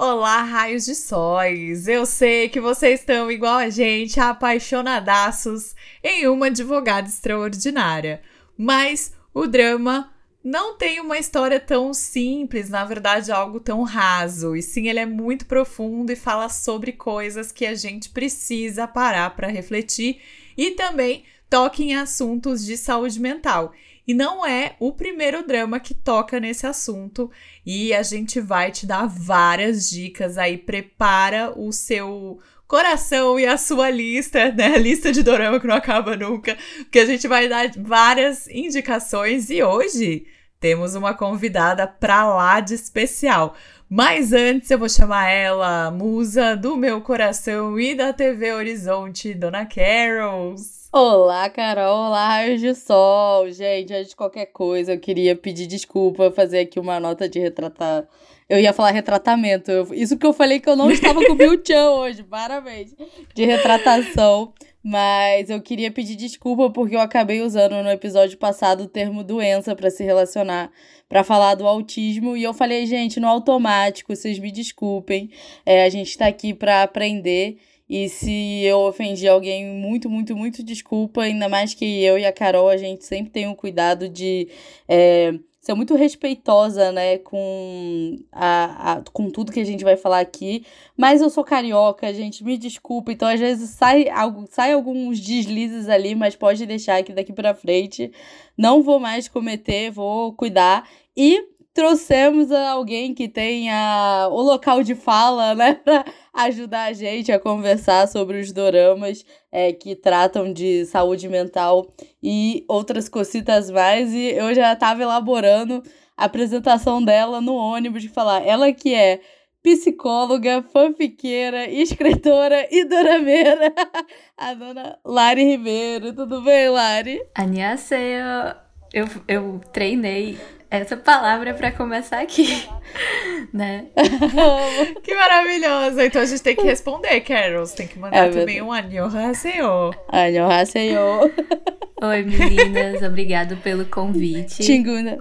[0.00, 1.88] Olá, raios de sóis!
[1.88, 5.74] Eu sei que vocês estão igual a gente, apaixonadaços
[6.04, 8.22] em uma advogada extraordinária.
[8.56, 10.12] Mas o drama
[10.42, 14.54] não tem uma história tão simples, na verdade, algo tão raso.
[14.54, 19.34] E sim, ele é muito profundo e fala sobre coisas que a gente precisa parar
[19.34, 20.20] para refletir
[20.56, 23.72] e também toca em assuntos de saúde mental.
[24.08, 27.30] E não é o primeiro drama que toca nesse assunto.
[27.66, 30.56] E a gente vai te dar várias dicas aí.
[30.56, 34.76] Prepara o seu coração e a sua lista, né?
[34.76, 36.56] A lista de dorama que não acaba nunca.
[36.78, 39.50] Porque a gente vai dar várias indicações.
[39.50, 40.26] E hoje
[40.58, 43.54] temos uma convidada pra lá de especial.
[43.90, 49.66] Mas antes eu vou chamar ela, musa do meu coração e da TV Horizonte, Dona
[49.66, 50.77] Carols.
[50.90, 52.06] Olá, Carol.
[52.06, 53.50] Olá, raios de sol.
[53.50, 58.08] Gente, antes de qualquer coisa, eu queria pedir desculpa, fazer aqui uma nota de retratar.
[58.48, 59.70] Eu ia falar retratamento.
[59.70, 59.92] Eu...
[59.92, 62.22] Isso que eu falei que eu não estava com o Bill Chan hoje.
[62.22, 62.94] Parabéns.
[63.34, 64.54] De retratação.
[64.82, 69.76] Mas eu queria pedir desculpa porque eu acabei usando no episódio passado o termo doença
[69.76, 70.70] para se relacionar,
[71.06, 72.34] para falar do autismo.
[72.34, 75.30] E eu falei, gente, no automático, vocês me desculpem.
[75.66, 77.58] É, a gente está aqui para aprender.
[77.88, 81.22] E se eu ofendi alguém, muito, muito, muito desculpa.
[81.22, 84.48] Ainda mais que eu e a Carol, a gente sempre tem um cuidado de
[84.86, 85.32] é,
[85.68, 90.64] ser muito respeitosa, né, com, a, a, com tudo que a gente vai falar aqui.
[90.96, 93.12] Mas eu sou carioca, gente, me desculpa.
[93.12, 97.54] Então, às vezes, sai, algo, sai alguns deslizes ali, mas pode deixar que daqui pra
[97.54, 98.10] frente
[98.56, 100.88] não vou mais cometer, vou cuidar.
[101.16, 101.42] E
[101.78, 108.08] trouxemos alguém que tenha o local de fala, né, para ajudar a gente a conversar
[108.08, 111.86] sobre os doramas é, que tratam de saúde mental
[112.20, 114.12] e outras cositas mais.
[114.12, 115.80] E eu já estava elaborando
[116.16, 119.20] a apresentação dela no ônibus de falar, ela que é
[119.62, 123.72] psicóloga, fanfiqueira, escritora e dorameira,
[124.36, 126.12] a dona Lari Ribeiro.
[126.12, 127.20] Tudo bem, Lari?
[127.36, 128.56] Annyeonghaseyo.
[128.92, 130.38] Eu, eu treinei
[130.70, 132.68] essa palavra para começar aqui,
[133.52, 133.86] né?
[135.02, 136.04] que maravilhosa!
[136.04, 137.64] Então a gente tem que responder, Carol.
[137.64, 139.94] Você tem que mandar é também um annyeonghaseyo.
[140.08, 141.00] Annyeonghaseyo.
[142.02, 143.02] Oi, meninas.
[143.02, 144.62] Obrigado pelo convite.
[144.62, 145.18] Tinguna.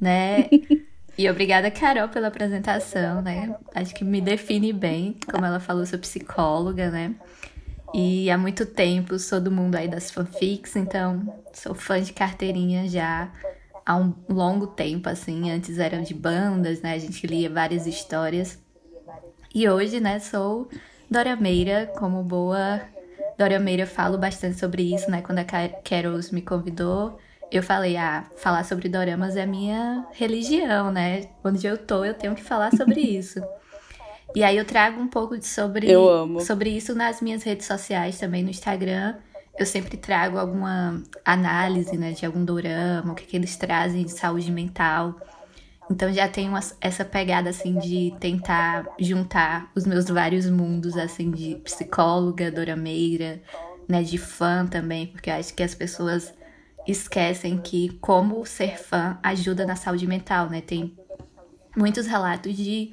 [0.00, 0.48] Né?
[1.16, 3.54] E obrigada, Carol, pela apresentação, né?
[3.74, 5.16] Acho que me define bem.
[5.30, 7.14] Como ela falou, sou psicóloga, né?
[7.94, 12.88] E há muito tempo sou do mundo aí das fanfics, então sou fã de carteirinha
[12.88, 13.30] já
[13.84, 15.50] há um longo tempo, assim.
[15.50, 16.94] Antes eram de bandas, né?
[16.94, 18.58] A gente lia várias histórias.
[19.54, 20.68] E hoje, né, sou
[21.08, 22.80] Dora Meira, como boa
[23.38, 25.22] Dora Meira, falo bastante sobre isso, né?
[25.22, 27.18] Quando a Carols me convidou,
[27.52, 31.28] eu falei, ah, falar sobre doramas é a minha religião, né?
[31.44, 33.40] Onde eu tô, eu tenho que falar sobre isso.
[34.34, 35.86] E aí eu trago um pouco sobre,
[36.44, 39.14] sobre isso nas minhas redes sociais, também no Instagram
[39.58, 44.12] eu sempre trago alguma análise, né, de algum dorama, o que, que eles trazem de
[44.12, 45.16] saúde mental.
[45.90, 51.56] Então já tenho essa pegada assim de tentar juntar os meus vários mundos assim de
[51.56, 53.42] psicóloga, dorameira,
[53.88, 56.32] né, de fã também, porque eu acho que as pessoas
[56.86, 60.60] esquecem que como ser fã ajuda na saúde mental, né?
[60.60, 60.94] Tem
[61.76, 62.92] muitos relatos de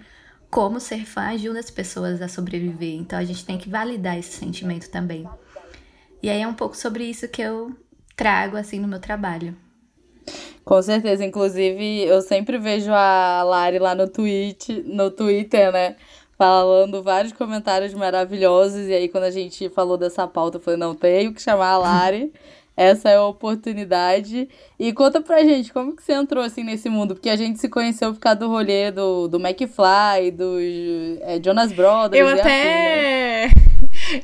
[0.49, 2.95] como ser fã ajuda as pessoas a sobreviver.
[2.95, 5.27] Então a gente tem que validar esse sentimento também.
[6.21, 7.75] E aí é um pouco sobre isso que eu
[8.15, 9.55] trago assim no meu trabalho.
[10.63, 15.95] Com certeza, inclusive eu sempre vejo a Lari lá no tweet, no Twitter, né?
[16.37, 18.87] Falando vários comentários maravilhosos.
[18.87, 21.77] E aí, quando a gente falou dessa pauta, eu falei, não, tenho que chamar a
[21.77, 22.31] Lari.
[22.75, 24.47] Essa é a oportunidade.
[24.79, 27.13] E conta pra gente, como que você entrou assim nesse mundo?
[27.13, 30.61] Porque a gente se conheceu por causa do rolê do, do McFly, dos
[31.21, 32.19] é, Jonas Brothers.
[32.19, 33.45] Eu até.
[33.45, 33.70] Assim, né?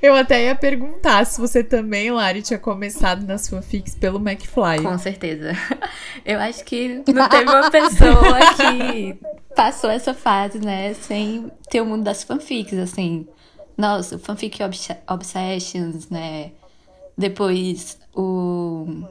[0.02, 4.82] Eu até ia perguntar se você também, Lari, tinha começado nas fanfics pelo McFly.
[4.84, 5.52] Com certeza.
[6.26, 9.20] Eu acho que não teve uma pessoa que
[9.56, 13.28] passou essa fase, né, sem ter o mundo das fanfics, assim.
[13.78, 16.52] Nossa, fanfic obs Obsessions, né?
[17.18, 19.04] Depois o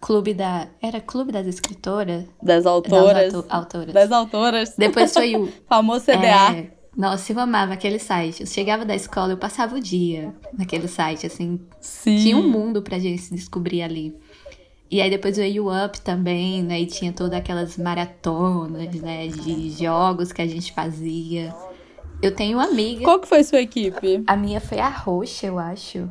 [0.00, 0.66] Clube da.
[0.80, 2.24] Era Clube das Escritoras?
[2.42, 3.32] Das autoras.
[3.32, 3.94] Das autoras.
[3.94, 4.74] Das autoras.
[4.76, 5.52] Depois foi o.
[5.68, 6.56] famoso CDA.
[6.56, 8.42] É, nossa, eu amava aquele site.
[8.42, 11.58] Eu chegava da escola, eu passava o dia naquele site, assim.
[11.80, 12.16] Sim.
[12.18, 14.14] Tinha um mundo pra gente se descobrir ali.
[14.90, 16.80] E aí depois o You Up também, né?
[16.80, 19.26] E tinha todas aquelas maratonas, né?
[19.26, 21.54] De jogos que a gente fazia.
[22.20, 23.02] Eu tenho uma amiga.
[23.02, 24.22] Qual que foi sua equipe?
[24.26, 26.10] A minha foi a roxa, eu acho.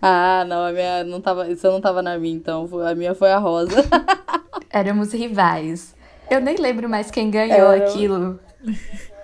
[0.00, 1.50] Ah, não, a minha não tava.
[1.50, 2.66] Isso não tava na minha, então.
[2.80, 3.84] A minha foi a rosa.
[4.70, 5.94] Éramos rivais.
[6.30, 7.84] Eu nem lembro mais quem ganhou Era...
[7.84, 8.40] aquilo.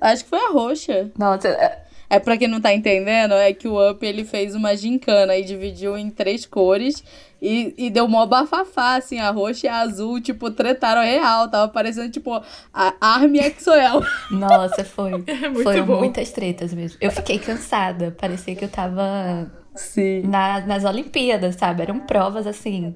[0.00, 1.10] Acho que foi a roxa.
[1.18, 4.76] Nossa, é, é pra quem não tá entendendo, é que o Up ele fez uma
[4.76, 7.04] gincana e dividiu em três cores
[7.40, 11.70] e, e deu mó bafafá, assim, a roxa e a azul, tipo, tretaram real, tava
[11.70, 12.42] parecendo, tipo,
[12.72, 14.02] a Army Exoel.
[14.30, 15.24] Nossa, foi.
[15.26, 15.98] É Foram bom.
[15.98, 16.98] muitas tretas mesmo.
[17.00, 20.22] Eu fiquei cansada, parecia que eu tava Sim.
[20.22, 21.82] Na, nas Olimpíadas, sabe?
[21.82, 22.94] Eram provas, assim,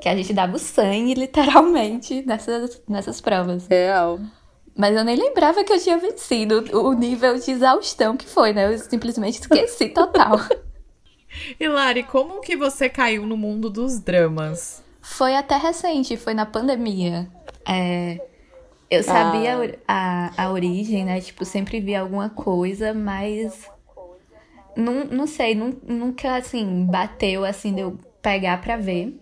[0.00, 3.66] que a gente dava o sangue, literalmente, nessas, nessas provas.
[3.66, 4.20] Real.
[4.76, 8.72] Mas eu nem lembrava que eu tinha vencido o nível de exaustão que foi, né?
[8.72, 10.38] Eu simplesmente esqueci total.
[11.58, 14.82] E Lari, como que você caiu no mundo dos dramas?
[15.00, 17.26] Foi até recente, foi na pandemia.
[17.66, 18.20] É,
[18.90, 20.30] eu sabia ah.
[20.36, 21.20] a, a origem, né?
[21.20, 23.66] Tipo, sempre vi alguma coisa, mas.
[24.76, 29.18] Não, não sei, nunca assim, bateu assim de eu pegar pra ver.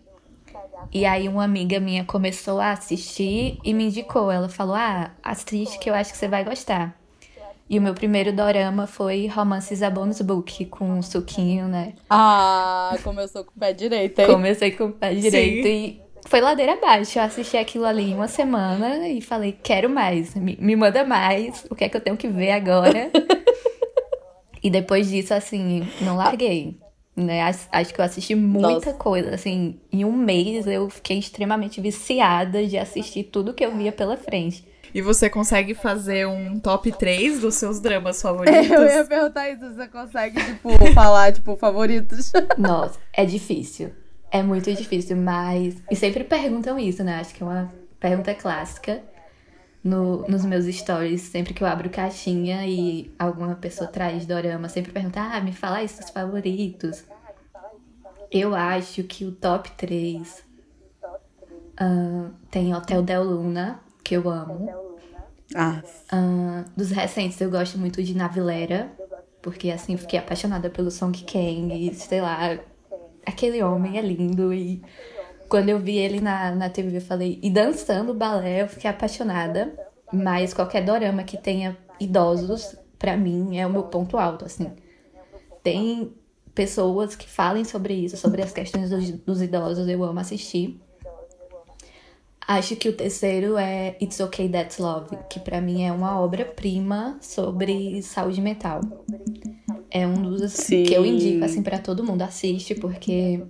[0.93, 4.31] E aí uma amiga minha começou a assistir e me indicou.
[4.31, 6.99] Ela falou: Ah, assiste que eu acho que você vai gostar.
[7.69, 11.95] E o meu primeiro dorama foi Romances a Bonus Book, com um suquinho, né?
[12.11, 14.27] Ah, começou com o pé direito, hein?
[14.27, 15.73] Comecei com o pé direito Sim.
[15.73, 17.17] e foi ladeira abaixo.
[17.17, 21.77] Eu assisti aquilo ali uma semana e falei, quero mais, me, me manda mais, o
[21.77, 23.09] que é que eu tenho que ver agora?
[24.61, 26.77] e depois disso, assim, não larguei.
[27.21, 27.43] Né?
[27.71, 28.95] Acho que eu assisti muita Nossa.
[28.95, 29.35] coisa.
[29.35, 34.17] Assim, em um mês eu fiquei extremamente viciada de assistir tudo que eu via pela
[34.17, 34.69] frente.
[34.93, 38.71] E você consegue fazer um top 3 dos seus dramas favoritos?
[38.71, 42.33] Eu ia perguntar isso, você consegue, tipo, falar, tipo, favoritos?
[42.59, 43.93] Nossa, é difícil.
[44.33, 45.77] É muito difícil, mas.
[45.91, 47.21] E sempre perguntam isso, né?
[47.21, 49.03] Acho que é uma pergunta clássica
[49.83, 54.93] no, nos meus stories, sempre que eu abro caixinha e alguma pessoa traz dorama, sempre
[54.93, 57.05] pergunta, ah, me fala aí seus favoritos.
[58.31, 60.45] Eu acho que o top 3
[61.81, 64.69] uh, tem Hotel Del Luna, que eu amo.
[65.55, 65.83] Ah.
[66.13, 68.93] Uh, dos recentes eu gosto muito de Navilera,
[69.43, 72.59] porque assim, fiquei apaixonada pelo Song Kang e sei lá,
[73.27, 74.83] aquele homem é lindo e
[75.49, 79.75] quando eu vi ele na, na TV, eu falei, e dançando balé, eu fiquei apaixonada.
[80.13, 84.71] Mas qualquer dorama que tenha idosos, para mim, é o meu ponto alto, assim.
[85.63, 86.15] Tem
[86.61, 90.79] pessoas que falem sobre isso, sobre as questões dos, dos idosos, eu amo assistir.
[92.47, 97.17] Acho que o terceiro é It's Okay That's Love, que para mim é uma obra-prima
[97.23, 98.83] sobre saúde mental.
[99.91, 100.83] É um dos Sim.
[100.83, 103.43] que eu indico assim para todo mundo assiste porque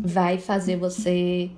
[0.00, 1.50] vai fazer você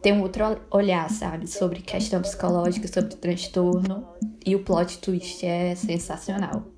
[0.00, 1.46] ter um outro olhar, sabe?
[1.46, 4.06] Sobre questão psicológica, sobre transtorno.
[4.46, 6.75] E o plot twist é sensacional.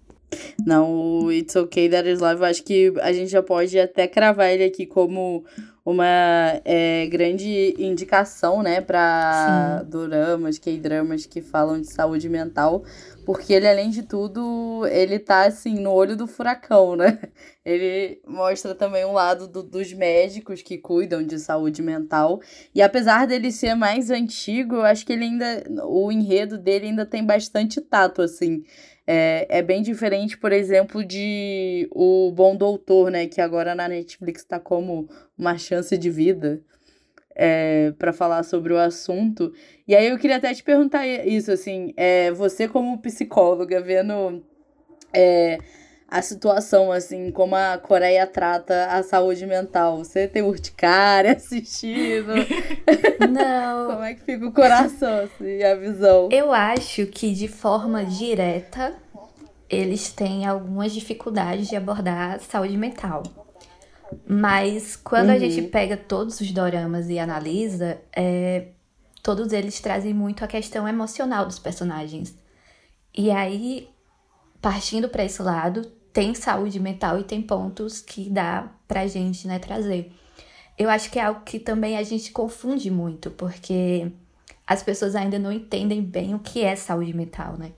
[0.64, 4.06] Não, o It's Okay That Is Love, eu acho que a gente já pode até
[4.06, 5.44] cravar ele aqui como
[5.84, 12.84] uma é, grande indicação, né, para doramas, K-dramas que falam de saúde mental,
[13.28, 17.18] porque ele, além de tudo, ele tá, assim, no olho do furacão, né?
[17.62, 22.40] Ele mostra também um lado do, dos médicos que cuidam de saúde mental,
[22.74, 27.04] e apesar dele ser mais antigo, eu acho que ele ainda, o enredo dele ainda
[27.04, 28.64] tem bastante tato, assim,
[29.06, 33.26] é, é bem diferente, por exemplo, de O Bom Doutor, né?
[33.26, 36.62] Que agora na Netflix está como uma chance de vida
[37.38, 39.52] é, para falar sobre o assunto.
[39.86, 44.42] E aí eu queria até te perguntar isso, assim, é, você como psicóloga, vendo
[45.14, 45.58] é,
[46.08, 49.98] a situação, assim, como a Coreia trata a saúde mental.
[49.98, 52.32] Você tem urticária assistindo?
[53.30, 53.92] Não.
[53.92, 56.28] como é que fica o coração, assim, a visão?
[56.32, 58.94] Eu acho que de forma direta
[59.70, 63.22] eles têm algumas dificuldades de abordar a saúde mental.
[64.26, 65.34] Mas quando uhum.
[65.34, 68.68] a gente pega todos os doramas e analisa, é,
[69.22, 72.34] todos eles trazem muito a questão emocional dos personagens.
[73.16, 73.88] E aí,
[74.60, 79.58] partindo para esse lado, tem saúde mental e tem pontos que dá pra gente, né,
[79.58, 80.12] trazer.
[80.78, 84.10] Eu acho que é algo que também a gente confunde muito, porque
[84.66, 87.72] as pessoas ainda não entendem bem o que é saúde mental, né?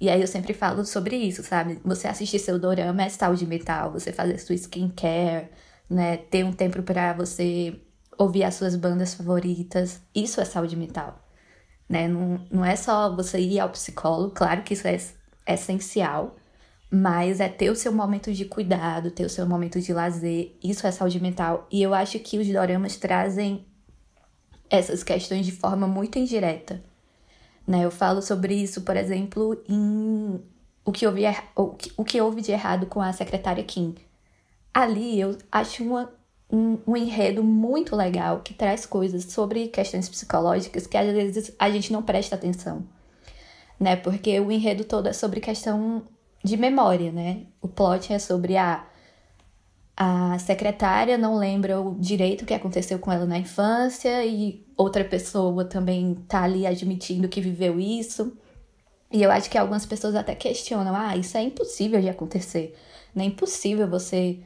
[0.00, 1.80] E aí eu sempre falo sobre isso, sabe?
[1.84, 5.48] Você assistir seu dorama é saúde mental, você fazer sua skincare,
[5.88, 6.16] né?
[6.16, 7.80] Ter um tempo para você
[8.18, 11.24] ouvir as suas bandas favoritas, isso é saúde mental,
[11.88, 12.08] né?
[12.08, 14.98] Não, não é só você ir ao psicólogo, claro que isso é
[15.46, 16.36] essencial,
[16.90, 20.86] mas é ter o seu momento de cuidado, ter o seu momento de lazer, isso
[20.86, 21.66] é saúde mental.
[21.70, 23.66] E eu acho que os doramas trazem
[24.70, 26.82] essas questões de forma muito indireta.
[27.66, 27.84] Né?
[27.84, 30.40] Eu falo sobre isso, por exemplo, em
[30.84, 31.22] o que, houve,
[31.96, 33.94] o que houve de errado com a secretária Kim.
[34.72, 36.12] Ali eu acho uma
[36.50, 41.68] um, um, enredo muito legal que traz coisas sobre questões psicológicas que às vezes a
[41.68, 42.86] gente não presta atenção,
[43.78, 43.96] né?
[43.96, 46.04] Porque o enredo todo é sobre questão
[46.42, 47.46] de memória, né?
[47.60, 48.86] O plot é sobre a
[50.00, 55.64] a secretária não lembra o direito que aconteceu com ela na infância e outra pessoa
[55.64, 58.32] também tá ali admitindo que viveu isso.
[59.10, 62.76] E eu acho que algumas pessoas até questionam: ah, isso é impossível de acontecer.
[63.12, 64.38] Não é impossível você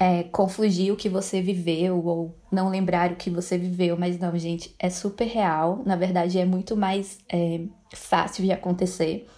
[0.00, 3.96] é, confundir o que você viveu ou não lembrar o que você viveu.
[3.98, 5.82] Mas não, gente, é super real.
[5.84, 7.62] Na verdade, é muito mais é,
[7.92, 9.28] fácil de acontecer.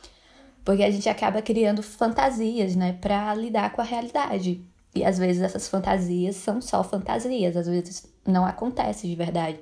[0.62, 4.62] Porque a gente acaba criando fantasias, né, para lidar com a realidade.
[4.94, 9.58] E às vezes essas fantasias são só fantasias, às vezes não acontece de verdade.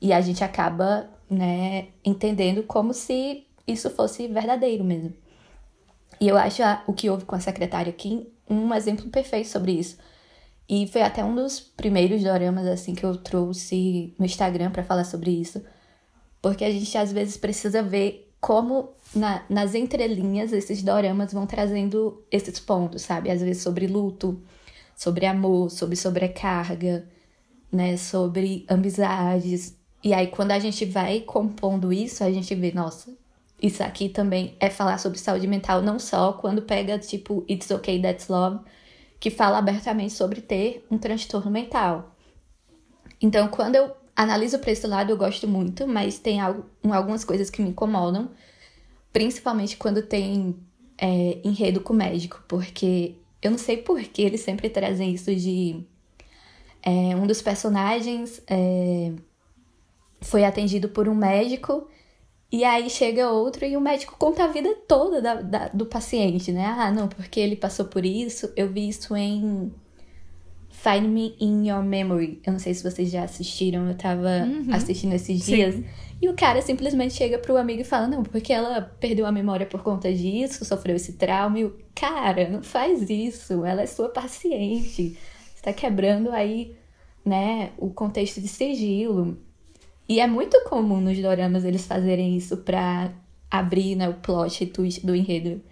[0.00, 5.12] E a gente acaba, né, entendendo como se isso fosse verdadeiro mesmo.
[6.20, 9.72] E eu acho a, o que houve com a secretária aqui um exemplo perfeito sobre
[9.72, 9.96] isso.
[10.68, 15.04] E foi até um dos primeiros doramas assim que eu trouxe no Instagram para falar
[15.04, 15.62] sobre isso,
[16.40, 22.22] porque a gente às vezes precisa ver como na, nas entrelinhas esses doramas vão trazendo
[22.30, 23.30] esses pontos, sabe?
[23.30, 24.40] Às vezes sobre luto,
[24.96, 27.08] sobre amor, sobre sobrecarga,
[27.72, 27.96] né?
[27.96, 29.76] Sobre amizades.
[30.02, 33.16] E aí, quando a gente vai compondo isso, a gente vê, nossa,
[33.64, 38.00] isso aqui também é falar sobre saúde mental, não só quando pega, tipo, It's Okay,
[38.00, 38.60] That's Love,
[39.18, 42.14] que fala abertamente sobre ter um transtorno mental.
[43.22, 47.62] Então, quando eu analiso para esse lado, eu gosto muito, mas tem algumas coisas que
[47.62, 48.30] me incomodam,
[49.10, 50.54] principalmente quando tem
[50.98, 55.86] é, enredo com médico, porque eu não sei por que eles sempre trazem isso de
[56.82, 59.10] é, um dos personagens é,
[60.20, 61.88] foi atendido por um médico
[62.54, 66.52] e aí chega outro e o médico conta a vida toda da, da, do paciente,
[66.52, 66.64] né?
[66.64, 68.48] Ah, não, porque ele passou por isso.
[68.56, 69.72] Eu vi isso em
[70.70, 72.40] Find Me in Your Memory.
[72.46, 74.72] Eu não sei se vocês já assistiram, eu tava uhum.
[74.72, 75.74] assistindo esses dias.
[75.74, 75.84] Sim.
[76.22, 79.66] E o cara simplesmente chega pro amigo e fala: Não, porque ela perdeu a memória
[79.66, 81.58] por conta disso, sofreu esse trauma.
[81.58, 85.18] E o cara, não faz isso, ela é sua paciente.
[85.56, 86.76] Você tá quebrando aí,
[87.24, 89.36] né, o contexto de sigilo.
[90.08, 93.12] E é muito comum nos doramas eles fazerem isso pra
[93.50, 95.62] abrir né, o plot twist do enredo.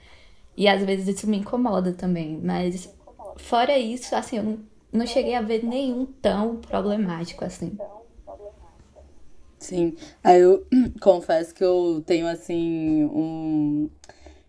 [0.57, 2.41] E às vezes isso me incomoda também.
[2.43, 2.89] Mas
[3.37, 7.77] fora isso, assim, eu não não cheguei a ver nenhum tão problemático assim.
[9.59, 9.95] Sim.
[10.23, 10.67] Aí eu
[11.01, 13.89] confesso que eu tenho assim um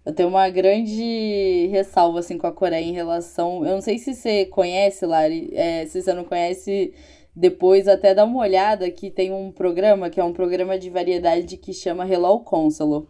[0.05, 4.13] eu tenho uma grande ressalva assim com a Coreia em relação, eu não sei se
[4.13, 6.93] você conhece, Lari, é, se você não conhece,
[7.35, 11.57] depois até dá uma olhada que tem um programa que é um programa de variedade
[11.57, 13.07] que chama Hello Counselor.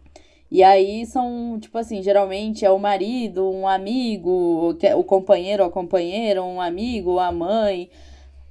[0.50, 5.72] E aí são, tipo assim, geralmente é o marido, um amigo, o companheiro ou a
[5.72, 7.90] companheira, um amigo, a mãe.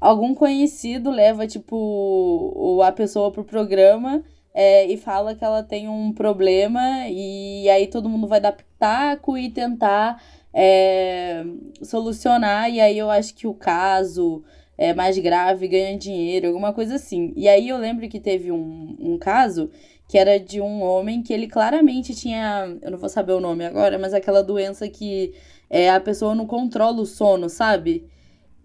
[0.01, 4.21] Algum conhecido leva, tipo, a pessoa pro programa
[4.53, 9.37] é, e fala que ela tem um problema, e aí todo mundo vai dar pitaco
[9.37, 10.21] e tentar
[10.53, 11.43] é,
[11.81, 12.69] solucionar.
[12.69, 14.43] E aí eu acho que o caso
[14.83, 17.31] é mais grave ganha dinheiro, alguma coisa assim.
[17.37, 19.69] E aí eu lembro que teve um, um caso
[20.09, 23.65] que era de um homem que ele claramente tinha, eu não vou saber o nome
[23.65, 25.33] agora, mas aquela doença que
[25.69, 28.05] é, a pessoa não controla o sono, sabe?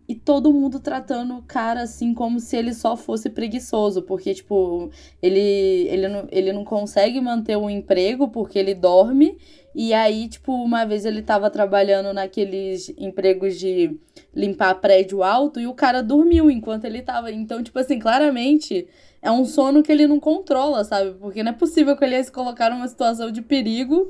[0.09, 4.91] E todo mundo tratando o cara assim como se ele só fosse preguiçoso, porque, tipo,
[5.23, 9.39] ele, ele, não, ele não consegue manter um emprego porque ele dorme.
[9.75, 13.97] E aí, tipo, uma vez ele tava trabalhando naqueles empregos de
[14.35, 17.33] limpar prédio alto e o cara dormiu enquanto ele tava.
[17.33, 18.87] Então, tipo assim, claramente
[19.21, 21.13] é um sono que ele não controla, sabe?
[21.19, 24.09] Porque não é possível que ele ia se colocar numa situação de perigo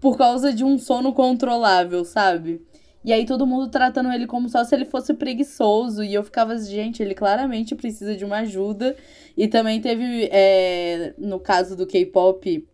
[0.00, 2.62] por causa de um sono controlável, sabe?
[3.04, 6.02] E aí todo mundo tratando ele como só se ele fosse preguiçoso.
[6.02, 8.96] E eu ficava, gente, ele claramente precisa de uma ajuda.
[9.36, 12.66] E também teve, é, no caso do K-pop,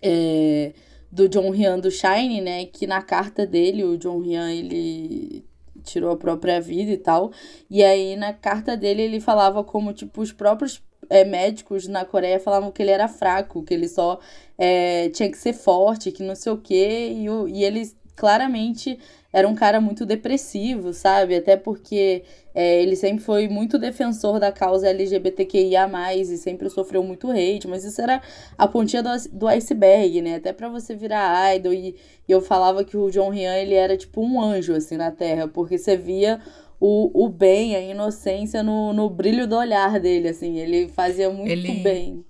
[0.00, 0.72] é,
[1.12, 2.64] do John Ryan do Shine, né?
[2.66, 5.44] Que na carta dele, o John Ryan, ele
[5.84, 7.30] tirou a própria vida e tal.
[7.70, 12.40] E aí na carta dele ele falava como, tipo, os próprios é, médicos na Coreia
[12.40, 14.18] falavam que ele era fraco, que ele só
[14.56, 18.98] é, tinha que ser forte, que não sei o quê, e, o, e ele claramente
[19.38, 21.36] era um cara muito depressivo, sabe?
[21.36, 27.30] Até porque é, ele sempre foi muito defensor da causa LGBTQIA, e sempre sofreu muito
[27.30, 28.20] hate, mas isso era
[28.56, 30.36] a pontinha do, do iceberg, né?
[30.36, 31.72] Até para você virar idol.
[31.72, 31.94] E,
[32.28, 35.46] e eu falava que o John Ryan ele era tipo um anjo assim na Terra,
[35.46, 36.40] porque você via
[36.80, 40.58] o, o bem, a inocência no, no brilho do olhar dele, assim.
[40.58, 41.74] Ele fazia muito ele...
[41.74, 42.24] bem.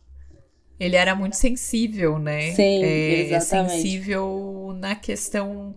[0.79, 2.53] Ele era muito sensível, né?
[2.53, 3.73] Sim, é, exatamente.
[3.73, 5.75] Sensível na questão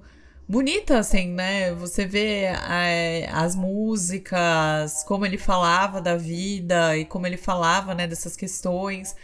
[0.51, 1.73] bonita, assim, né?
[1.75, 8.05] Você vê é, as músicas, como ele falava da vida e como ele falava, né,
[8.05, 9.15] dessas questões.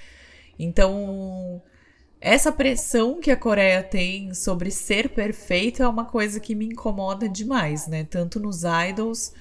[0.58, 1.62] Então,
[2.22, 7.28] essa pressão que a Coreia tem sobre ser perfeito é uma coisa que me incomoda
[7.28, 8.06] demais, né?
[8.10, 9.34] Tanto nos idols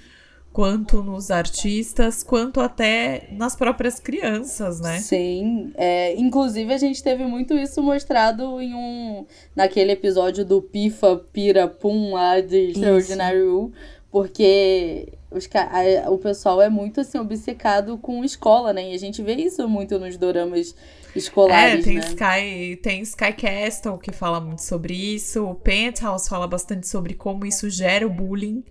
[0.56, 5.00] quanto nos artistas, quanto até nas próprias crianças, né?
[5.00, 11.22] Sim, é, inclusive a gente teve muito isso mostrado em um naquele episódio do Pifa
[11.30, 13.74] Pira Pum lá de Extraordinary Rule,
[14.10, 18.92] porque os, a, o pessoal é muito assim obcecado com escola, né?
[18.92, 20.74] E a gente vê isso muito nos doramas
[21.14, 22.00] escolares, é, tem né?
[22.00, 27.44] Sky, tem Sky Castle que fala muito sobre isso, o Penthouse fala bastante sobre como
[27.44, 28.64] isso gera o bullying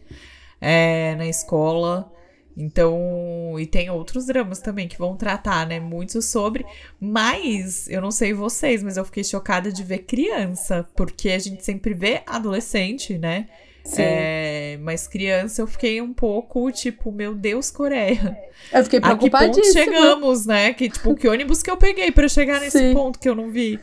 [0.65, 2.11] é, na escola.
[2.57, 6.65] Então, e tem outros dramas também que vão tratar, né, muito sobre,
[6.99, 11.63] mas eu não sei vocês, mas eu fiquei chocada de ver criança, porque a gente
[11.65, 13.47] sempre vê adolescente, né?
[13.83, 14.01] Sim.
[14.01, 18.35] É, mas criança eu fiquei um pouco tipo, meu Deus, Coreia.
[18.73, 19.61] Eu fiquei preocupadíssima.
[19.61, 20.73] A que ponto chegamos, né?
[20.73, 22.93] Que tipo, que ônibus que eu peguei para chegar nesse Sim.
[22.93, 23.79] ponto que eu não vi?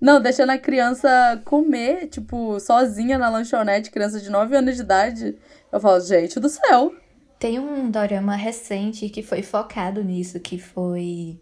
[0.00, 5.36] Não, deixando a criança comer, tipo, sozinha na lanchonete, criança de 9 anos de idade.
[5.70, 6.94] Eu falo, gente do céu.
[7.38, 11.38] Tem um dorama recente que foi focado nisso, que foi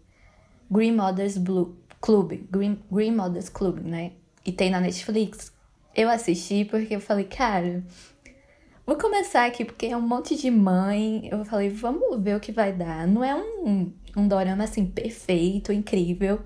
[0.69, 4.11] Green Mothers Blue Club, Green, Green Mothers Club, né?
[4.45, 5.53] E tem na Netflix.
[5.95, 7.83] Eu assisti porque eu falei, cara,
[8.85, 11.29] vou começar aqui porque é um monte de mãe.
[11.31, 13.07] Eu falei, vamos ver o que vai dar.
[13.07, 16.41] Não é um, um dorama assim perfeito, incrível.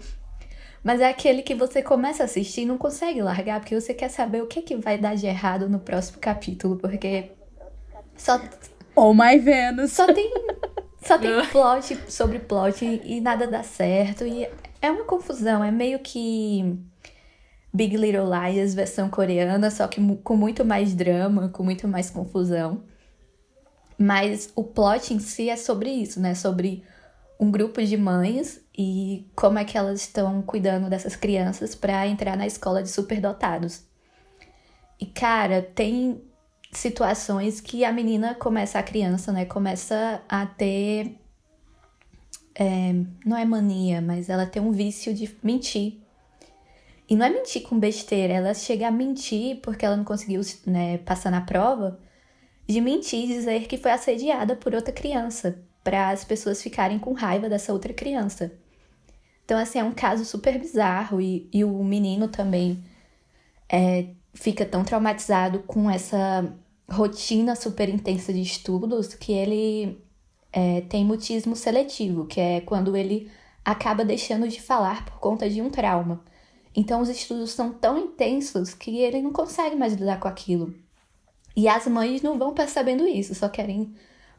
[0.84, 4.10] Mas é aquele que você começa a assistir e não consegue largar, porque você quer
[4.10, 7.32] saber o que, que vai dar de errado no próximo capítulo, porque
[8.18, 8.40] só.
[8.96, 9.94] Oh my Venus!
[9.94, 10.32] Só tem.
[11.06, 14.26] Só tem plot sobre plot e, nada dá certo.
[14.26, 14.48] E
[14.82, 16.80] é uma confusão, é meio que.
[17.74, 22.84] Big Little Lies versão coreana, só que com muito mais drama, com muito mais confusão.
[23.98, 26.36] Mas o plot em si é sobre isso, né?
[26.36, 26.84] Sobre
[27.44, 32.38] um grupo de mães e como é que elas estão cuidando dessas crianças para entrar
[32.38, 33.84] na escola de superdotados.
[34.98, 36.24] E cara, tem
[36.72, 41.20] situações que a menina começa, a criança, né, começa a ter.
[42.56, 42.94] É,
[43.26, 46.00] não é mania, mas ela tem um vício de mentir.
[47.10, 50.98] E não é mentir com besteira, ela chega a mentir porque ela não conseguiu né,
[51.00, 52.00] passar na prova,
[52.66, 57.14] de mentir e dizer que foi assediada por outra criança, para as pessoas ficarem com
[57.14, 58.52] raiva dessa outra criança.
[59.46, 62.84] Então, assim, é um caso super bizarro e, e o menino também
[63.70, 66.54] é, fica tão traumatizado com essa
[66.90, 70.02] rotina super intensa de estudos que ele
[70.52, 73.30] é, tem mutismo seletivo, que é quando ele
[73.66, 76.24] acaba deixando de falar por conta de um trauma.
[76.76, 80.74] Então os estudos são tão intensos que ele não consegue mais lidar com aquilo.
[81.56, 83.94] E as mães não vão percebendo isso, só querem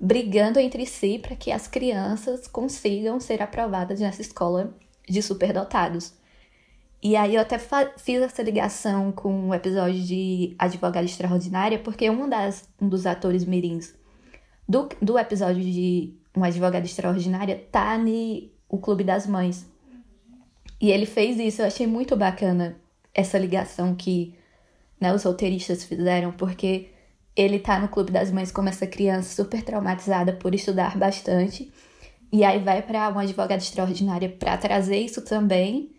[0.04, 4.76] brigando entre si para que as crianças consigam ser aprovadas nessa escola
[5.08, 6.12] de superdotados.
[7.02, 12.28] E aí eu até fiz essa ligação com o episódio de Advogada Extraordinária, porque um,
[12.28, 13.94] das, um dos atores mirins
[14.68, 19.66] do, do episódio de Uma Advogada Extraordinária tá no o Clube das Mães.
[20.80, 22.76] E ele fez isso, eu achei muito bacana
[23.14, 24.34] essa ligação que
[25.00, 26.90] né, os roteiristas fizeram, porque
[27.36, 31.72] ele tá no Clube das Mães como essa criança super traumatizada por estudar bastante.
[32.32, 35.94] E aí vai para uma advogada extraordinária para trazer isso também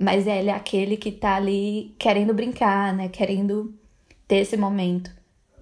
[0.00, 3.10] mas ele é aquele que tá ali querendo brincar, né?
[3.10, 3.74] Querendo
[4.26, 5.10] ter esse momento.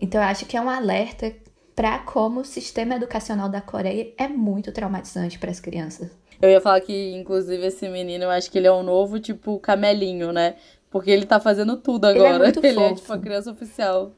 [0.01, 1.35] Então eu acho que é um alerta
[1.75, 6.13] para como o sistema educacional da Coreia é muito traumatizante para as crianças.
[6.41, 9.59] Eu ia falar que, inclusive, esse menino, eu acho que ele é um novo, tipo,
[9.59, 10.55] camelinho, né?
[10.89, 12.29] Porque ele tá fazendo tudo agora.
[12.29, 14.13] Ele é, muito ele é tipo a criança oficial.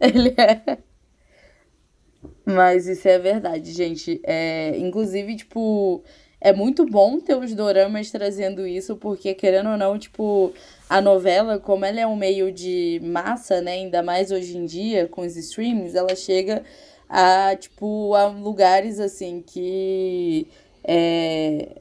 [0.02, 0.78] Ele é.
[2.44, 4.20] Mas isso é verdade, gente.
[4.24, 6.02] É, inclusive, tipo,
[6.40, 10.52] é muito bom ter os doramas trazendo isso, porque querendo ou não, tipo,
[10.88, 15.06] a novela, como ela é um meio de massa, né, ainda mais hoje em dia
[15.06, 16.64] com os streams, ela chega
[17.08, 20.46] a, tipo, a lugares assim que
[20.84, 21.76] é,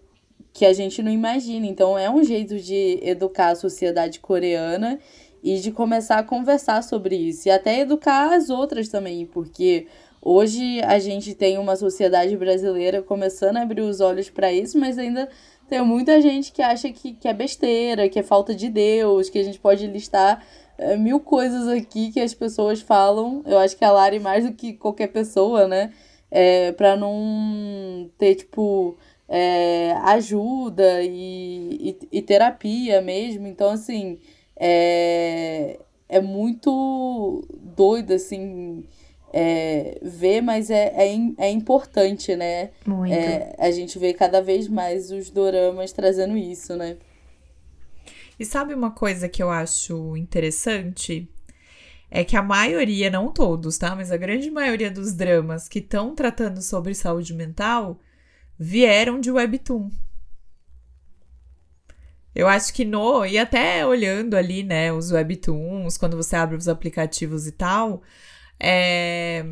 [0.54, 1.66] que a gente não imagina.
[1.66, 5.00] Então é um jeito de educar a sociedade coreana
[5.44, 9.88] e de começar a conversar sobre isso e até educar as outras também, porque
[10.22, 14.98] Hoje a gente tem uma sociedade brasileira começando a abrir os olhos para isso, mas
[14.98, 15.30] ainda
[15.70, 19.40] tem muita gente que acha que, que é besteira, que é falta de Deus, que
[19.40, 20.46] a gente pode listar
[20.78, 23.44] é, mil coisas aqui que as pessoas falam.
[23.46, 25.94] Eu acho que a Lari, mais do que qualquer pessoa, né?
[26.30, 28.98] É, para não ter, tipo,
[29.28, 33.48] é, ajuda e, e, e, terapia mesmo.
[33.48, 34.20] Então, assim,
[34.60, 38.84] é, é muito doido, assim,
[39.32, 42.72] é, ver, mas é, é, é importante, né?
[42.86, 43.14] Muito.
[43.14, 46.98] É, a gente vê cada vez mais os doramas trazendo isso, né?
[48.40, 51.30] E sabe uma coisa que eu acho interessante?
[52.10, 53.96] É que a maioria, não todos, tá?
[53.96, 58.00] Mas a grande maioria dos dramas que estão tratando sobre saúde mental
[58.58, 59.92] vieram de webtoon.
[62.36, 66.68] Eu acho que no, e até olhando ali, né, os webtoons, quando você abre os
[66.68, 68.02] aplicativos e tal,
[68.60, 69.46] é,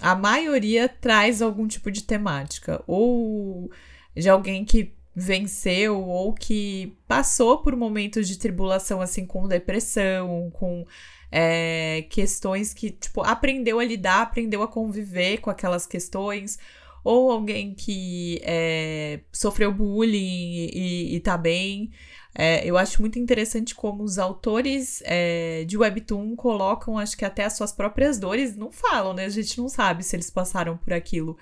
[0.00, 2.82] a maioria traz algum tipo de temática.
[2.86, 3.70] Ou
[4.14, 10.84] de alguém que venceu ou que passou por momentos de tribulação, assim, com depressão, com
[11.30, 16.58] é, questões que, tipo, aprendeu a lidar, aprendeu a conviver com aquelas questões,
[17.04, 21.90] ou alguém que é, sofreu bullying e, e tá bem.
[22.34, 27.44] É, eu acho muito interessante como os autores é, de Webtoon colocam, acho que até
[27.44, 29.26] as suas próprias dores, não falam, né?
[29.26, 31.36] A gente não sabe se eles passaram por aquilo.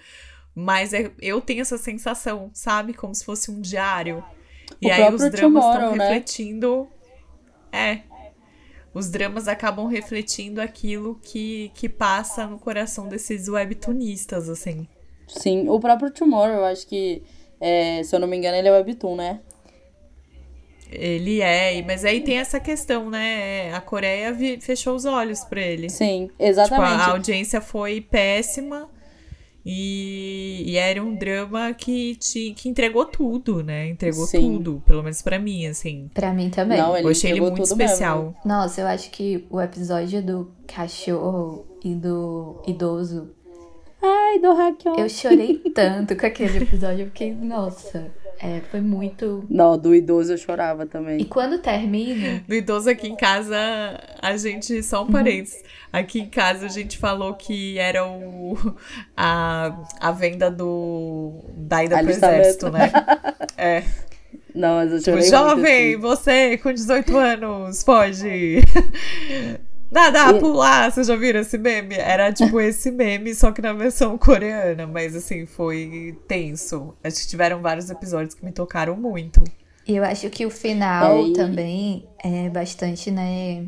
[0.54, 2.92] Mas é, eu tenho essa sensação, sabe?
[2.92, 4.22] Como se fosse um diário.
[4.80, 6.08] E o aí os dramas estão né?
[6.08, 6.88] refletindo.
[7.70, 8.00] É.
[8.92, 14.86] Os dramas acabam refletindo aquilo que, que passa no coração desses webtoonistas, assim.
[15.38, 17.22] Sim, o próprio Tomorrow, eu acho que,
[17.60, 19.40] é, se eu não me engano, ele é webtoon, né?
[20.90, 23.72] Ele é, mas aí tem essa questão, né?
[23.74, 25.88] A Coreia fechou os olhos para ele.
[25.88, 26.90] Sim, exatamente.
[26.90, 28.90] Tipo, a audiência foi péssima.
[29.64, 33.88] E, e, era um drama que, te, que entregou tudo, né?
[33.88, 34.40] Entregou Sim.
[34.40, 36.10] tudo, pelo menos para mim, assim.
[36.12, 36.78] Para mim também.
[36.78, 38.24] Não, eu achei ele muito especial.
[38.24, 38.36] Mesmo.
[38.44, 43.30] Nossa, eu acho que o episódio do cachorro e do idoso.
[44.02, 44.96] Ai, do Raquel.
[44.96, 48.10] Eu chorei tanto com aquele episódio, eu fiquei, nossa.
[48.40, 49.44] É, foi muito.
[49.48, 51.20] Não, do idoso eu chorava também.
[51.20, 52.42] E quando termina.
[52.48, 53.56] Do idoso aqui em casa,
[54.20, 54.82] a gente.
[54.82, 55.62] Só um parênteses.
[55.92, 58.56] Aqui em casa a gente falou que era o.
[59.16, 61.44] A, a venda do.
[61.56, 62.90] Da ida pro exército, né?
[63.56, 63.84] É.
[64.52, 66.00] Não, mas eu tipo, chorei Jovem, assim.
[66.00, 68.60] você com 18 anos, pode.
[69.92, 70.40] Dá, dá, e...
[70.40, 71.96] pular, vocês já viram esse meme?
[71.96, 76.94] Era tipo esse meme, só que na versão coreana, mas assim, foi tenso.
[77.04, 79.44] Acho que tiveram vários episódios que me tocaram muito.
[79.86, 83.66] E eu acho que o final é, também é bastante, né,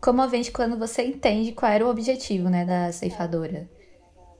[0.00, 3.68] comovente quando você entende qual era o objetivo, né, da ceifadora.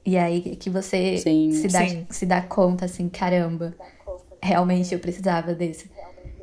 [0.05, 2.07] E aí que você sim, se, dá, sim.
[2.09, 3.75] se dá conta, assim, caramba,
[4.41, 5.91] realmente eu precisava desse.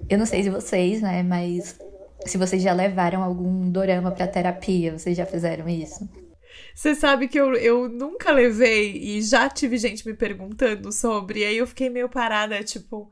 [0.07, 1.78] Eu não sei se vocês, né, mas
[2.27, 6.09] se vocês já levaram algum dorama para terapia, vocês já fizeram isso?
[6.75, 11.45] Você sabe que eu, eu nunca levei e já tive gente me perguntando sobre, e
[11.45, 13.11] aí eu fiquei meio parada, tipo,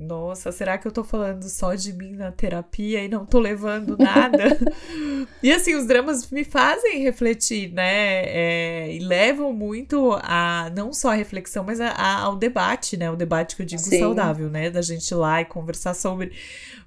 [0.00, 3.98] nossa, será que eu tô falando só de mim na terapia e não tô levando
[3.98, 4.56] nada?
[5.42, 8.24] e assim, os dramas me fazem refletir, né?
[8.24, 13.10] É, e levam muito a não só a reflexão, mas a, a, ao debate, né?
[13.10, 13.98] O debate que eu digo Sim.
[13.98, 14.70] saudável, né?
[14.70, 16.32] Da gente ir lá e conversar sobre.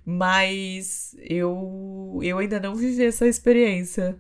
[0.04, 4.18] Mas eu, eu ainda não vivi essa experiência.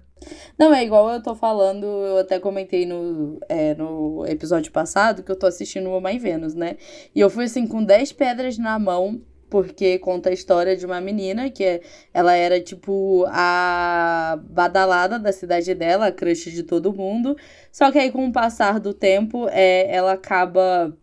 [0.57, 5.31] Não, é igual eu tô falando, eu até comentei no, é, no episódio passado que
[5.31, 6.77] eu tô assistindo o Mãe Vênus, né?
[7.13, 10.99] E eu fui assim com 10 pedras na mão, porque conta a história de uma
[10.99, 11.81] menina que é,
[12.11, 17.37] ela era tipo a badalada da cidade dela, a crush de todo mundo.
[17.71, 20.97] Só que aí com o passar do tempo, é, ela acaba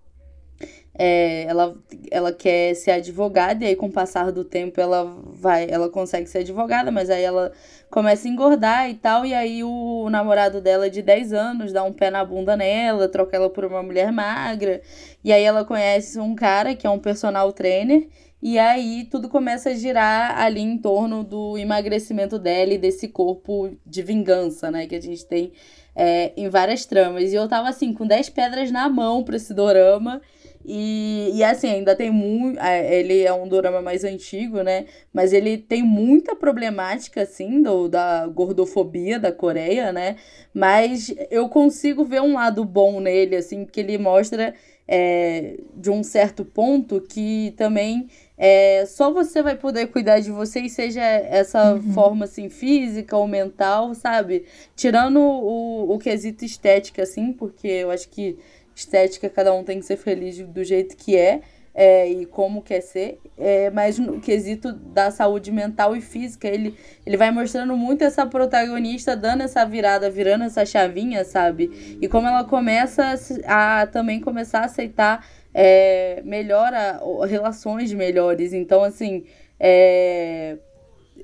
[1.02, 1.74] é, ela,
[2.10, 6.28] ela quer ser advogada e aí com o passar do tempo ela vai ela consegue
[6.28, 7.52] ser advogada mas aí ela
[7.88, 11.90] começa a engordar e tal e aí o namorado dela de 10 anos dá um
[11.90, 14.82] pé na bunda nela troca ela por uma mulher magra
[15.24, 18.06] e aí ela conhece um cara que é um personal trainer
[18.42, 23.74] e aí tudo começa a girar ali em torno do emagrecimento dela e desse corpo
[23.86, 25.50] de vingança né que a gente tem
[25.94, 27.32] é, em várias tramas.
[27.32, 30.22] E eu tava assim com 10 pedras na mão pra esse dorama
[30.64, 32.58] e, e assim, ainda tem muito.
[32.60, 34.86] É, ele é um drama mais antigo, né?
[35.12, 40.16] Mas ele tem muita problemática, assim, do, da gordofobia da Coreia, né?
[40.52, 44.54] Mas eu consigo ver um lado bom nele, assim, que ele mostra
[44.86, 50.60] é, de um certo ponto que também é, só você vai poder cuidar de você
[50.60, 51.92] e seja essa uhum.
[51.92, 54.46] forma assim física ou mental, sabe?
[54.74, 58.36] Tirando o, o quesito estética, assim, porque eu acho que
[58.80, 61.40] estética, cada um tem que ser feliz do jeito que é,
[61.74, 66.74] é e como quer ser, é, mas no quesito da saúde mental e física, ele,
[67.06, 71.98] ele vai mostrando muito essa protagonista dando essa virada, virando essa chavinha, sabe?
[72.00, 73.14] E como ela começa
[73.46, 78.52] a, a também começar a aceitar é, melhor a, relações melhores.
[78.52, 79.24] Então, assim,
[79.58, 80.56] é,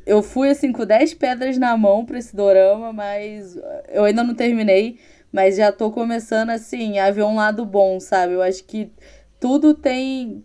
[0.04, 4.34] eu fui assim com 10 pedras na mão pra esse dorama, mas eu ainda não
[4.34, 4.98] terminei,
[5.36, 8.32] mas já tô começando assim a ver um lado bom, sabe?
[8.32, 8.90] Eu acho que
[9.38, 10.42] tudo tem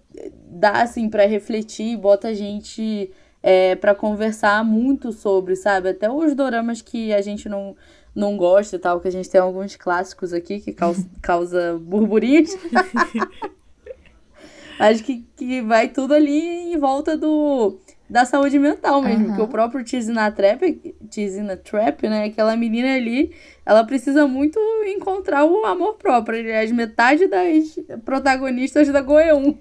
[0.50, 3.10] dá assim para refletir, bota a gente
[3.42, 5.88] é, para conversar muito sobre, sabe?
[5.88, 7.74] Até os doramas que a gente não
[8.14, 12.54] não gosta e tal, que a gente tem alguns clássicos aqui que causa, causa burburinhos.
[14.78, 17.80] Acho que, que vai tudo ali em volta do
[18.12, 19.36] da saúde mental mesmo, uhum.
[19.36, 20.62] que o próprio Tizina Trap,
[21.10, 23.34] Tizina Trap, né, aquela menina ali,
[23.66, 29.58] ela precisa muito encontrar o amor próprio, aliás, metade das protagonistas da Goeun.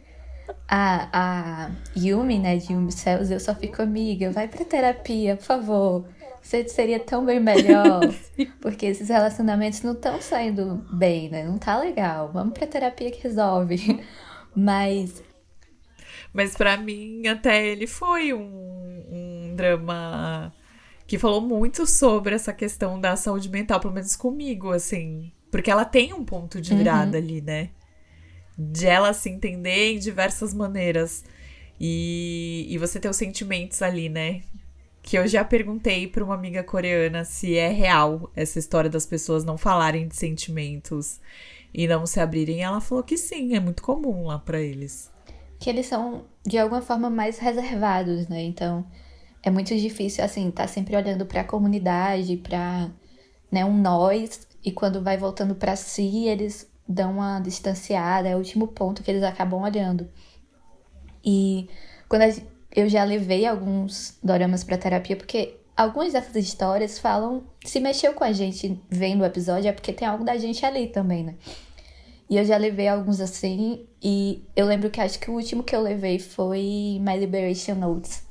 [0.69, 5.45] A, a Yumi, né, de Yumi Cells, eu só fico amiga, vai pra terapia, por
[5.45, 6.05] favor.
[6.43, 8.01] Você seria tão bem melhor.
[8.61, 11.45] porque esses relacionamentos não estão saindo bem, né?
[11.45, 12.31] Não tá legal.
[12.33, 14.05] Vamos pra terapia que resolve.
[14.57, 15.23] Mas.
[16.33, 20.53] Mas para mim, até ele foi um, um drama
[21.07, 25.33] que falou muito sobre essa questão da saúde mental, pelo menos comigo, assim.
[25.51, 27.25] Porque ela tem um ponto de virada uhum.
[27.25, 27.71] ali, né?
[28.57, 31.25] De ela se entender em diversas maneiras.
[31.81, 34.43] E, e você ter os sentimentos ali, né?
[35.03, 39.45] Que eu já perguntei para uma amiga coreana se é real essa história das pessoas
[39.45, 41.21] não falarem de sentimentos
[41.75, 42.63] e não se abrirem.
[42.63, 45.11] Ela falou que sim, é muito comum lá para eles.
[45.61, 48.43] Que eles são, de alguma forma, mais reservados, né?
[48.43, 48.85] Então,
[49.43, 52.91] é muito difícil, assim, tá sempre olhando para a comunidade, para
[53.53, 58.39] né, um nós, e quando vai voltando para si, eles dão uma distanciada, é o
[58.39, 60.09] último ponto que eles acabam olhando.
[61.25, 61.69] E
[62.09, 62.23] quando
[62.75, 67.45] eu já levei alguns doramas para terapia, porque algumas dessas histórias falam.
[67.65, 70.87] Se mexeu com a gente vendo o episódio, é porque tem algo da gente ali
[70.89, 71.35] também, né?
[72.31, 75.75] E eu já levei alguns assim, e eu lembro que acho que o último que
[75.75, 78.25] eu levei foi My Liberation Notes.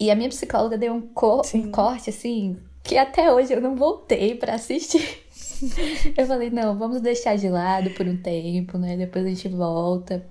[0.00, 1.08] E a minha psicóloga deu um,
[1.54, 5.22] um corte, assim, que até hoje eu não voltei para assistir.
[6.18, 8.96] eu falei, não, vamos deixar de lado por um tempo, né?
[8.96, 10.26] Depois a gente volta.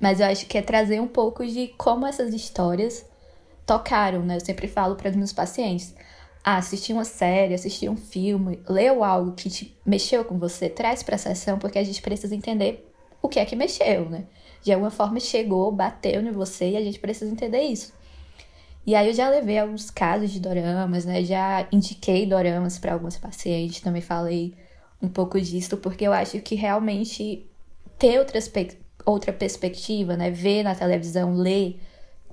[0.00, 3.04] Mas eu acho que é trazer um pouco de como essas histórias
[3.66, 4.36] tocaram, né?
[4.36, 5.94] Eu sempre falo para os meus pacientes:
[6.48, 11.02] ah, assistir uma série, assistir um filme, leu algo que te mexeu com você, traz
[11.02, 12.88] para a sessão, porque a gente precisa entender
[13.20, 14.26] o que é que mexeu, né?
[14.62, 17.92] De alguma forma chegou, bateu em você e a gente precisa entender isso.
[18.86, 21.24] E aí eu já levei alguns casos de doramas, né?
[21.24, 24.54] Já indiquei doramas para alguns pacientes, também falei
[25.02, 27.44] um pouco disso, porque eu acho que realmente
[27.98, 28.48] ter outras,
[29.04, 30.30] outra perspectiva, né?
[30.30, 31.80] Ver na televisão, ler,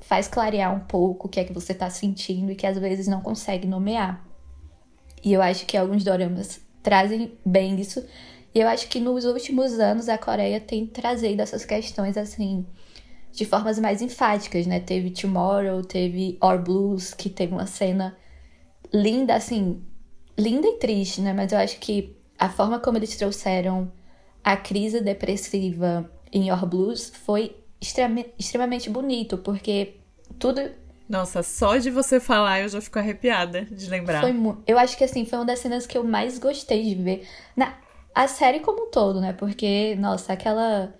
[0.03, 3.07] faz clarear um pouco o que é que você está sentindo e que às vezes
[3.07, 4.25] não consegue nomear.
[5.23, 8.05] E eu acho que alguns doramas trazem bem isso.
[8.53, 12.65] E eu acho que nos últimos anos a Coreia tem trazido essas questões assim
[13.31, 14.79] de formas mais enfáticas, né?
[14.79, 18.15] Teve Tomorrow, teve Or Blues, que teve uma cena
[18.93, 19.81] linda, assim,
[20.37, 21.33] linda e triste, né?
[21.33, 23.91] Mas eu acho que a forma como eles trouxeram
[24.43, 27.55] a crise depressiva em Your Blues foi
[28.39, 29.95] extremamente bonito, porque
[30.39, 30.61] tudo.
[31.07, 34.21] Nossa, só de você falar eu já fico arrepiada de lembrar.
[34.21, 34.33] Foi
[34.65, 37.27] eu acho que assim, foi uma das cenas que eu mais gostei de ver.
[37.55, 37.77] Na,
[38.13, 39.33] a série como um todo, né?
[39.33, 40.93] Porque, nossa, aquela.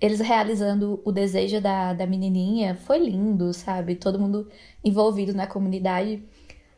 [0.00, 3.96] Eles realizando o desejo da, da menininha foi lindo, sabe?
[3.96, 4.48] Todo mundo
[4.82, 6.22] envolvido na comunidade.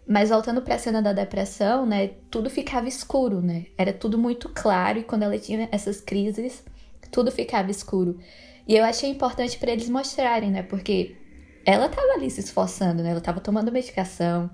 [0.07, 2.09] Mas voltando para a cena da depressão, né?
[2.31, 3.67] Tudo ficava escuro, né?
[3.79, 6.65] Era tudo muito claro e quando ela tinha essas crises,
[7.13, 8.19] tudo ficava escuro.
[8.67, 10.63] E eu achei importante para eles mostrarem, né?
[10.63, 11.17] Porque
[11.65, 13.11] ela tava ali se esforçando, né?
[13.11, 14.51] Ela tava tomando medicação,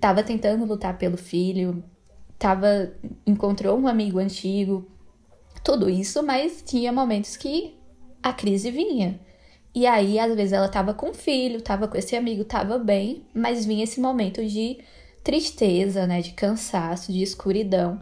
[0.00, 1.82] tava tentando lutar pelo filho,
[2.38, 2.92] tava
[3.26, 4.90] encontrou um amigo antigo,
[5.62, 7.76] tudo isso, mas tinha momentos que
[8.22, 9.20] a crise vinha.
[9.74, 13.26] E aí, às vezes, ela tava com o filho, tava com esse amigo, tava bem,
[13.34, 14.78] mas vinha esse momento de
[15.22, 16.20] tristeza, né?
[16.20, 18.00] De cansaço, de escuridão.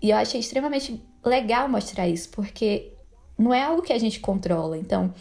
[0.00, 2.94] E eu achei extremamente legal mostrar isso, porque
[3.40, 4.76] não é algo que a gente controla.
[4.76, 5.12] Então,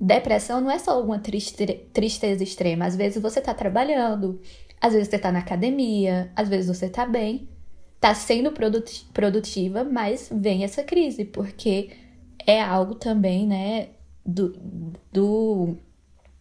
[0.00, 2.84] depressão não é só uma triste, tristeza extrema.
[2.84, 4.40] Às vezes você tá trabalhando,
[4.80, 7.48] às vezes você tá na academia, às vezes você tá bem,
[7.98, 8.52] tá sendo
[9.12, 11.90] produtiva, mas vem essa crise, porque
[12.46, 13.88] é algo também, né,
[14.24, 14.54] do,
[15.10, 15.76] do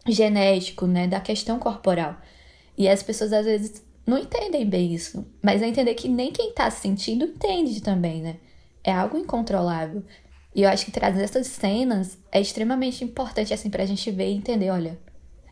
[0.06, 2.18] genético, né, da questão corporal.
[2.78, 6.52] E as pessoas às vezes não entendem bem isso, mas é entender que nem quem
[6.52, 8.36] tá sentindo entende também, né?
[8.84, 10.04] É algo incontrolável.
[10.56, 14.36] E eu acho que trazer essas cenas é extremamente importante, assim, pra gente ver e
[14.36, 15.00] entender, olha,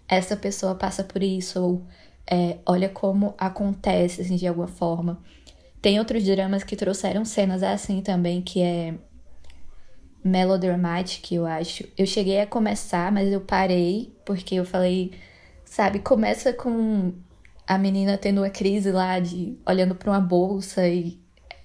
[0.08, 1.86] essa pessoa passa por isso, ou
[2.30, 5.22] é, olha como acontece, assim, de alguma forma.
[5.82, 8.94] Tem outros dramas que trouxeram cenas assim também, que é
[10.24, 11.88] melodramatic, eu acho.
[11.98, 15.12] Eu cheguei a começar, mas eu parei, porque eu falei,
[15.66, 17.14] sabe, começa com
[17.68, 21.20] a menina tendo uma crise lá de olhando para uma bolsa e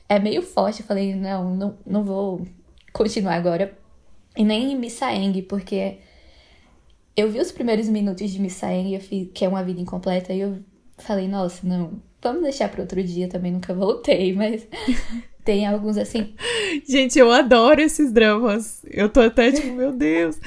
[0.09, 0.81] é meio forte.
[0.81, 2.47] Eu falei, não, não, não vou
[2.97, 3.77] continuar agora.
[4.37, 5.99] E nem Missaeng, porque
[7.17, 8.99] eu vi os primeiros minutos de Missaeng,
[9.33, 10.59] que é uma vida incompleta, e eu
[10.99, 14.67] falei, nossa, não, vamos deixar para outro dia também, nunca voltei, mas
[15.45, 16.35] tem alguns assim.
[16.89, 18.83] Gente, eu adoro esses dramas.
[18.91, 20.39] Eu tô até tipo, meu Deus.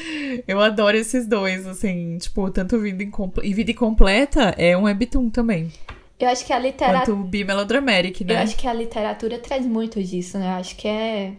[0.48, 3.48] Eu adoro esses dois, assim, tipo, tanto Vida Incompleta.
[3.48, 5.72] E Vida Incompleta é um webtoon também.
[6.20, 7.06] Eu acho que a literatura.
[7.06, 8.34] Quanto Bimelodrameric, né?
[8.34, 10.48] Eu acho que a literatura traz muito disso, né?
[10.48, 11.34] Eu acho que é.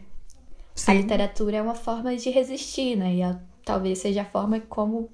[0.80, 0.92] Sim.
[0.92, 3.14] A literatura é uma forma de resistir, né?
[3.14, 3.38] E a...
[3.66, 5.10] talvez seja a forma como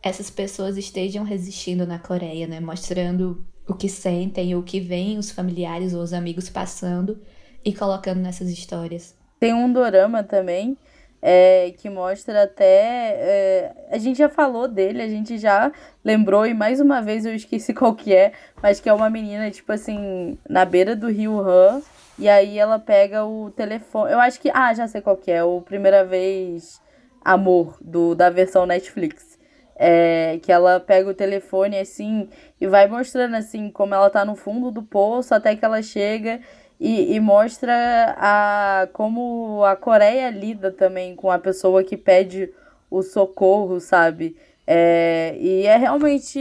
[0.00, 2.60] essas pessoas estejam resistindo na Coreia, né?
[2.60, 7.20] Mostrando o que sentem, o que veem os familiares ou os amigos passando
[7.64, 9.16] e colocando nessas histórias.
[9.40, 10.78] Tem um dorama também
[11.20, 13.16] é, que mostra até.
[13.18, 15.72] É, a gente já falou dele, a gente já
[16.04, 19.50] lembrou, e mais uma vez eu esqueci qual que é, mas que é uma menina,
[19.50, 21.82] tipo assim, na beira do rio Han,
[22.22, 24.12] e aí ela pega o telefone.
[24.12, 24.48] Eu acho que.
[24.54, 26.80] Ah, já sei qual que é, o Primeira Vez
[27.24, 29.36] Amor, do, da versão Netflix.
[29.74, 32.28] É, que ela pega o telefone assim
[32.60, 36.40] e vai mostrando assim como ela tá no fundo do poço até que ela chega
[36.78, 42.52] e, e mostra a, como a Coreia lida também com a pessoa que pede
[42.90, 44.36] o socorro, sabe?
[44.66, 46.38] É, e é realmente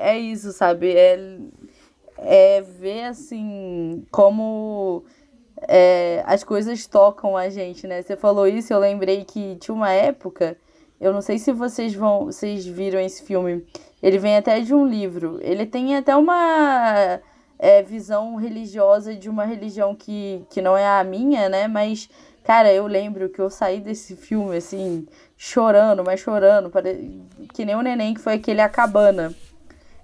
[0.00, 0.92] é isso, sabe?
[0.96, 1.18] É,
[2.18, 5.04] é ver assim como
[5.68, 8.02] é, as coisas tocam a gente, né?
[8.02, 10.56] Você falou isso, eu lembrei que tinha uma época,
[11.00, 13.64] eu não sei se vocês vão, vocês viram esse filme.
[14.02, 15.38] Ele vem até de um livro.
[15.42, 17.20] Ele tem até uma
[17.58, 21.68] é, visão religiosa de uma religião que, que não é a minha, né?
[21.68, 22.08] Mas,
[22.44, 26.70] cara, eu lembro que eu saí desse filme, assim, chorando, mas chorando,
[27.54, 29.34] que nem o neném que foi aquele A Cabana.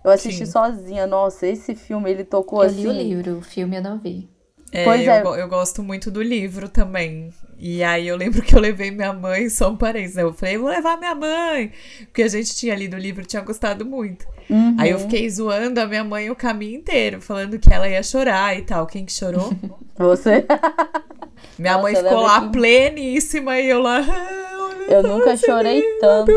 [0.05, 0.53] Eu assisti Sim.
[0.53, 1.07] sozinha.
[1.07, 2.85] Nossa, esse filme, ele tocou eu assim...
[2.85, 4.29] Eu li o livro, o filme eu não vi.
[4.72, 5.22] É, pois é.
[5.22, 7.33] Eu, eu gosto muito do livro também.
[7.59, 10.22] E aí eu lembro que eu levei minha mãe, só um parênteses, né?
[10.22, 11.72] Eu falei, vou levar minha mãe.
[12.00, 14.26] Porque a gente tinha lido o livro tinha gostado muito.
[14.50, 14.76] Uhum.
[14.79, 18.57] Aí eu fiquei zoando a minha mãe o caminho inteiro, falando que ela ia chorar
[18.59, 18.87] e tal.
[18.87, 19.50] Quem que chorou?
[19.96, 20.44] Você.
[21.59, 22.48] Minha Nossa, mãe ficou lá que...
[22.50, 24.00] pleníssima e eu lá.
[24.00, 26.33] Ah, eu nunca chorei tanto.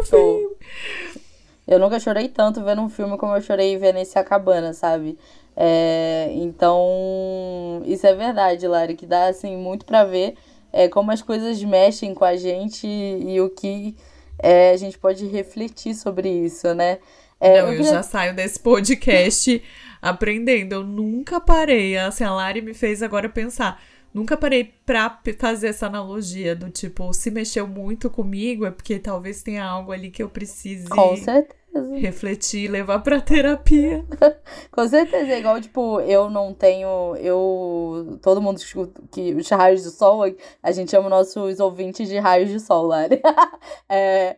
[1.68, 5.18] Eu nunca chorei tanto vendo um filme como eu chorei vendo esse A Cabana, sabe?
[5.62, 10.36] É, então, isso é verdade, Lari, que dá assim muito para ver
[10.72, 13.94] é, como as coisas mexem com a gente e, e o que
[14.42, 17.00] é, a gente pode refletir sobre isso, né?
[17.42, 17.92] É, Não, eu, queria...
[17.92, 19.62] já saio desse podcast
[20.02, 20.76] aprendendo.
[20.76, 21.98] Eu nunca parei.
[21.98, 23.82] Assim, a Lari me fez agora pensar.
[24.14, 29.44] Nunca parei pra fazer essa analogia do tipo, se mexeu muito comigo é porque talvez
[29.44, 30.88] tenha algo ali que eu precise.
[30.88, 31.60] Com certeza
[32.00, 34.04] refletir, levar pra terapia.
[34.72, 37.16] Com certeza, é igual, tipo, eu não tenho.
[37.18, 38.20] Eu.
[38.22, 38.60] Todo mundo
[39.12, 40.24] que os raios de sol,
[40.62, 43.22] a gente chama nossos ouvintes de raios de sol, Lari.
[43.88, 44.38] é,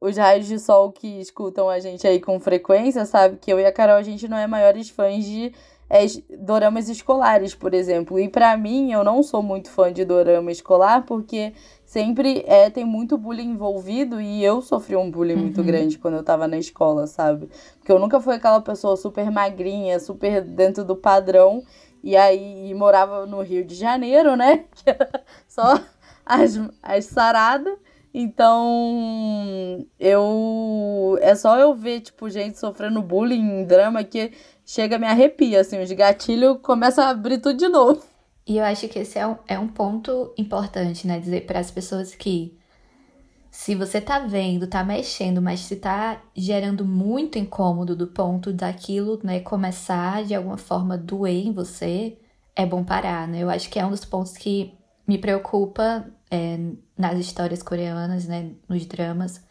[0.00, 3.38] os raios de sol que escutam a gente aí com frequência, sabe?
[3.38, 5.52] Que eu e a Carol, a gente não é maiores fãs de
[5.92, 6.06] é,
[6.38, 8.18] doramas escolares, por exemplo.
[8.18, 11.52] E para mim, eu não sou muito fã de dorama escolar, porque
[11.84, 15.40] sempre é, tem muito bullying envolvido e eu sofri um bullying uhum.
[15.42, 17.50] muito grande quando eu tava na escola, sabe?
[17.78, 21.62] Porque eu nunca fui aquela pessoa super magrinha, super dentro do padrão,
[22.02, 24.64] e aí morava no Rio de Janeiro, né?
[24.74, 25.78] Que era só
[26.24, 27.74] as, as saradas.
[28.14, 31.18] Então, eu.
[31.22, 34.32] É só eu ver, tipo, gente sofrendo bullying, drama, que
[34.66, 38.02] chega, me arrepia, assim, os gatilhos começam a abrir tudo de novo.
[38.46, 41.18] E eu acho que esse é um, é um ponto importante, né?
[41.18, 42.58] Dizer para as pessoas que
[43.50, 49.20] se você tá vendo, tá mexendo, mas se tá gerando muito incômodo do ponto daquilo,
[49.22, 52.18] né, começar de alguma forma doer em você,
[52.56, 53.42] é bom parar, né?
[53.42, 54.74] Eu acho que é um dos pontos que
[55.06, 56.58] me preocupa é,
[56.96, 59.42] nas histórias coreanas, né, nos dramas,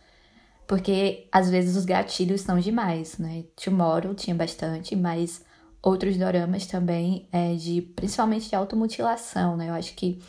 [0.67, 3.43] porque às vezes os gatilhos são demais, né?
[3.61, 5.43] Tomorrow tinha bastante, mas
[5.81, 9.69] outros doramas também, é, de principalmente de automutilação, né?
[9.69, 10.21] Eu acho que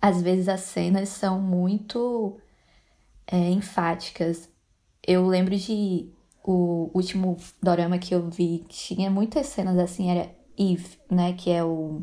[0.00, 2.40] às vezes as cenas são muito
[3.26, 4.48] é, enfáticas.
[5.06, 6.08] Eu lembro de
[6.42, 11.34] o último dorama que eu vi que tinha muitas cenas assim, era Eve, né?
[11.34, 12.02] Que é o.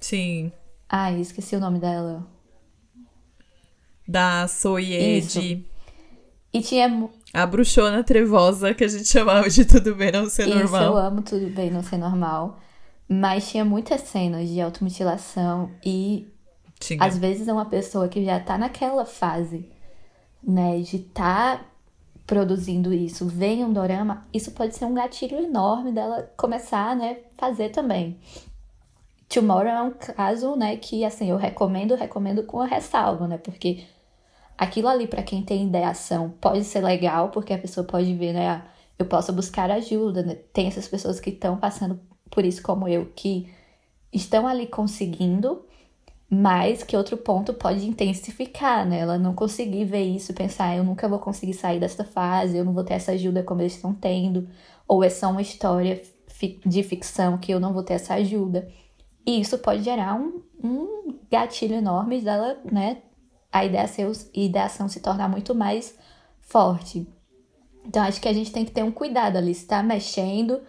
[0.00, 0.52] Sim.
[0.88, 2.26] Ai, esqueci o nome dela.
[4.06, 5.66] Da Soyeji.
[6.52, 10.58] E tinha a bruxona trevosa que a gente chamava de Tudo Bem Não Ser Isso,
[10.58, 10.84] Normal.
[10.84, 12.58] eu amo Tudo Bem Não Ser Normal.
[13.08, 16.26] Mas tinha muitas cenas de automutilação e
[16.80, 17.02] tinha.
[17.02, 19.68] às vezes é uma pessoa que já tá naquela fase,
[20.42, 21.60] né, de tá
[22.26, 27.68] produzindo isso vem um dorama, isso pode ser um gatilho enorme dela começar, né, fazer
[27.68, 28.18] também.
[29.28, 33.84] Tomorrow é um caso, né, que assim, eu recomendo, recomendo com a ressalva, né, porque
[34.56, 38.48] aquilo ali para quem tem ideação pode ser legal, porque a pessoa pode ver, né,
[38.48, 38.66] ah,
[38.98, 40.36] eu posso buscar ajuda, né?
[40.52, 42.00] Tem essas pessoas que estão passando
[42.30, 43.48] por isso como eu, que
[44.12, 45.64] estão ali conseguindo,
[46.28, 49.00] mas que outro ponto pode intensificar, né?
[49.00, 52.72] Ela não conseguir ver isso pensar, eu nunca vou conseguir sair dessa fase, eu não
[52.72, 54.48] vou ter essa ajuda como eles estão tendo,
[54.88, 56.00] ou é só uma história
[56.64, 58.68] de ficção que eu não vou ter essa ajuda.
[59.26, 63.02] E isso pode gerar um, um gatilho enorme dela, né?
[63.52, 65.98] A ideação, a ideação se tornar muito mais
[66.40, 67.08] forte.
[67.84, 69.52] Então, acho que a gente tem que ter um cuidado ali.
[69.52, 70.60] Se tá mexendo,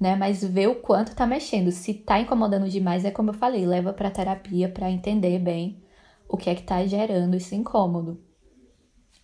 [0.00, 0.16] né?
[0.16, 1.70] Mas ver o quanto tá mexendo.
[1.70, 5.82] Se tá incomodando demais, é como eu falei, leva pra terapia para entender bem
[6.26, 8.18] o que é que tá gerando esse incômodo.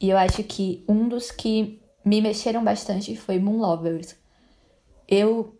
[0.00, 4.16] E eu acho que um dos que me mexeram bastante foi Moon Lovers.
[5.08, 5.55] Eu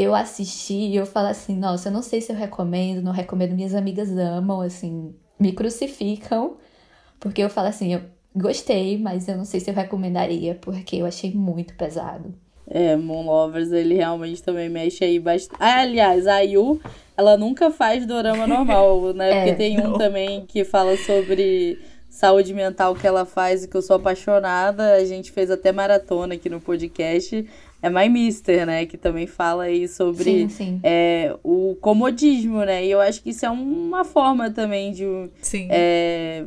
[0.00, 3.54] eu assisti e eu falo assim, nossa, eu não sei se eu recomendo, não recomendo,
[3.54, 6.56] minhas amigas amam, assim, me crucificam,
[7.18, 8.02] porque eu falo assim, eu
[8.34, 12.34] gostei, mas eu não sei se eu recomendaria, porque eu achei muito pesado.
[12.70, 15.58] É, Moon Lovers, ele realmente também mexe aí bastante.
[15.58, 16.80] Ah, aliás, a Yu,
[17.16, 19.30] ela nunca faz dorama normal, né?
[19.30, 21.78] é, Porque tem um também que fala sobre
[22.10, 24.94] saúde mental que ela faz e que eu sou apaixonada.
[24.94, 27.46] A gente fez até maratona aqui no podcast.
[27.80, 28.86] É My Mister, né?
[28.86, 30.80] Que também fala aí sobre sim, sim.
[30.82, 32.84] É, o comodismo, né?
[32.84, 35.04] E eu acho que isso é uma forma também de.
[35.70, 36.44] É,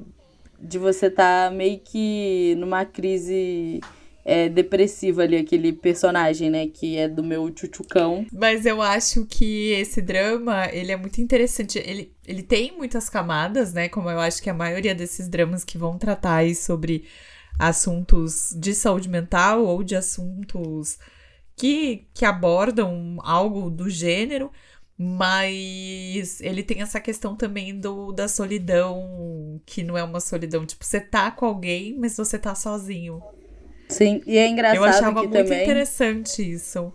[0.60, 3.82] de você estar tá meio que numa crise
[4.24, 6.68] é, depressiva ali, aquele personagem, né?
[6.68, 8.26] Que é do meu tchutchucão.
[8.32, 11.80] Mas eu acho que esse drama, ele é muito interessante.
[11.80, 13.90] Ele, ele tem muitas camadas, né?
[13.90, 17.06] Como eu acho que a maioria desses dramas que vão tratar aí sobre
[17.58, 20.98] assuntos de saúde mental ou de assuntos
[21.56, 24.52] que, que abordam algo do gênero.
[25.04, 30.86] Mas ele tem essa questão também do da solidão, que não é uma solidão, tipo,
[30.86, 33.20] você tá com alguém, mas você tá sozinho.
[33.90, 35.64] Sim, e é engraçado Eu achava muito também...
[35.64, 36.94] interessante isso.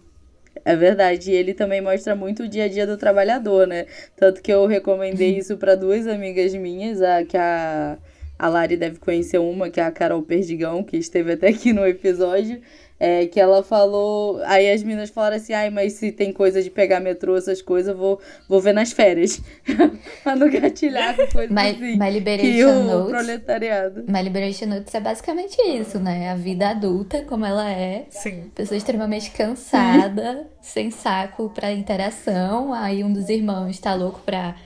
[0.64, 3.86] É verdade, e ele também mostra muito o dia a dia do trabalhador, né?
[4.16, 5.38] Tanto que eu recomendei uhum.
[5.38, 7.98] isso para duas amigas minhas, a que a,
[8.38, 11.86] a Lari deve conhecer uma, que é a Carol Perdigão, que esteve até aqui no
[11.86, 12.60] episódio.
[12.98, 14.40] É, que ela falou.
[14.44, 17.92] Aí as meninas falaram assim: ai, mas se tem coisa de pegar metrô, essas coisas,
[17.92, 19.40] eu vou, vou ver nas férias.
[20.22, 21.98] pra não gatilhar com coisas my, assim.
[21.98, 23.10] My Liberation Notes.
[23.10, 24.04] proletariado.
[24.08, 26.30] My Liberation Notes é basicamente isso, né?
[26.30, 28.06] A vida adulta, como ela é.
[28.08, 28.50] Sim.
[28.54, 32.72] Pessoa extremamente cansada, sem saco pra interação.
[32.72, 34.56] Aí um dos irmãos tá louco pra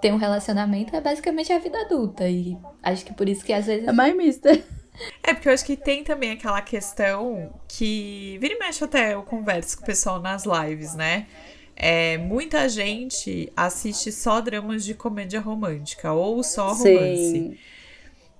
[0.00, 0.94] ter um relacionamento.
[0.94, 2.28] É basicamente a vida adulta.
[2.28, 3.88] E acho que por isso que às vezes.
[3.88, 4.62] É mais mister.
[5.22, 8.36] É, porque eu acho que tem também aquela questão que.
[8.40, 11.26] Vira e mexe até eu converso com o pessoal nas lives, né?
[11.76, 17.32] É, muita gente assiste só dramas de comédia romântica ou só romance.
[17.32, 17.56] Sim.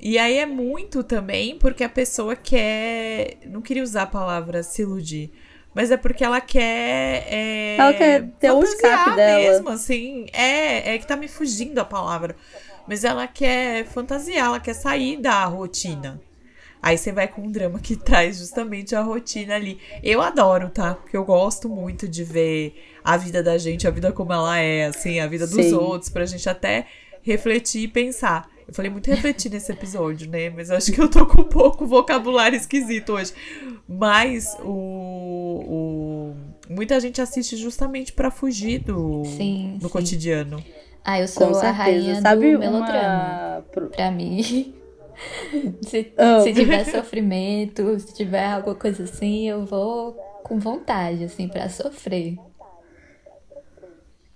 [0.00, 3.38] E aí é muito também porque a pessoa quer.
[3.46, 5.32] Não queria usar a palavra se iludir.
[5.74, 7.26] Mas é porque ela quer.
[7.28, 9.38] É, ela quer ter o escape dela.
[9.38, 10.26] mesmo, assim.
[10.32, 12.34] É, é que tá me fugindo a palavra.
[12.86, 16.20] Mas ela quer fantasiar, ela quer sair da rotina.
[16.82, 19.78] Aí você vai com um drama que traz justamente a rotina ali.
[20.02, 20.94] Eu adoro, tá?
[20.94, 22.74] Porque eu gosto muito de ver
[23.04, 25.74] a vida da gente, a vida como ela é, assim, a vida dos Sim.
[25.74, 26.86] outros, pra gente até
[27.22, 28.48] refletir e pensar.
[28.66, 30.50] Eu falei muito refletir nesse episódio, né?
[30.50, 33.32] Mas acho que eu tô com um pouco vocabulário esquisito hoje.
[33.88, 36.36] Mas o, o
[36.68, 39.92] muita gente assiste justamente para fugir do, sim, do sim.
[39.92, 40.62] cotidiano.
[41.02, 43.64] Ah, eu sou a rainha Sabe do melodrama.
[43.74, 43.88] Uma...
[43.88, 44.74] Pra mim.
[45.82, 46.40] Se, oh.
[46.42, 50.12] se tiver sofrimento, se tiver alguma coisa assim, eu vou
[50.42, 52.36] com vontade, assim, para sofrer.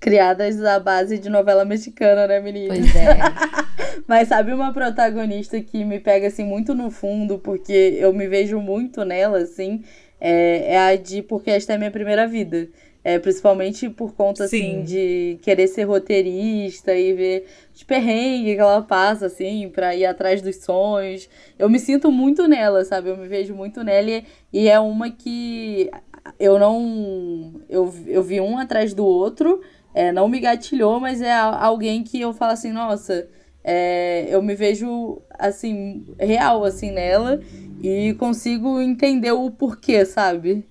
[0.00, 2.74] Criadas à base de novela mexicana, né, menina?
[2.74, 3.18] Pois é.
[4.06, 8.58] Mas sabe uma protagonista que me pega, assim, muito no fundo, porque eu me vejo
[8.58, 9.84] muito nela, assim,
[10.20, 12.68] é, é a de Porque Esta é Minha Primeira Vida.
[13.04, 14.76] É, principalmente por conta, assim, Sim.
[14.78, 20.06] assim, de querer ser roteirista e ver os perrengues que ela passa, assim, pra ir
[20.06, 21.28] atrás dos sonhos.
[21.58, 23.08] Eu me sinto muito nela, sabe?
[23.08, 25.90] Eu me vejo muito nela e, e é uma que
[26.38, 27.60] eu não.
[27.68, 29.60] Eu, eu vi um atrás do outro,
[29.92, 33.28] é, não me gatilhou, mas é alguém que eu falo assim, nossa.
[33.64, 37.40] É, eu me vejo assim real assim nela
[37.80, 40.64] e consigo entender o porquê, sabe?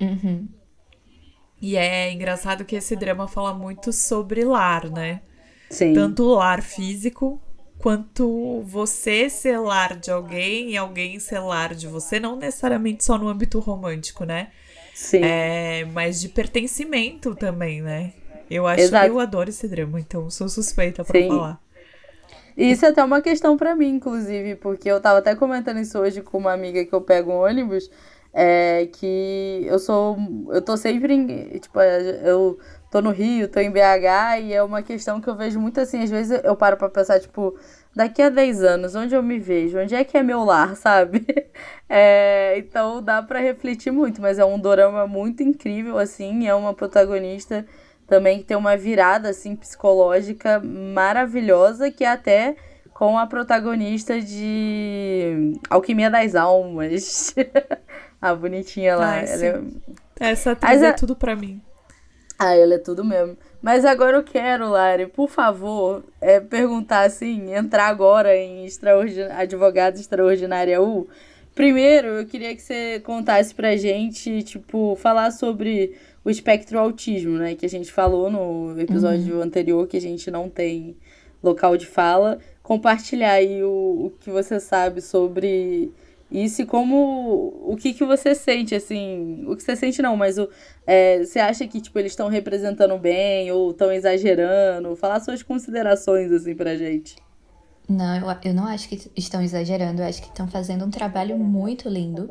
[0.00, 0.46] Uhum.
[1.62, 5.20] E é engraçado que esse drama fala muito sobre lar, né?
[5.70, 5.94] Sim.
[5.94, 7.40] Tanto o lar físico
[7.78, 13.16] quanto você ser lar de alguém e alguém ser lar de você, não necessariamente só
[13.16, 14.48] no âmbito romântico, né?
[14.92, 15.20] Sim.
[15.22, 18.12] É, mas de pertencimento também, né?
[18.50, 19.06] Eu acho Exato.
[19.06, 21.28] eu adoro esse drama, então sou suspeita pra Sim.
[21.28, 21.60] falar.
[22.56, 26.22] Isso é até uma questão pra mim, inclusive, porque eu tava até comentando isso hoje
[26.22, 27.88] com uma amiga que eu pego um ônibus,
[28.32, 30.16] é que eu sou,
[30.50, 32.58] eu tô sempre, em, tipo, eu
[32.90, 36.02] tô no Rio, tô em BH, e é uma questão que eu vejo muito assim,
[36.02, 37.58] às vezes eu paro pra pensar, tipo,
[37.94, 39.78] daqui a 10 anos, onde eu me vejo?
[39.78, 41.24] Onde é que é meu lar, sabe?
[41.88, 46.74] É, então dá pra refletir muito, mas é um dorama muito incrível, assim, é uma
[46.74, 47.66] protagonista
[48.06, 52.56] também que tem uma virada assim psicológica maravilhosa que é até
[52.92, 57.34] com a protagonista de Alquimia das Almas.
[58.22, 59.14] a bonitinha lá.
[59.14, 60.30] Ai, ela é...
[60.30, 61.60] Essa atriz é é- tudo pra mim.
[62.38, 63.36] Ah, ela é tudo mesmo.
[63.60, 69.22] Mas agora eu quero, Lari, por favor, é, perguntar assim, entrar agora em extraordin...
[69.22, 71.08] Advogado Extraordinária U.
[71.54, 75.94] Primeiro, eu queria que você contasse pra gente, tipo, falar sobre
[76.24, 77.54] o espectro autismo, né?
[77.54, 80.96] Que a gente falou no episódio anterior, que a gente não tem
[81.42, 82.38] local de fala.
[82.62, 85.92] Compartilhar aí o, o que você sabe sobre
[86.32, 87.54] isso e como...
[87.66, 89.44] O que que você sente, assim...
[89.46, 90.48] O que você sente não, mas o,
[90.86, 94.96] é, você acha que, tipo, eles estão representando bem ou estão exagerando?
[94.96, 97.16] Falar suas considerações, assim, pra gente.
[97.88, 101.36] Não, eu, eu não acho que estão exagerando, eu acho que estão fazendo um trabalho
[101.36, 102.30] muito lindo,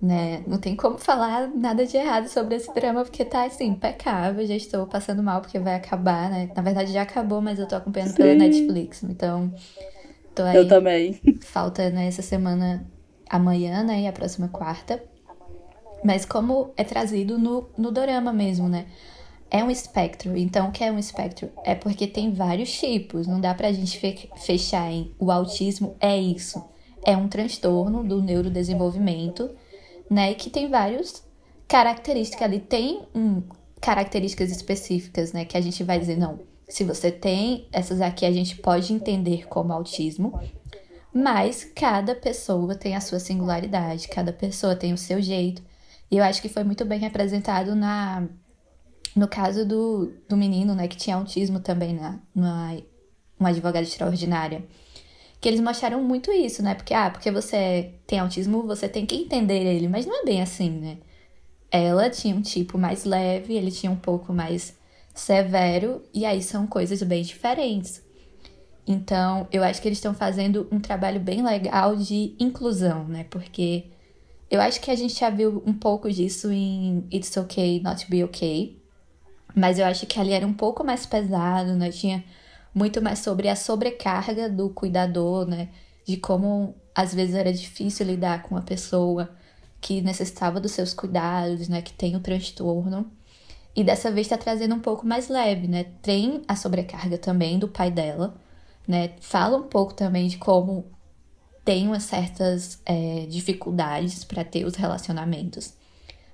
[0.00, 0.42] né?
[0.46, 4.54] Não tem como falar nada de errado sobre esse drama, porque tá, assim, impecável, já
[4.54, 6.50] estou passando mal porque vai acabar, né?
[6.56, 8.38] Na verdade já acabou, mas eu tô acompanhando pela Sim.
[8.38, 9.52] Netflix, então
[10.34, 11.20] tô aí, Eu também.
[11.40, 12.89] falta, né, essa semana,
[13.30, 15.02] amanhã, né, e a próxima quarta.
[16.04, 18.86] Mas como é trazido no, no dorama mesmo, né?
[19.50, 20.36] É um espectro.
[20.36, 21.50] Então, o que é um espectro?
[21.64, 23.26] É porque tem vários tipos.
[23.26, 26.64] Não dá pra gente fe- fechar em o autismo é isso.
[27.04, 29.50] É um transtorno do neurodesenvolvimento,
[30.08, 30.34] né?
[30.34, 31.22] Que tem vários
[31.66, 32.60] características ali.
[32.60, 33.42] Tem hum,
[33.80, 35.44] características específicas, né?
[35.44, 36.38] Que a gente vai dizer, não.
[36.68, 40.40] Se você tem essas aqui, a gente pode entender como autismo.
[41.12, 45.62] Mas cada pessoa tem a sua singularidade, cada pessoa tem o seu jeito.
[46.10, 48.28] E eu acho que foi muito bem representado na
[49.14, 52.76] no caso do, do menino, né, que tinha autismo também na, na
[53.38, 54.64] uma advogada extraordinária.
[55.40, 56.74] Que eles mostraram muito isso, né?
[56.74, 60.42] Porque, ah, porque você tem autismo, você tem que entender ele, mas não é bem
[60.42, 60.98] assim, né?
[61.70, 64.76] Ela tinha um tipo mais leve, ele tinha um pouco mais
[65.14, 68.02] severo, e aí são coisas bem diferentes.
[68.90, 73.24] Então, eu acho que eles estão fazendo um trabalho bem legal de inclusão, né?
[73.30, 73.84] Porque
[74.50, 78.24] eu acho que a gente já viu um pouco disso em It's Okay Not Be
[78.24, 78.82] Okay.
[79.54, 81.92] Mas eu acho que ali era um pouco mais pesado, né?
[81.92, 82.24] Tinha
[82.74, 85.68] muito mais sobre a sobrecarga do cuidador, né?
[86.04, 89.30] De como às vezes era difícil lidar com uma pessoa
[89.80, 91.80] que necessitava dos seus cuidados, né?
[91.80, 93.08] Que tem o transtorno.
[93.76, 95.84] E dessa vez tá trazendo um pouco mais leve, né?
[96.02, 98.34] Tem a sobrecarga também do pai dela,
[98.86, 99.12] né?
[99.20, 100.90] Fala um pouco também de como
[101.64, 105.74] tem umas certas é, dificuldades para ter os relacionamentos.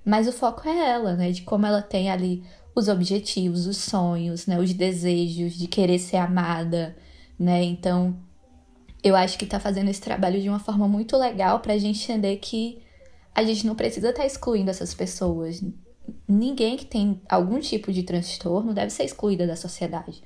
[0.04, 1.32] Mas o foco é ela, né?
[1.32, 2.44] De como ela tem ali
[2.74, 4.58] os objetivos, os sonhos, né?
[4.58, 6.96] Os desejos de querer ser amada,
[7.38, 7.62] né?
[7.64, 8.16] Então,
[9.02, 12.36] eu acho que tá fazendo esse trabalho de uma forma muito legal pra gente entender
[12.36, 12.82] que
[13.34, 15.62] a gente não precisa estar excluindo essas pessoas.
[16.28, 20.22] Ninguém que tem algum tipo de transtorno deve ser excluída da sociedade,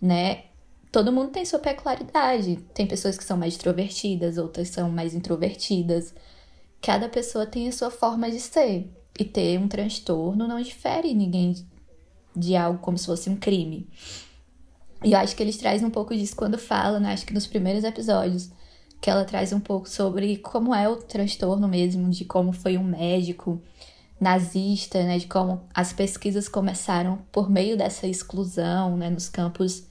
[0.00, 0.44] né?
[0.90, 2.56] Todo mundo tem sua peculiaridade.
[2.72, 6.14] Tem pessoas que são mais extrovertidas, outras são mais introvertidas.
[6.80, 8.90] Cada pessoa tem a sua forma de ser.
[9.18, 11.54] E ter um transtorno não difere ninguém
[12.34, 13.88] de algo como se fosse um crime.
[15.02, 17.12] E eu acho que eles trazem um pouco disso quando falam, né?
[17.12, 18.50] Acho que nos primeiros episódios,
[19.00, 22.84] que ela traz um pouco sobre como é o transtorno mesmo, de como foi um
[22.84, 23.62] médico
[24.20, 25.18] nazista, né?
[25.18, 29.08] De como as pesquisas começaram por meio dessa exclusão, né?
[29.08, 29.86] Nos campos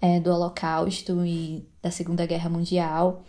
[0.00, 3.22] é, do Holocausto e da Segunda Guerra Mundial,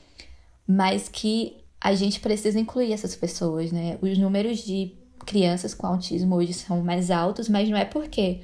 [0.67, 3.97] mas que a gente precisa incluir essas pessoas, né?
[4.01, 4.95] Os números de
[5.25, 8.41] crianças com autismo hoje são mais altos, mas não é porque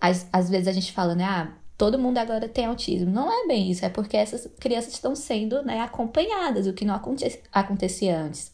[0.00, 1.24] às, às vezes a gente fala, né?
[1.24, 3.10] Ah, todo mundo agora tem autismo.
[3.10, 6.94] Não é bem isso, é porque essas crianças estão sendo né, acompanhadas, o que não
[6.94, 8.52] aconte acontecia antes.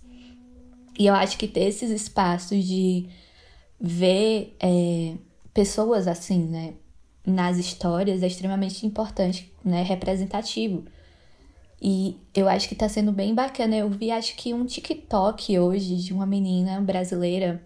[0.99, 3.09] E eu acho que ter esses espaços de
[3.81, 5.15] ver é,
[5.55, 6.75] pessoas assim, né?
[7.29, 9.83] Nas histórias é extremamente importante, né?
[9.83, 10.85] Representativo.
[11.81, 13.77] E eu acho que tá sendo bem bacana.
[13.77, 17.63] Eu vi, acho que um TikTok hoje de uma menina brasileira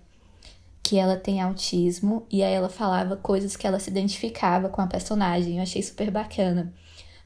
[0.82, 4.86] que ela tem autismo e aí ela falava coisas que ela se identificava com a
[4.86, 5.56] personagem.
[5.56, 6.74] Eu achei super bacana.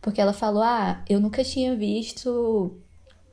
[0.01, 2.79] Porque ela falou: Ah, eu nunca tinha visto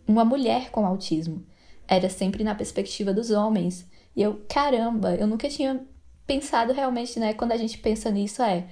[0.08, 1.46] uma mulher com autismo.
[1.88, 3.86] Era sempre na perspectiva dos homens.
[4.16, 5.86] E eu, caramba, eu nunca tinha
[6.26, 7.34] pensado realmente, né?
[7.34, 8.68] Quando a gente pensa nisso, é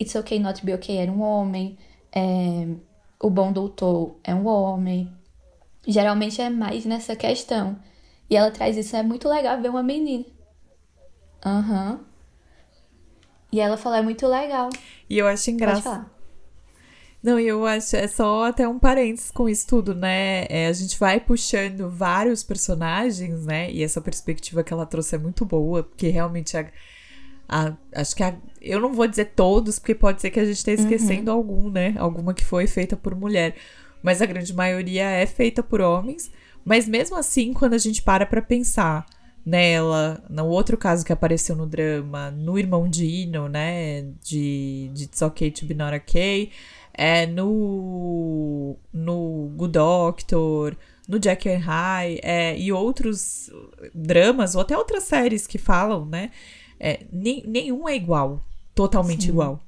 [0.00, 1.78] It's Okay Not Be Okay era um homem,
[2.12, 2.66] é,
[3.20, 5.10] o bom doutor é um homem.
[5.86, 7.78] Geralmente é mais nessa questão.
[8.28, 10.24] E ela traz isso, é muito legal ver uma menina.
[11.44, 11.92] Aham.
[11.92, 12.04] Uhum.
[13.52, 14.68] E ela falou, é muito legal.
[15.08, 16.10] E eu acho engraçado.
[17.22, 20.44] Não, eu acho, é só até um parênteses com isso tudo, né?
[20.48, 23.70] É, a gente vai puxando vários personagens, né?
[23.72, 26.70] E essa perspectiva que ela trouxe é muito boa, porque realmente a,
[27.48, 30.56] a, acho que a, eu não vou dizer todos, porque pode ser que a gente
[30.56, 30.88] esteja uhum.
[30.88, 31.36] esquecendo uhum.
[31.36, 31.94] algum, né?
[31.98, 33.54] Alguma que foi feita por mulher.
[34.02, 36.30] Mas a grande maioria é feita por homens.
[36.64, 39.06] Mas mesmo assim, quando a gente para pra pensar
[39.44, 44.02] nela, no outro caso que apareceu no drama, no irmão Dino, né?
[44.20, 46.50] De, de It's Okay to Be Not Okay,
[46.92, 50.76] é, no, no Good Doctor,
[51.06, 53.48] no Jack and High, é, e outros
[53.94, 56.30] dramas, ou até outras séries que falam, né?
[56.78, 59.30] É, nem, nenhum é igual, totalmente Sim.
[59.30, 59.62] igual.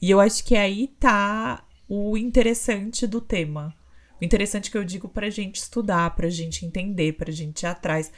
[0.00, 3.74] E eu acho que aí tá o interessante do tema.
[4.20, 8.12] O interessante que eu digo pra gente estudar, pra gente entender, pra gente ir atrás.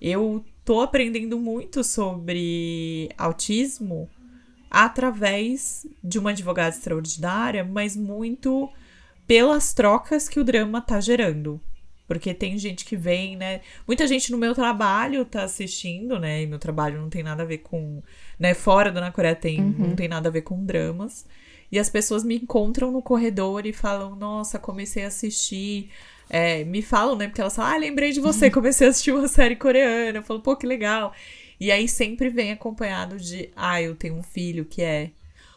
[0.00, 4.08] Eu tô aprendendo muito sobre autismo
[4.70, 8.68] através de uma advogada extraordinária, mas muito
[9.26, 11.60] pelas trocas que o drama tá gerando.
[12.06, 13.62] Porque tem gente que vem, né?
[13.86, 16.42] Muita gente no meu trabalho tá assistindo, né?
[16.42, 18.02] E meu trabalho não tem nada a ver com.
[18.38, 18.52] Né?
[18.52, 19.74] Fora da Ana Coreia tem, uhum.
[19.78, 21.26] não tem nada a ver com dramas.
[21.72, 25.90] E as pessoas me encontram no corredor e falam: Nossa, comecei a assistir.
[26.28, 27.26] É, me falam, né?
[27.26, 30.18] Porque elas falam: Ah, lembrei de você, comecei a assistir uma série coreana.
[30.18, 31.12] Eu falo: Pô, que legal.
[31.58, 35.10] E aí sempre vem acompanhado de: Ah, eu tenho um filho que é.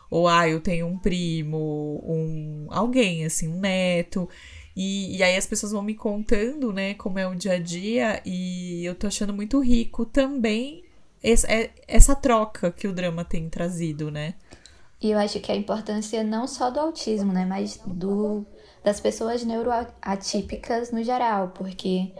[0.10, 4.30] Ou ah, eu tenho um primo, um alguém, assim, um neto.
[4.80, 8.22] E, e aí as pessoas vão me contando, né, como é o dia a dia.
[8.24, 10.84] E eu tô achando muito rico também
[11.24, 14.36] essa, é, essa troca que o drama tem trazido, né?
[15.02, 18.46] E eu acho que a importância não só do autismo, né, mas do
[18.84, 22.14] das pessoas neuroatípicas no geral, porque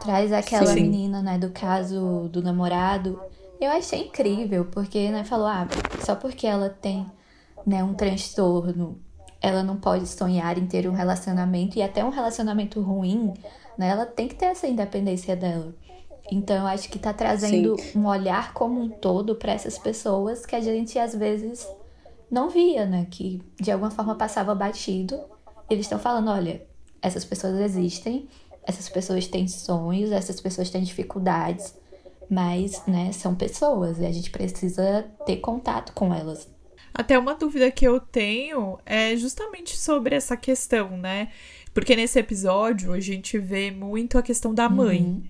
[0.00, 0.82] traz aquela Sim.
[0.82, 3.18] menina, né, do caso do namorado.
[3.60, 5.68] Eu achei incrível, porque, né, falou, ah,
[6.04, 7.06] só porque ela tem,
[7.64, 9.00] né, um transtorno,
[9.42, 13.34] ela não pode sonhar em ter um relacionamento e até um relacionamento ruim,
[13.76, 15.74] né, ela tem que ter essa independência dela.
[16.30, 17.98] Então, acho que tá trazendo Sim.
[17.98, 21.68] um olhar como um todo para essas pessoas que a gente às vezes
[22.30, 23.06] não via, né?
[23.10, 25.20] Que de alguma forma passava batido.
[25.68, 26.64] Eles estão falando: olha,
[27.02, 28.28] essas pessoas existem,
[28.62, 31.74] essas pessoas têm sonhos, essas pessoas têm dificuldades,
[32.30, 36.48] mas, né, são pessoas e a gente precisa ter contato com elas.
[36.94, 41.28] Até uma dúvida que eu tenho é justamente sobre essa questão, né?
[41.72, 45.22] Porque nesse episódio a gente vê muito a questão da mãe, uhum.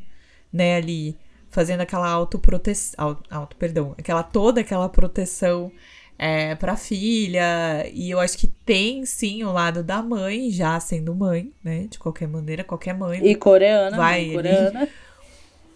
[0.52, 1.16] né, ali
[1.50, 5.70] fazendo aquela autoproteção, auto, perdão, aquela toda aquela proteção
[6.18, 7.88] é, pra filha.
[7.92, 11.86] E eu acho que tem sim o lado da mãe, já sendo mãe, né?
[11.88, 13.24] De qualquer maneira, qualquer mãe.
[13.24, 14.26] E coreana, vai.
[14.26, 14.88] Mãe, coreana.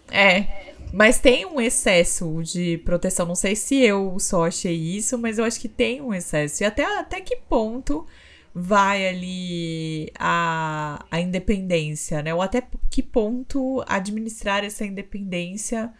[0.09, 0.73] É.
[0.93, 3.25] Mas tem um excesso de proteção.
[3.25, 6.63] Não sei se eu só achei isso, mas eu acho que tem um excesso.
[6.63, 8.05] E até, até que ponto
[8.53, 12.33] vai ali a, a independência, né?
[12.33, 15.93] Ou até que ponto administrar essa independência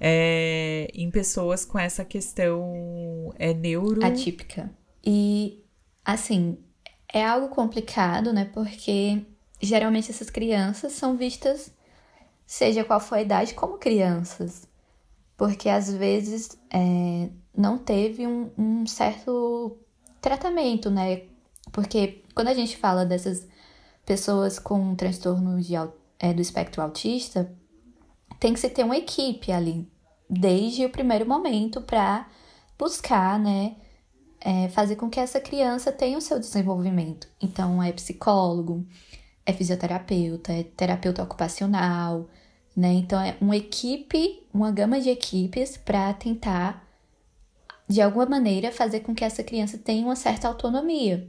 [0.00, 4.04] é, em pessoas com essa questão é, neuro...
[4.04, 4.70] Atípica.
[5.04, 5.64] E,
[6.04, 6.58] assim,
[7.12, 8.44] é algo complicado, né?
[8.52, 9.22] Porque
[9.60, 11.72] geralmente essas crianças são vistas,
[12.50, 14.66] seja qual for a idade, como crianças.
[15.36, 19.78] Porque às vezes é, não teve um, um certo
[20.20, 21.22] tratamento, né?
[21.70, 23.46] Porque quando a gente fala dessas
[24.04, 25.74] pessoas com transtorno de,
[26.18, 27.56] é, do espectro autista,
[28.40, 29.88] tem que se ter uma equipe ali,
[30.28, 32.28] desde o primeiro momento, para
[32.76, 33.76] buscar, né,
[34.40, 37.28] é, fazer com que essa criança tenha o seu desenvolvimento.
[37.40, 38.84] Então, é psicólogo,
[39.46, 42.28] é fisioterapeuta, é terapeuta ocupacional,
[42.76, 42.92] né?
[42.92, 46.86] Então, é uma equipe, uma gama de equipes para tentar,
[47.88, 51.28] de alguma maneira, fazer com que essa criança tenha uma certa autonomia.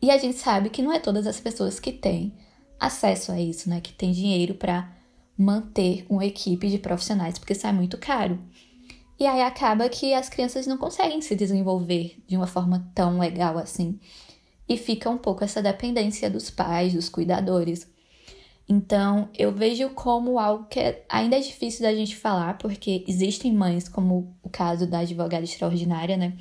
[0.00, 2.34] E a gente sabe que não é todas as pessoas que têm
[2.78, 3.80] acesso a isso, né?
[3.80, 4.92] Que tem dinheiro para
[5.38, 8.38] manter uma equipe de profissionais, porque isso é muito caro.
[9.18, 13.56] E aí acaba que as crianças não conseguem se desenvolver de uma forma tão legal
[13.56, 14.00] assim.
[14.68, 17.88] E fica um pouco essa dependência dos pais, dos cuidadores.
[18.74, 23.52] Então, eu vejo como algo que é, ainda é difícil da gente falar, porque existem
[23.52, 26.38] mães, como o caso da advogada extraordinária, né?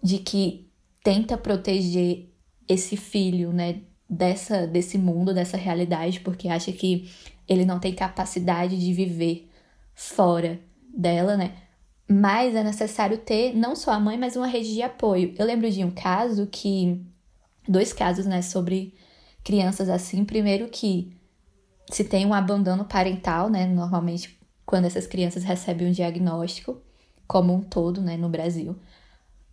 [0.00, 0.70] De que
[1.02, 2.32] tenta proteger
[2.68, 7.10] esse filho, né, dessa desse mundo, dessa realidade, porque acha que
[7.48, 9.50] ele não tem capacidade de viver
[9.92, 10.60] fora
[10.96, 11.56] dela, né?
[12.08, 15.34] Mas é necessário ter não só a mãe, mas uma rede de apoio.
[15.36, 17.04] Eu lembro de um caso que
[17.68, 18.94] dois casos, né, sobre
[19.42, 20.24] crianças assim.
[20.24, 21.18] Primeiro que
[21.90, 26.80] se tem um abandono parental, né, normalmente quando essas crianças recebem um diagnóstico,
[27.26, 28.76] como um todo, né, no Brasil.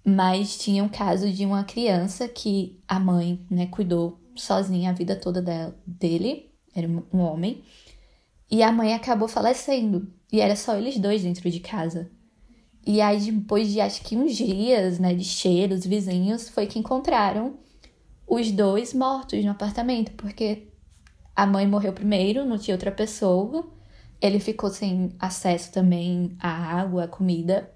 [0.06, 5.16] Mas tinha um caso de uma criança que a mãe, né, cuidou sozinha a vida
[5.16, 7.64] toda dela, dele, era um homem,
[8.50, 10.08] e a mãe acabou falecendo.
[10.32, 12.10] E era só eles dois dentro de casa.
[12.86, 17.58] E aí, depois de acho que uns dias, né, de cheiros, vizinhos, foi que encontraram
[18.26, 20.68] os dois mortos no apartamento, porque
[21.38, 23.64] a mãe morreu primeiro, não tinha outra pessoa.
[24.20, 27.72] Ele ficou sem acesso também à água, à comida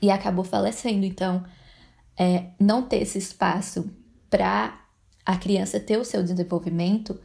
[0.00, 1.04] e acabou falecendo.
[1.04, 1.44] Então,
[2.18, 3.90] é, não ter esse espaço
[4.30, 4.80] para
[5.26, 7.20] a criança ter o seu desenvolvimento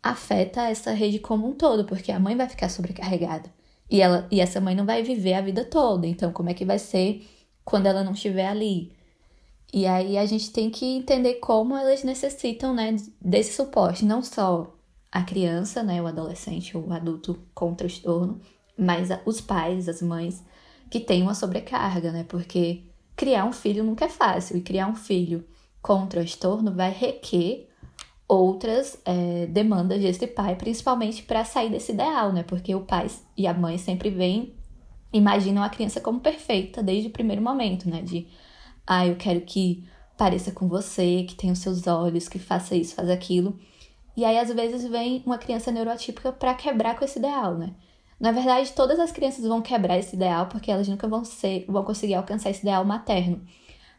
[0.00, 3.52] afeta essa rede como um todo, porque a mãe vai ficar sobrecarregada
[3.90, 6.06] e ela e essa mãe não vai viver a vida toda.
[6.06, 7.26] Então, como é que vai ser
[7.64, 8.92] quando ela não estiver ali?
[9.74, 14.75] E aí a gente tem que entender como elas necessitam, né, desse suporte, não só
[15.16, 18.38] a criança, né, o adolescente ou o adulto com transtorno,
[18.76, 20.44] mas os pais, as mães
[20.90, 22.26] que têm uma sobrecarga, né?
[22.28, 22.82] Porque
[23.16, 25.42] criar um filho nunca é fácil e criar um filho
[25.80, 27.66] com transtorno vai requer
[28.28, 32.42] outras é, demandas desse pai, principalmente para sair desse ideal, né?
[32.42, 33.06] Porque o pai
[33.38, 34.54] e a mãe sempre vêm,
[35.14, 38.02] imaginam a criança como perfeita desde o primeiro momento, né?
[38.02, 38.26] De,
[38.86, 39.82] ah, eu quero que
[40.18, 43.58] pareça com você, que tenha os seus olhos, que faça isso, faça aquilo.
[44.16, 47.74] E aí, às vezes, vem uma criança neurotípica para quebrar com esse ideal, né?
[48.18, 51.84] Na verdade, todas as crianças vão quebrar esse ideal porque elas nunca vão ser, vão
[51.84, 53.46] conseguir alcançar esse ideal materno.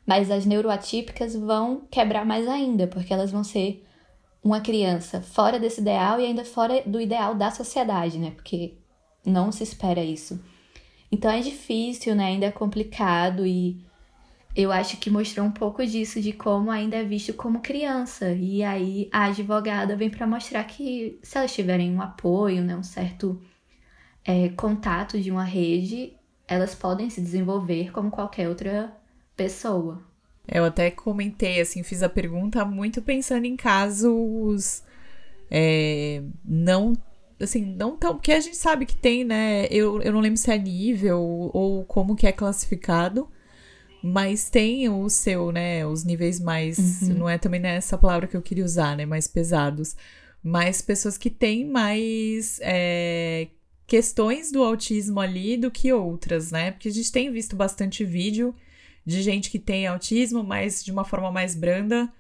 [0.06, 3.86] Mas as neuroatípicas vão quebrar mais ainda, porque elas vão ser
[4.44, 8.32] uma criança fora desse ideal e ainda fora do ideal da sociedade, né?
[8.32, 8.78] Porque
[9.26, 10.40] não se espera isso.
[11.12, 12.26] Então é difícil, né?
[12.26, 13.86] Ainda é complicado e
[14.58, 18.32] eu acho que mostrou um pouco disso de como ainda é visto como criança.
[18.32, 22.82] E aí a advogada vem para mostrar que se elas tiverem um apoio, né, um
[22.82, 23.40] certo
[24.26, 26.14] é, contato de uma rede,
[26.48, 28.92] elas podem se desenvolver como qualquer outra
[29.36, 30.02] pessoa.
[30.48, 34.82] Eu até comentei, assim, fiz a pergunta muito pensando em casos
[35.52, 36.94] é, não,
[37.40, 40.52] assim, não tão, porque a gente sabe que tem, né, eu, eu não lembro se
[40.52, 41.22] é nível
[41.54, 43.30] ou como que é classificado,
[44.02, 47.14] mas tem o seu, né, os níveis mais, uhum.
[47.16, 49.96] não é também nessa palavra que eu queria usar, né, mais pesados,
[50.44, 53.48] mas pessoas que têm mais é,
[53.86, 58.54] questões do autismo ali do que outras, né, porque a gente tem visto bastante vídeo
[59.06, 62.12] de gente que tem autismo, mas de uma forma mais branda,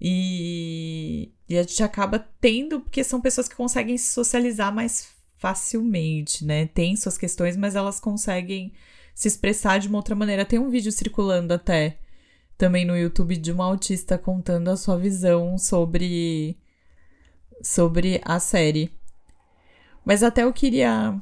[0.00, 6.44] e, e a gente acaba tendo, porque são pessoas que conseguem se socializar mais facilmente,
[6.44, 8.72] né, tem suas questões, mas elas conseguem
[9.20, 10.46] se expressar de uma outra maneira.
[10.46, 11.98] Tem um vídeo circulando até
[12.56, 16.56] também no YouTube de uma autista contando a sua visão sobre
[17.62, 18.90] sobre a série.
[20.06, 21.20] Mas até eu queria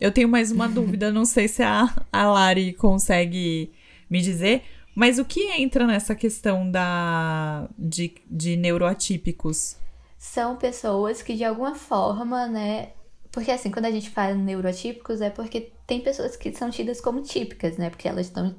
[0.00, 3.72] eu tenho mais uma dúvida, não sei se a, a Lari consegue
[4.10, 9.76] me dizer, mas o que entra nessa questão da de, de neuroatípicos?
[10.18, 12.90] São pessoas que de alguma forma, né,
[13.30, 17.20] porque assim, quando a gente fala neurotípicos é porque tem pessoas que são tidas como
[17.20, 17.90] típicas, né?
[17.90, 18.56] Porque elas estão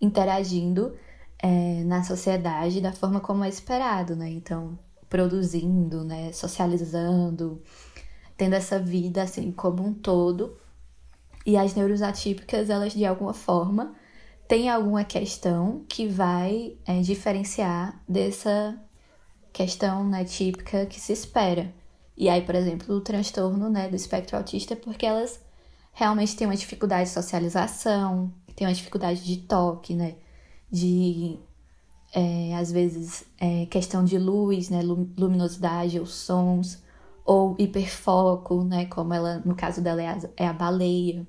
[0.00, 0.96] interagindo
[1.38, 4.30] é, na sociedade da forma como é esperado, né?
[4.30, 6.32] Então, produzindo, né?
[6.32, 7.62] Socializando,
[8.38, 10.58] tendo essa vida assim como um todo.
[11.44, 13.94] E as neuroatípicas, elas de alguma forma
[14.48, 18.82] têm alguma questão que vai é, diferenciar dessa
[19.52, 21.70] questão né, típica que se espera.
[22.16, 25.38] E aí, por exemplo, o transtorno né, do espectro autista é porque elas
[25.92, 30.16] realmente têm uma dificuldade de socialização, têm uma dificuldade de toque, né?
[30.70, 31.38] De,
[32.14, 34.80] é, às vezes, é, questão de luz, né?
[34.82, 36.82] Luminosidade ou sons,
[37.24, 38.86] ou hiperfoco, né?
[38.86, 41.26] Como ela, no caso dela, é a, é a baleia.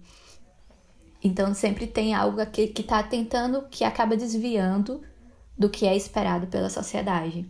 [1.24, 5.02] Então, sempre tem algo aqui que está tentando, que acaba desviando
[5.58, 7.46] do que é esperado pela sociedade.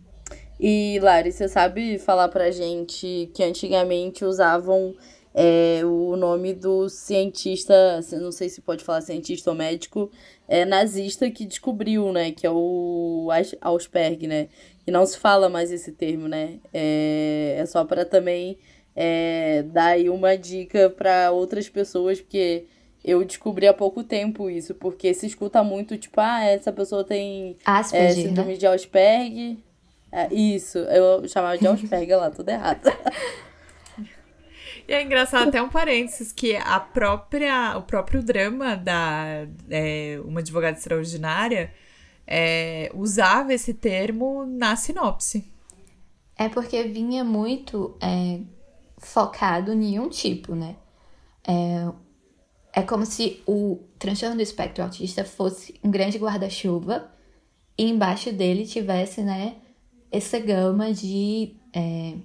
[0.59, 4.95] E, Lari, você sabe falar pra gente que antigamente usavam
[5.33, 10.11] é, o nome do cientista, não sei se pode falar cientista ou médico,
[10.47, 12.31] é nazista que descobriu, né?
[12.31, 13.29] Que é o
[13.61, 14.47] Ausperg, né?
[14.85, 16.59] E não se fala mais esse termo, né?
[16.73, 18.57] É, é só para também
[18.95, 22.65] é, dar aí uma dica para outras pessoas, porque
[23.03, 27.57] eu descobri há pouco tempo isso, porque se escuta muito, tipo, ah, essa pessoa tem
[27.65, 28.57] Asperger, é, síndrome né?
[28.57, 29.57] de Asperger.
[30.11, 32.81] É, isso, eu chamava de Asperger lá, tudo errado.
[34.87, 40.41] E é engraçado até um parênteses que a própria, o próprio drama da é, uma
[40.41, 41.73] advogada extraordinária
[42.27, 45.51] é, usava esse termo na sinopse.
[46.35, 48.41] É porque vinha muito é,
[48.97, 50.75] focado em um tipo, né?
[51.47, 51.87] É,
[52.73, 57.11] é como se o transtorno do espectro autista fosse um grande guarda-chuva
[57.77, 59.55] e embaixo dele tivesse, né,
[60.11, 62.15] essa gama de é,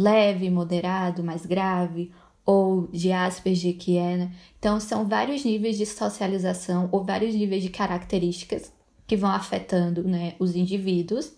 [0.00, 2.10] leve, moderado, mais grave,
[2.44, 4.32] ou de Asperger, que é, né?
[4.58, 8.72] Então, são vários níveis de socialização ou vários níveis de características
[9.06, 11.32] que vão afetando, né, os indivíduos.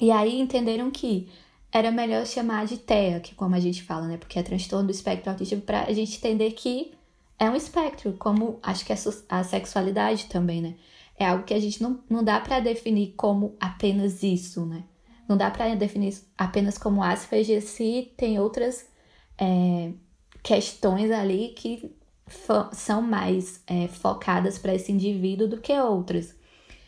[0.00, 1.28] E aí entenderam que
[1.72, 4.16] era melhor chamar de TEA, que como a gente fala, né?
[4.16, 6.92] Porque é transtorno do espectro autista, para a gente entender que
[7.38, 8.92] é um espectro, como acho que
[9.28, 10.74] a sexualidade também, né?
[11.18, 14.84] É algo que a gente não, não dá para definir como apenas isso, né?
[15.28, 18.86] Não dá para definir apenas como Asperger se tem outras
[19.38, 19.92] é,
[20.42, 21.94] questões ali que
[22.72, 26.34] são mais é, focadas para esse indivíduo do que outras.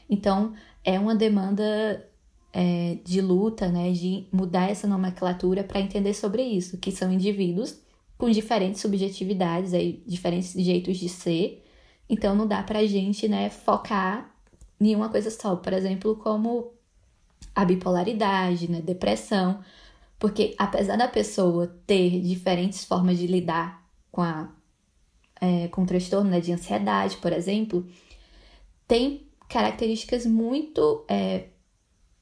[0.09, 2.07] Então, é uma demanda
[2.53, 7.81] é, de luta, né, de mudar essa nomenclatura para entender sobre isso, que são indivíduos
[8.17, 11.65] com diferentes subjetividades, aí, diferentes jeitos de ser.
[12.09, 14.35] Então, não dá para a gente né, focar
[14.81, 15.55] em uma coisa só.
[15.57, 16.73] Por exemplo, como
[17.59, 19.61] a bipolaridade, né, depressão,
[20.17, 24.49] porque apesar da pessoa ter diferentes formas de lidar com a
[25.41, 27.85] é, com o transtorno né, de ansiedade, por exemplo,
[28.87, 31.47] tem características muito é,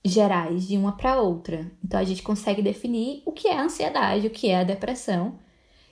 [0.03, 1.71] gerais de uma para outra.
[1.85, 5.39] Então a gente consegue definir o que é a ansiedade, o que é a depressão,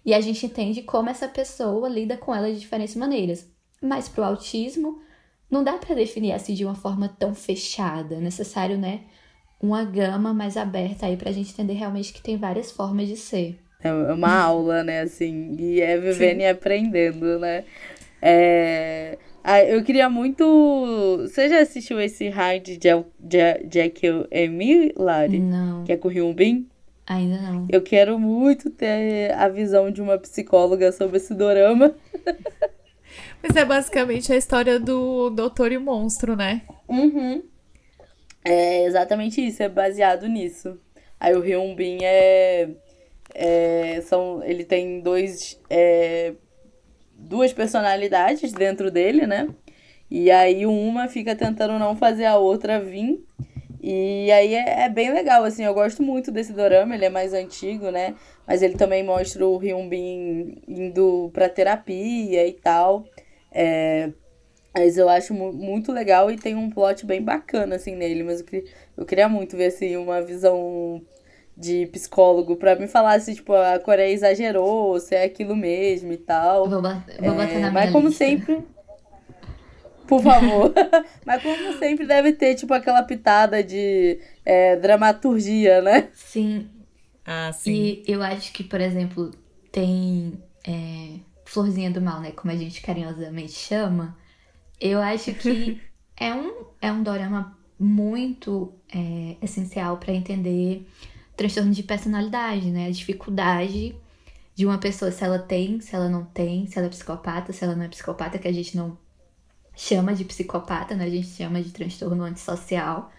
[0.06, 3.46] e a gente entende como essa pessoa lida com ela de diferentes maneiras.
[3.82, 5.02] Mas para o autismo,
[5.50, 8.14] não dá para definir assim de uma forma tão fechada.
[8.14, 9.04] É necessário, né,
[9.64, 13.58] uma gama mais aberta aí pra gente entender realmente que tem várias formas de ser.
[13.82, 16.42] É uma aula, né, assim, e é vivendo Sim.
[16.42, 17.64] e aprendendo, né?
[18.20, 19.18] É...
[19.42, 21.18] Ah, eu queria muito.
[21.20, 22.78] Você já assistiu esse Hard de
[23.68, 24.00] Jack
[24.30, 25.38] Emily, Lari?
[25.38, 25.84] Não.
[25.84, 26.66] Que é com o Hyun Bin?
[27.06, 27.66] Ainda não.
[27.68, 31.94] Eu quero muito ter a visão de uma psicóloga sobre esse dorama.
[33.42, 36.62] Mas é basicamente a história do Doutor e o Monstro, né?
[36.88, 37.42] Uhum.
[38.44, 40.78] É exatamente isso, é baseado nisso.
[41.18, 42.68] Aí o Hyun Bin é,
[43.34, 46.34] é, são, ele tem dois, é,
[47.16, 49.48] duas personalidades dentro dele, né?
[50.10, 53.24] E aí uma fica tentando não fazer a outra vir.
[53.82, 57.32] E aí é, é, bem legal, assim, eu gosto muito desse dorama, ele é mais
[57.34, 58.14] antigo, né?
[58.46, 63.06] Mas ele também mostra o Hyun Bin indo pra terapia e tal.
[63.52, 64.10] É,
[64.74, 68.24] mas eu acho muito legal e tem um plot bem bacana, assim, nele.
[68.24, 71.00] Mas eu queria, eu queria muito ver, assim, uma visão
[71.56, 76.16] de psicólogo pra me falar se, tipo, a Coreia exagerou, se é aquilo mesmo e
[76.16, 76.68] tal.
[76.68, 78.24] Vou, bater, vou bater é, na Mas como lista.
[78.24, 78.64] sempre...
[80.08, 80.74] Por favor.
[81.24, 86.08] mas como sempre deve ter, tipo, aquela pitada de é, dramaturgia, né?
[86.12, 86.68] Sim.
[87.24, 88.02] Ah, sim.
[88.06, 89.30] E eu acho que, por exemplo,
[89.72, 92.32] tem é, Florzinha do Mal, né?
[92.32, 94.14] Como a gente carinhosamente chama
[94.84, 95.80] eu acho que
[96.14, 100.86] é um, é um dorama muito é, essencial para entender
[101.34, 102.86] transtorno de personalidade, né?
[102.86, 103.96] A dificuldade
[104.54, 107.64] de uma pessoa, se ela tem, se ela não tem, se ela é psicopata, se
[107.64, 108.96] ela não é psicopata, que a gente não
[109.74, 111.06] chama de psicopata, né?
[111.06, 113.10] A gente chama de transtorno antissocial.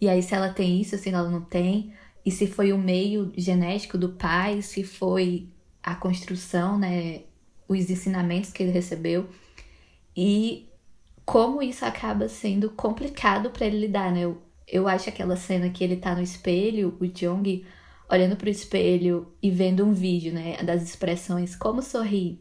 [0.00, 1.94] E aí, se ela tem isso, se ela não tem,
[2.24, 5.48] e se foi o meio genético do pai, se foi
[5.82, 7.22] a construção, né?
[7.68, 9.28] Os ensinamentos que ele recebeu.
[10.14, 10.68] E
[11.26, 14.20] como isso acaba sendo complicado para ele lidar, né?
[14.20, 17.66] Eu, eu acho aquela cena que ele tá no espelho, o Jong
[18.10, 22.40] olhando pro espelho e vendo um vídeo, né, das expressões como sorrir,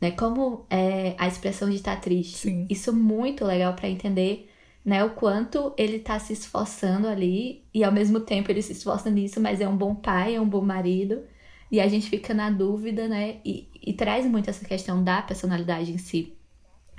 [0.00, 2.38] né, como é a expressão de estar tá triste.
[2.38, 2.66] Sim.
[2.70, 4.50] Isso é muito legal para entender,
[4.84, 9.10] né, o quanto ele tá se esforçando ali e ao mesmo tempo ele se esforça
[9.10, 11.22] nisso, mas é um bom pai, é um bom marido.
[11.70, 13.40] E a gente fica na dúvida, né?
[13.44, 16.35] E, e traz muito essa questão da personalidade em si.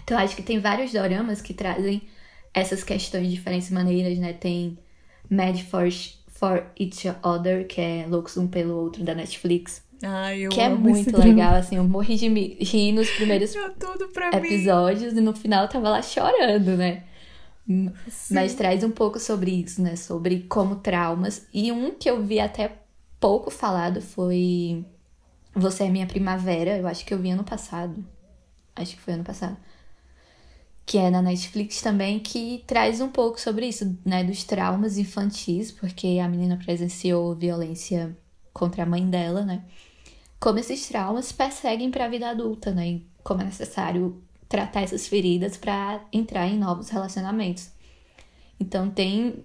[0.07, 2.01] Então, acho que tem vários doramas que trazem
[2.53, 4.31] essas questões de diferentes maneiras, né?
[4.31, 4.77] Tem
[5.29, 5.89] Mad for,
[6.27, 9.83] for Each Other, que é Loucos Um Pelo Outro, da Netflix.
[10.01, 13.53] Ai, eu que é muito legal, assim, eu morri de rir nos primeiros
[14.33, 15.19] episódios mim.
[15.19, 17.03] e no final eu tava lá chorando, né?
[17.67, 18.33] Sim.
[18.33, 19.97] Mas traz um pouco sobre isso, né?
[19.97, 21.45] Sobre como traumas.
[21.53, 22.77] E um que eu vi até
[23.19, 24.85] pouco falado foi
[25.53, 26.77] Você é Minha Primavera.
[26.77, 28.01] Eu acho que eu vi ano passado.
[28.73, 29.57] Acho que foi ano passado
[30.87, 35.69] que é na Netflix também, que traz um pouco sobre isso, né, dos traumas infantis,
[35.69, 38.17] porque a menina presenciou violência
[38.53, 39.65] contra a mãe dela, né?
[40.39, 42.87] Como esses traumas perseguem para a vida adulta, né?
[42.87, 47.69] E como é necessário tratar essas feridas para entrar em novos relacionamentos.
[48.57, 49.43] Então tem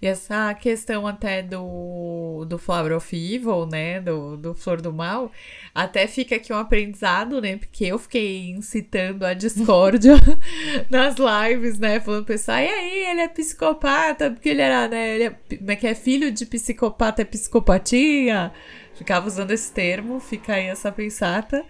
[0.00, 4.00] e essa questão até do, do Flower of Evil, né?
[4.00, 5.32] Do, do Flor do Mal,
[5.74, 7.56] até fica aqui um aprendizado, né?
[7.56, 10.14] Porque eu fiquei incitando a discórdia
[10.88, 11.98] nas lives, né?
[11.98, 15.16] Falando pro pessoal, e aí, ele é psicopata, porque ele era, né?
[15.16, 18.52] Ele é, como é que é filho de psicopata, é psicopatia?
[18.94, 21.64] Ficava usando esse termo, fica aí essa pensata.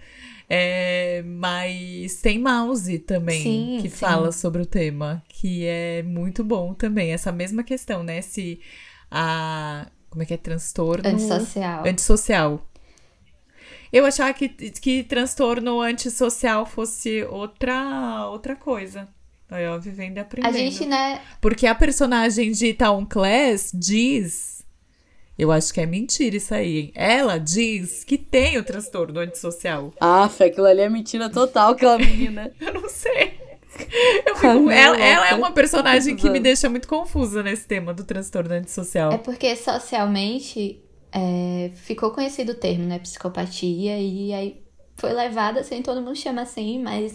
[0.47, 3.95] É, mas tem Mouse também, sim, que sim.
[3.95, 7.13] fala sobre o tema, que é muito bom também.
[7.13, 8.21] Essa mesma questão, né?
[8.21, 8.59] Se
[9.09, 9.87] a.
[10.09, 10.37] Como é que é?
[10.37, 11.07] Transtorno.
[11.07, 11.87] Antissocial.
[11.87, 12.69] Antissocial.
[13.91, 19.07] Eu achava que, que transtorno antissocial fosse outra, outra coisa.
[19.49, 20.53] Aí, ó, vivendo e aprendendo.
[20.53, 21.21] A gente, né?
[21.39, 24.59] Porque a personagem de Town Class diz
[25.37, 26.91] eu acho que é mentira isso aí, hein?
[26.93, 29.93] Ela diz que tem o transtorno antissocial.
[29.97, 32.51] Ah, aquilo ali é mentira total, aquela menina.
[32.59, 33.38] eu não sei.
[34.25, 38.03] Eu fico, ela, ela, é uma personagem que me deixa muito confusa nesse tema do
[38.03, 39.11] transtorno antissocial.
[39.11, 42.99] É porque socialmente é, ficou conhecido o termo, né?
[42.99, 44.63] Psicopatia, e aí
[44.95, 47.13] foi levado assim, todo mundo chama assim, mas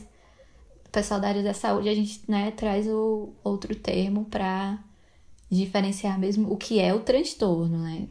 [0.86, 4.78] o pessoal da área da saúde a gente né, traz o outro termo para
[5.50, 8.08] diferenciar mesmo o que é o transtorno, né?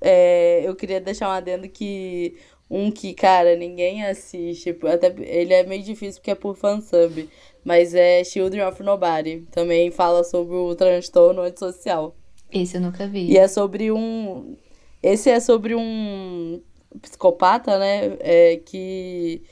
[0.00, 2.36] É, eu queria deixar um adendo que
[2.70, 7.28] um que, cara, ninguém assiste, até ele é meio difícil porque é por fansub,
[7.64, 12.14] mas é Children of Nobody, também fala sobre o transtorno antissocial.
[12.52, 13.30] Esse eu nunca vi.
[13.30, 14.56] E é sobre um
[15.02, 16.60] esse é sobre um
[17.00, 19.42] psicopata, né, é, que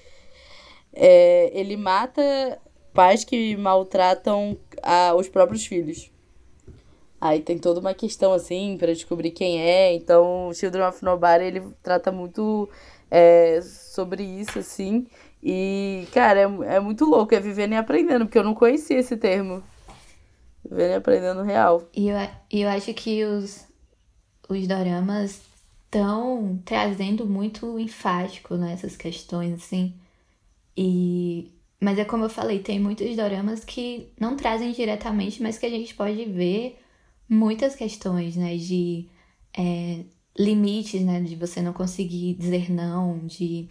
[0.93, 2.61] é, ele mata
[2.93, 6.11] pais que maltratam a, os próprios filhos.
[7.21, 9.93] Aí tem toda uma questão, assim, para descobrir quem é.
[9.93, 12.69] Então, Children of Nobody, ele trata muito
[13.11, 15.07] é, sobre isso, assim.
[15.43, 17.35] E, cara, é, é muito louco.
[17.35, 19.63] É vivendo e aprendendo, porque eu não conhecia esse termo.
[20.65, 21.89] Vivendo e aprendendo real.
[21.95, 22.17] E eu,
[22.51, 23.67] eu acho que os,
[24.49, 25.41] os doramas
[25.85, 29.95] estão trazendo muito enfático nessas né, questões, assim.
[30.77, 31.53] E...
[31.81, 35.71] Mas é como eu falei, tem muitos doramas que não trazem diretamente, mas que a
[35.71, 36.79] gente pode ver
[37.29, 38.57] muitas questões, né?
[38.57, 39.09] De
[39.57, 40.05] é,
[40.39, 41.21] limites, né?
[41.21, 43.69] De você não conseguir dizer não, de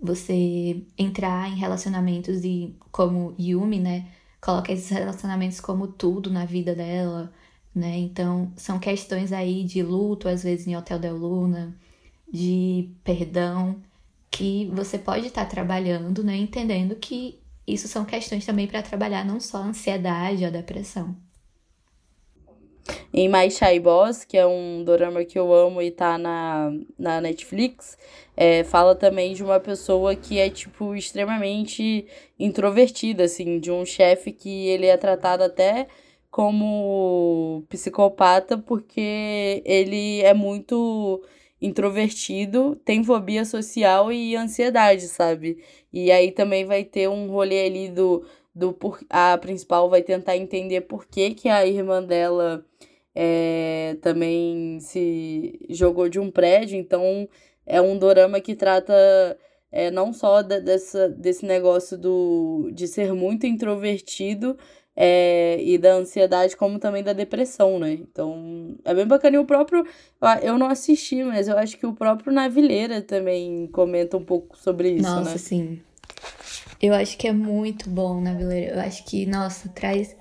[0.00, 4.08] você entrar em relacionamentos e, como Yumi, né?
[4.40, 7.32] Coloca esses relacionamentos como tudo na vida dela,
[7.74, 7.98] né?
[7.98, 11.76] Então, são questões aí de luto, às vezes em Hotel Del Luna,
[12.32, 13.80] de perdão,
[14.30, 16.36] que você pode estar trabalhando, né?
[16.36, 21.16] Entendendo que isso são questões também para trabalhar não só a ansiedade, a depressão.
[23.12, 27.20] Em My Shy Boss, que é um dorama que eu amo e tá na, na
[27.20, 27.96] Netflix,
[28.36, 32.06] é, fala também de uma pessoa que é, tipo, extremamente
[32.38, 35.86] introvertida, assim, de um chefe que ele é tratado até
[36.30, 41.22] como psicopata porque ele é muito
[41.60, 45.58] introvertido, tem fobia social e ansiedade, sabe?
[45.92, 48.24] E aí também vai ter um rolê ali do
[48.54, 52.64] do por, a principal vai tentar entender por que, que a irmã dela
[53.14, 57.28] é, também se jogou de um prédio, então
[57.66, 58.92] é um dorama que trata
[59.70, 64.56] é, não só de, dessa, desse negócio do, de ser muito introvertido
[64.94, 67.92] é, e da ansiedade, como também da depressão, né?
[67.92, 69.36] Então é bem bacana.
[69.36, 69.86] E o próprio.
[70.42, 74.90] Eu não assisti, mas eu acho que o próprio Navileira também comenta um pouco sobre
[74.90, 75.38] isso, Nossa, né?
[75.38, 75.80] sim.
[76.82, 78.74] Eu acho que é muito bom Navileira.
[78.74, 80.16] Eu acho que, nossa, traz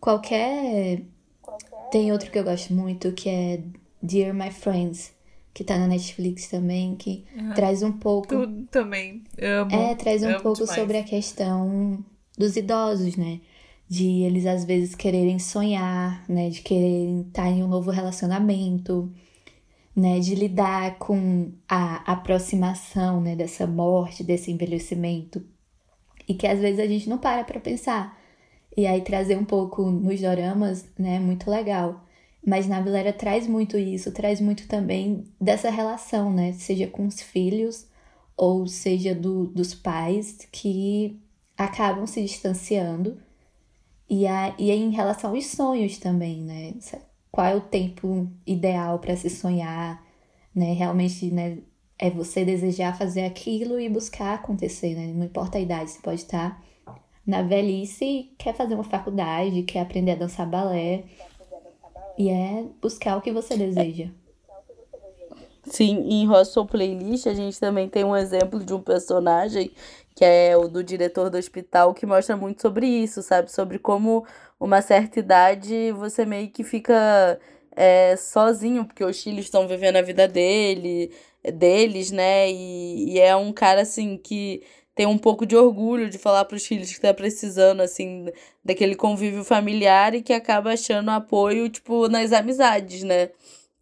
[0.00, 1.02] qualquer
[1.94, 3.60] tem outro que eu gosto muito, que é
[4.02, 5.12] Dear My Friends,
[5.54, 7.54] que tá na Netflix também, que uhum.
[7.54, 8.26] traz um pouco.
[8.26, 9.22] Tudo também.
[9.40, 9.72] Amo.
[9.72, 10.80] É, traz um amo pouco demais.
[10.80, 12.04] sobre a questão
[12.36, 13.40] dos idosos, né?
[13.88, 16.50] De eles às vezes quererem sonhar, né?
[16.50, 19.08] De quererem estar em um novo relacionamento,
[19.94, 20.18] né?
[20.18, 23.36] De lidar com a aproximação, né?
[23.36, 25.40] Dessa morte, desse envelhecimento.
[26.28, 28.18] E que às vezes a gente não para pra pensar
[28.76, 32.04] e aí trazer um pouco nos doramas, né, muito legal.
[32.44, 37.20] Mas na Vilera traz muito isso, traz muito também dessa relação, né, seja com os
[37.20, 37.86] filhos
[38.36, 41.20] ou seja do, dos pais que
[41.56, 43.16] acabam se distanciando.
[44.08, 46.74] E, a, e em relação aos sonhos também, né?
[47.30, 50.04] Qual é o tempo ideal para se sonhar,
[50.54, 50.72] né?
[50.74, 51.58] Realmente, né?
[51.98, 55.12] É você desejar fazer aquilo e buscar acontecer, né?
[55.14, 56.60] Não importa a idade, você pode estar
[57.26, 61.04] na velhice quer fazer uma faculdade, quer aprender a dançar balé.
[62.18, 64.08] E é buscar o que você deseja.
[65.64, 69.72] Sim, em Hostel Playlist a gente também tem um exemplo de um personagem
[70.14, 73.50] que é o do diretor do hospital, que mostra muito sobre isso, sabe?
[73.50, 74.24] Sobre como
[74.60, 77.40] uma certa idade você meio que fica
[77.76, 81.10] é, sozinho, porque os filhos estão vivendo a vida dele,
[81.54, 82.50] deles, né?
[82.50, 84.62] E, e é um cara assim que
[84.94, 88.26] tem um pouco de orgulho de falar para os filhos que tá precisando, assim,
[88.64, 93.30] daquele convívio familiar e que acaba achando apoio, tipo, nas amizades, né?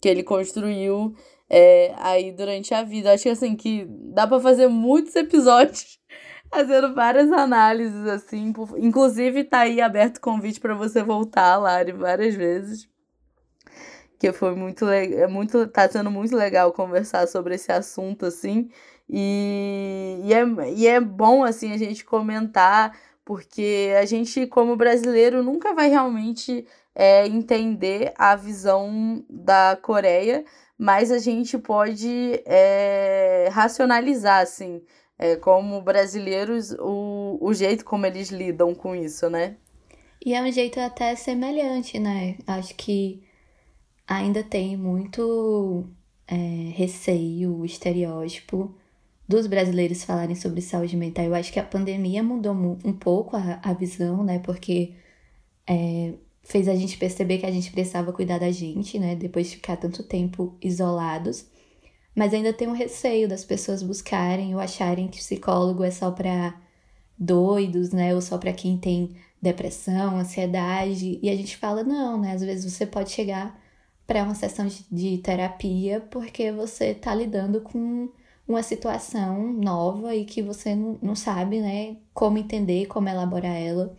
[0.00, 1.14] Que ele construiu
[1.50, 3.12] é, aí durante a vida.
[3.12, 5.98] Acho que, assim, que dá para fazer muitos episódios
[6.50, 8.52] fazendo várias análises, assim.
[8.78, 12.91] Inclusive, tá aí aberto o convite para você voltar, Lari, várias vezes.
[14.22, 14.88] Que foi muito.
[14.88, 18.70] É muito, tá sendo muito legal conversar sobre esse assunto, assim.
[19.10, 20.44] E, e, é,
[20.76, 26.64] e é bom, assim, a gente comentar, porque a gente, como brasileiro, nunca vai realmente
[26.94, 30.44] é, entender a visão da Coreia,
[30.78, 34.84] mas a gente pode é, racionalizar, assim,
[35.18, 39.56] é, como brasileiros, o, o jeito como eles lidam com isso, né?
[40.24, 42.36] E é um jeito até semelhante, né?
[42.46, 43.31] Acho que
[44.16, 45.84] ainda tem muito
[46.26, 46.34] é,
[46.74, 48.74] receio, estereótipo
[49.26, 51.24] dos brasileiros falarem sobre saúde mental.
[51.24, 54.38] Eu acho que a pandemia mudou um pouco a, a visão, né?
[54.40, 54.94] Porque
[55.66, 59.14] é, fez a gente perceber que a gente precisava cuidar da gente, né?
[59.16, 61.46] Depois de ficar tanto tempo isolados.
[62.14, 66.54] Mas ainda tem um receio das pessoas buscarem ou acharem que psicólogo é só para
[67.18, 68.14] doidos, né?
[68.14, 71.18] Ou só para quem tem depressão, ansiedade.
[71.22, 72.32] E a gente fala, não, né?
[72.32, 73.61] Às vezes você pode chegar
[74.06, 78.08] para uma sessão de, terapia porque você tá lidando com
[78.46, 83.94] uma situação nova e que você não, não sabe, né, como entender, como elaborar ela.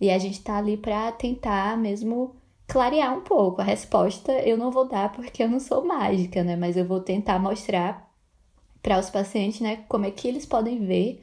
[0.00, 2.36] E a gente tá ali para tentar mesmo
[2.66, 3.60] clarear um pouco.
[3.60, 7.00] A resposta eu não vou dar porque eu não sou mágica, né, mas eu vou
[7.00, 8.06] tentar mostrar
[8.82, 11.22] para os pacientes, né, como é que eles podem ver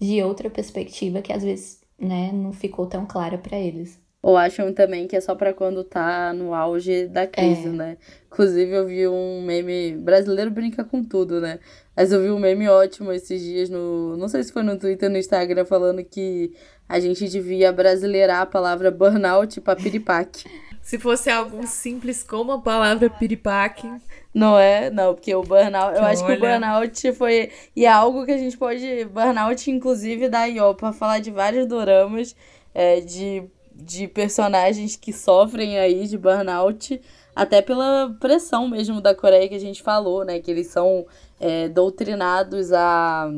[0.00, 4.03] de outra perspectiva que às vezes, né, não ficou tão clara para eles.
[4.24, 7.70] Ou acham também que é só para quando tá no auge da crise, é.
[7.70, 7.96] né?
[8.26, 9.98] Inclusive, eu vi um meme.
[9.98, 11.58] Brasileiro brinca com tudo, né?
[11.94, 14.16] Mas eu vi um meme ótimo esses dias no.
[14.16, 16.54] Não sei se foi no Twitter no Instagram, falando que
[16.88, 20.48] a gente devia brasileirar a palavra burnout pra piripaque.
[20.80, 23.90] Se fosse algo simples como a palavra piripaque.
[24.34, 24.90] Não é?
[24.90, 25.96] Não, porque o burnout.
[25.96, 26.08] Eu Olha.
[26.08, 27.50] acho que o burnout foi.
[27.76, 29.04] E é algo que a gente pode.
[29.04, 32.34] Burnout, inclusive, da IO, pra falar de vários doramas.
[32.74, 37.00] É, de de personagens que sofrem aí de burnout,
[37.34, 40.38] até pela pressão mesmo da Coreia que a gente falou, né?
[40.38, 41.04] Que eles são
[41.40, 43.28] é, doutrinados a,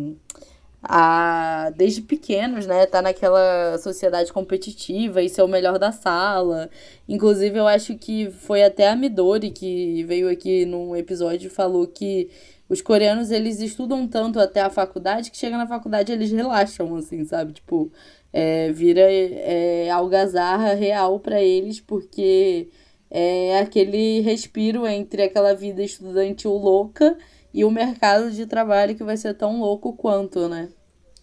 [0.83, 1.73] a.
[1.75, 2.85] desde pequenos, né?
[2.85, 6.69] Tá naquela sociedade competitiva e ser o melhor da sala.
[7.09, 11.87] Inclusive, eu acho que foi até a Midori que veio aqui num episódio e falou
[11.87, 12.29] que
[12.69, 17.25] os coreanos eles estudam tanto até a faculdade que chega na faculdade eles relaxam, assim,
[17.25, 17.53] sabe?
[17.53, 17.91] Tipo,
[18.33, 22.69] é, vira é, algazarra real para eles, porque
[23.11, 27.17] é aquele respiro entre aquela vida estudantil louca
[27.53, 30.69] e o mercado de trabalho que vai ser tão louco quanto, né?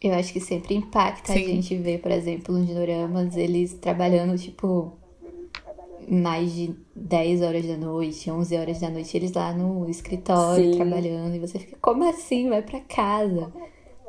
[0.01, 1.43] Eu acho que sempre impacta Sim.
[1.43, 4.97] a gente ver, por exemplo, nos doramas, eles trabalhando, tipo,
[6.09, 10.77] mais de 10 horas da noite, 11 horas da noite, eles lá no escritório Sim.
[10.77, 12.49] trabalhando, e você fica, como assim?
[12.49, 13.53] Vai para casa.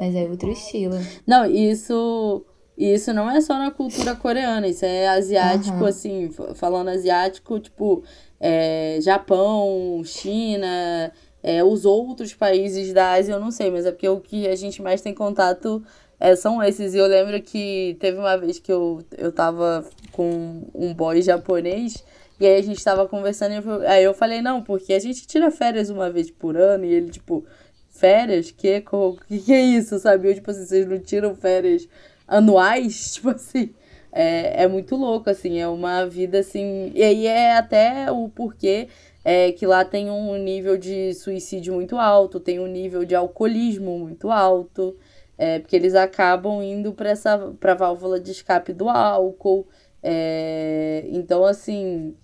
[0.00, 0.96] Mas é outro estilo.
[1.24, 2.44] Não, isso
[2.76, 5.86] e isso não é só na cultura coreana, isso é asiático, uhum.
[5.86, 8.02] assim, falando asiático, tipo,
[8.40, 14.08] é, Japão, China, é, os outros países da Ásia, eu não sei, mas é porque
[14.08, 15.84] o que a gente mais tem contato
[16.18, 16.94] é, são esses.
[16.94, 22.04] E eu lembro que teve uma vez que eu, eu tava com um boy japonês,
[22.40, 25.26] e aí a gente tava conversando, e eu, aí eu falei, não, porque a gente
[25.26, 27.44] tira férias uma vez por ano, e ele, tipo,
[27.90, 28.50] férias?
[28.50, 28.82] Que,
[29.28, 30.28] que, que é isso, sabe?
[30.28, 31.88] Eu, tipo assim, vocês não tiram férias
[32.26, 33.74] anuais, tipo assim,
[34.12, 36.92] é, é muito louco, assim, é uma vida assim.
[36.94, 38.88] E aí é até o porquê
[39.24, 43.98] é que lá tem um nível de suicídio muito alto, tem um nível de alcoolismo
[43.98, 44.96] muito alto,
[45.38, 49.66] é, porque eles acabam indo para essa pra válvula de escape do álcool.
[50.02, 52.14] É, então, assim,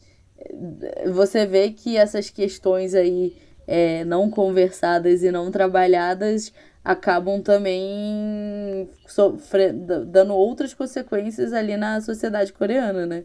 [1.12, 3.34] você vê que essas questões aí
[3.66, 6.52] é, não conversadas e não trabalhadas
[6.84, 13.24] acabam também sofrendo, dando outras consequências ali na sociedade coreana, né?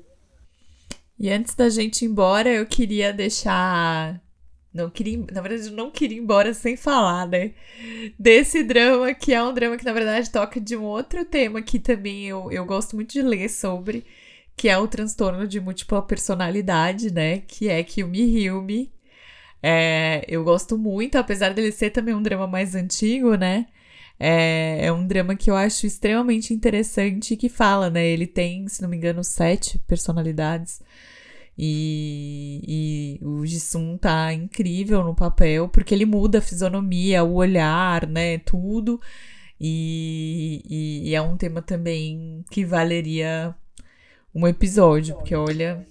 [1.17, 4.21] E antes da gente ir embora, eu queria deixar
[4.75, 7.53] não queria, na verdade, eu não queria ir embora sem falar, né?
[8.19, 11.79] Desse drama, que é um drama que, na verdade, toca de um outro tema que
[11.79, 14.05] também eu, eu gosto muito de ler sobre,
[14.53, 17.39] que é o transtorno de múltipla personalidade, né?
[17.47, 18.49] Que é Kill Me
[19.67, 23.65] É, eu gosto muito, apesar dele ser também um drama mais antigo, né?
[24.19, 28.05] É, é um drama que eu acho extremamente interessante que fala, né?
[28.05, 30.83] Ele tem, se não me engano, sete personalidades.
[31.57, 38.05] E, e o Jisung tá incrível no papel, porque ele muda a fisionomia, o olhar,
[38.07, 38.37] né?
[38.37, 39.01] Tudo.
[39.59, 43.55] E, e, e é um tema também que valeria
[44.33, 45.87] um episódio, porque olha.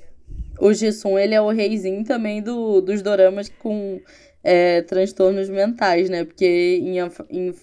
[0.58, 4.00] O Jisung, ele é o reizinho também do, dos doramas com
[4.42, 6.24] é, transtornos mentais, né?
[6.24, 6.98] Porque em,
[7.30, 7.54] em,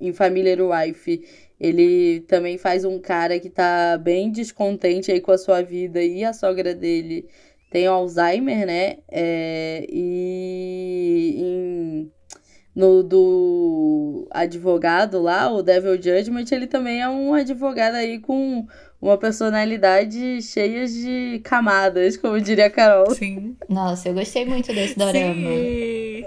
[0.00, 1.22] em Familiar Wife
[1.60, 6.24] ele também faz um cara que tá bem descontente aí com a sua vida e
[6.24, 7.28] a sogra dele
[7.70, 8.96] tem Alzheimer, né?
[9.08, 12.12] É, e em,
[12.74, 18.66] no do advogado lá, o Devil Judgment, ele também é um advogado aí com
[19.00, 23.10] uma personalidade cheia de camadas, como diria a Carol.
[23.14, 23.56] Sim.
[23.68, 25.34] Nossa, eu gostei muito desse dorama.
[25.34, 26.24] Sim.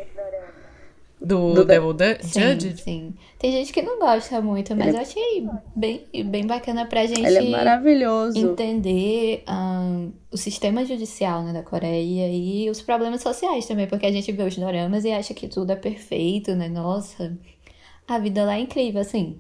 [1.22, 1.92] Do, do Devil
[2.22, 2.72] Judge?
[2.72, 3.14] Sim, sim.
[3.40, 4.98] Tem gente que não gosta muito, mas ele...
[4.98, 8.38] eu achei bem, bem bacana pra gente ele é maravilhoso.
[8.38, 14.12] entender um, o sistema judicial né, da Coreia e os problemas sociais também, porque a
[14.12, 16.68] gente vê os doramas e acha que tudo é perfeito, né?
[16.68, 17.38] Nossa,
[18.06, 19.40] a vida lá é incrível, assim.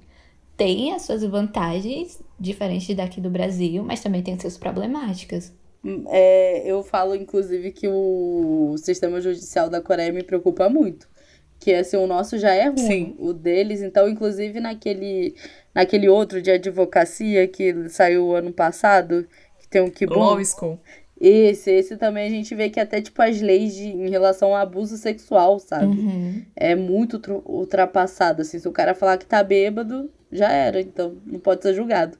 [0.55, 5.53] Tem as suas vantagens, diferentes daqui do Brasil, mas também tem suas problemáticas.
[5.83, 11.07] Hum, é, eu falo, inclusive, que o sistema judicial da Coreia me preocupa muito
[11.63, 13.15] que assim, o nosso já é ruim, Sim.
[13.17, 15.33] o deles, então, inclusive naquele,
[15.73, 19.25] naquele outro de advocacia que saiu ano passado,
[19.59, 20.77] que tem um que Law School.
[21.19, 24.57] Esse, esse também a gente vê que até, tipo, as leis de, em relação ao
[24.57, 25.85] abuso sexual, sabe?
[25.85, 26.43] Uhum.
[26.53, 28.59] É muito ultrapassado, assim.
[28.59, 32.17] Se o cara falar que tá bêbado, já era, então não pode ser julgado.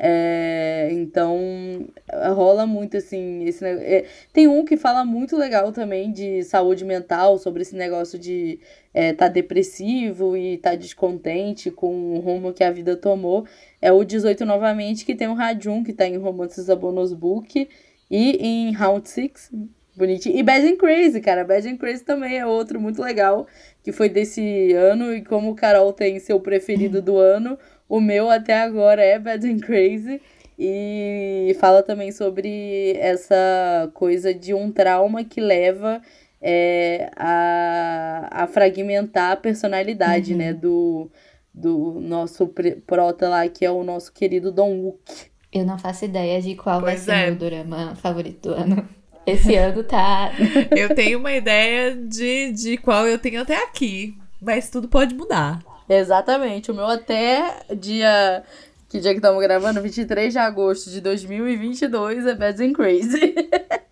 [0.00, 1.88] É, então,
[2.32, 3.44] rola muito assim.
[3.44, 8.16] Esse, é, tem um que fala muito legal também de saúde mental, sobre esse negócio
[8.16, 8.60] de
[8.94, 13.44] é, tá depressivo e tá descontente com o rumo que a vida tomou.
[13.82, 17.68] É o 18 novamente, que tem o Rajun, que tá em Romances a Bonus Book,
[18.10, 19.50] e em Round 6,
[19.96, 20.36] bonitinho.
[20.36, 21.44] E Bad and Crazy, cara.
[21.44, 23.46] Bad and Crazy também é outro muito legal,
[23.82, 28.28] que foi desse ano, e como o Carol tem seu preferido do ano o meu
[28.30, 30.20] até agora é Bad and Crazy.
[30.58, 36.02] E fala também sobre essa coisa de um trauma que leva
[36.42, 40.38] é, a, a fragmentar a personalidade, uhum.
[40.38, 40.52] né?
[40.52, 41.10] Do,
[41.54, 42.52] do nosso
[42.86, 45.30] prota lá, que é o nosso querido Don Wook.
[45.52, 47.30] Eu não faço ideia de qual pois vai ser é.
[47.30, 48.88] meu drama favorito do ano.
[49.28, 50.32] Esse ano tá.
[50.76, 55.62] eu tenho uma ideia de, de qual eu tenho até aqui, mas tudo pode mudar.
[55.88, 56.70] Exatamente.
[56.70, 58.42] O meu até dia.
[58.88, 59.82] Que dia que estamos gravando?
[59.82, 63.34] 23 de agosto de 2022 é Bad and Crazy.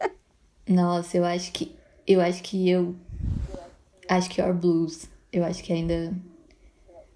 [0.68, 1.74] Nossa, eu acho que.
[2.06, 2.94] Eu acho que eu.
[4.08, 5.08] Acho que Our Blues.
[5.32, 6.14] Eu acho que ainda.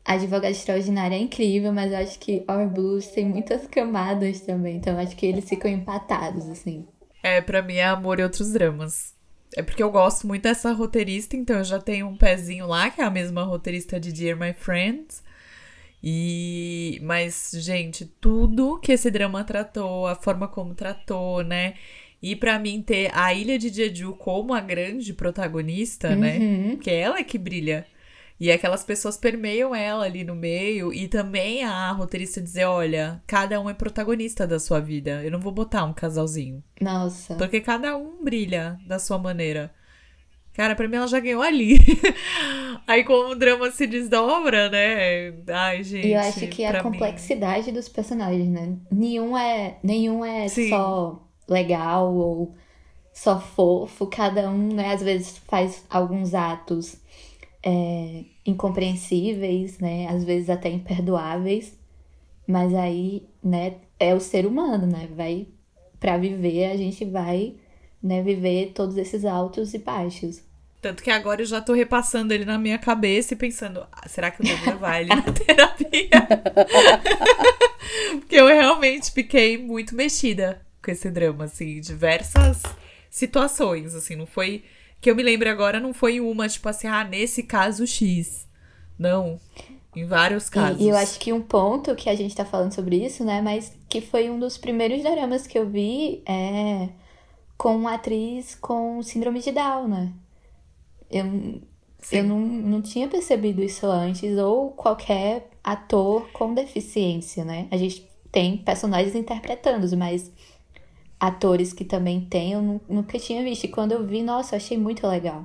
[0.04, 4.76] A Advogada Extraordinária é incrível, mas eu acho que Our Blues tem muitas camadas também.
[4.76, 6.84] Então eu acho que eles ficam empatados, assim.
[7.22, 9.14] É, pra mim é amor e outros dramas.
[9.56, 13.00] É porque eu gosto muito dessa roteirista, então eu já tenho um pezinho lá, que
[13.00, 15.22] é a mesma roteirista de Dear My Friends.
[16.02, 21.74] E mas gente, tudo que esse drama tratou, a forma como tratou, né?
[22.22, 26.38] E para mim ter a Ilha de Jeju como a grande protagonista, né?
[26.38, 26.68] uhum.
[26.68, 26.78] né?
[26.80, 27.86] Que é ela que brilha.
[28.40, 30.94] E aquelas pessoas permeiam ela ali no meio.
[30.94, 35.22] E também a roteirista dizer: olha, cada um é protagonista da sua vida.
[35.22, 36.64] Eu não vou botar um casalzinho.
[36.80, 37.34] Nossa.
[37.34, 39.70] Porque cada um brilha da sua maneira.
[40.54, 41.78] Cara, pra mim ela já ganhou ali.
[42.88, 45.34] Aí como o drama se desdobra, né?
[45.48, 46.08] Ai, gente.
[46.08, 47.74] E eu acho que a complexidade mim...
[47.74, 48.76] dos personagens, né?
[48.90, 52.54] Nenhum é, nenhum é só legal ou
[53.12, 54.06] só fofo.
[54.06, 56.96] Cada um, né, às vezes faz alguns atos
[57.62, 60.08] é, incompreensíveis, né?
[60.08, 61.78] Às vezes até imperdoáveis.
[62.46, 65.08] Mas aí, né, é o ser humano, né?
[65.14, 65.46] Vai
[65.98, 67.54] para viver, a gente vai,
[68.02, 70.42] né, viver todos esses altos e baixos.
[70.80, 74.30] Tanto que agora eu já tô repassando ele na minha cabeça e pensando, ah, será
[74.30, 76.08] que eu devo levar ele na terapia?
[78.18, 82.62] Porque eu realmente fiquei muito mexida com esse drama, assim, diversas
[83.10, 84.64] situações, assim, não foi
[85.00, 88.46] que eu me lembro agora não foi uma, tipo assim, ah, nesse caso X.
[88.98, 89.40] Não.
[89.96, 90.80] Em vários casos.
[90.80, 93.40] E, e, eu acho que um ponto que a gente tá falando sobre isso, né?
[93.40, 96.88] Mas que foi um dos primeiros dramas que eu vi é
[97.56, 100.12] com uma atriz com síndrome de Down, né?
[101.10, 101.60] Eu,
[102.12, 107.66] eu não, não tinha percebido isso antes, ou qualquer ator com deficiência, né?
[107.70, 110.30] A gente tem personagens interpretando, mas
[111.20, 113.64] atores que também tem, eu nunca tinha visto.
[113.64, 115.44] E quando eu vi, nossa, eu achei muito legal.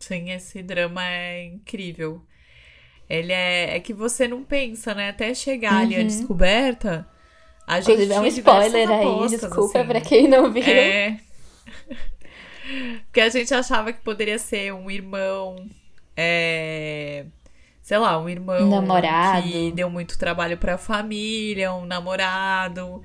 [0.00, 2.22] Sim, esse drama é incrível.
[3.08, 5.10] Ele é, é que você não pensa, né?
[5.10, 5.80] Até chegar uhum.
[5.80, 6.06] ali a uhum.
[6.06, 7.06] descoberta.
[7.66, 9.88] A Inclusive, gente é um spoiler aí, desculpa assim.
[9.88, 10.62] pra quem não viu.
[10.64, 11.20] É.
[13.04, 15.56] Porque a gente achava que poderia ser um irmão.
[16.16, 17.26] É...
[17.82, 19.42] Sei lá, um irmão namorado.
[19.42, 23.02] que deu muito trabalho pra família, um namorado,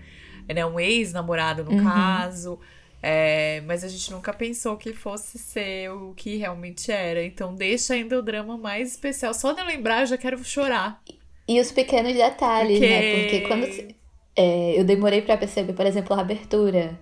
[0.48, 0.66] né?
[0.66, 1.84] Um ex-namorado, no uhum.
[1.84, 2.60] caso.
[3.02, 7.24] É, mas a gente nunca pensou que fosse ser o que realmente era.
[7.24, 9.34] Então deixa ainda o drama mais especial.
[9.34, 11.02] Só de eu lembrar, eu já quero chorar.
[11.48, 12.88] E os pequenos detalhes, né?
[12.88, 13.16] Porque...
[13.16, 13.22] né?
[13.22, 13.96] Porque quando
[14.36, 17.00] é, eu demorei para perceber, por exemplo, a abertura,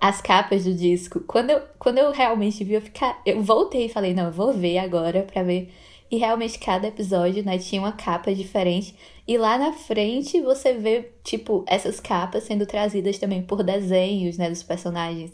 [0.00, 1.20] as capas do disco.
[1.20, 3.20] Quando eu, quando eu realmente vi, eu ficar.
[3.26, 5.72] Eu voltei e falei, não, eu vou ver agora pra ver.
[6.10, 8.94] E realmente cada episódio, né, tinha uma capa diferente.
[9.26, 14.48] E lá na frente você vê, tipo, essas capas sendo trazidas também por desenhos, né,
[14.48, 15.32] dos personagens.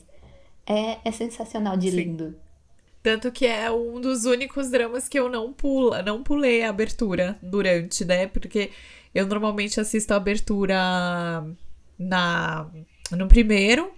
[0.66, 1.96] É, é sensacional de Sim.
[1.96, 2.34] lindo.
[3.02, 7.36] Tanto que é um dos únicos dramas que eu não pula, não pulei a abertura
[7.42, 8.28] durante, né?
[8.28, 8.70] Porque
[9.12, 11.44] eu normalmente assisto a abertura
[11.98, 12.70] na
[13.10, 13.92] no primeiro,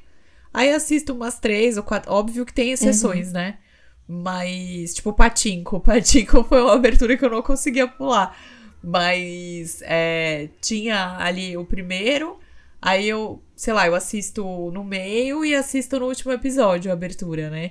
[0.52, 2.10] aí assisto umas três ou quatro.
[2.10, 3.34] Óbvio que tem exceções, uhum.
[3.34, 3.58] né?
[4.06, 5.80] Mas, tipo, Patinco.
[5.82, 8.36] Patinco foi uma abertura que eu não conseguia pular.
[8.82, 12.38] Mas é, tinha ali o primeiro,
[12.84, 17.48] Aí eu, sei lá, eu assisto no meio e assisto no último episódio a abertura,
[17.48, 17.70] né?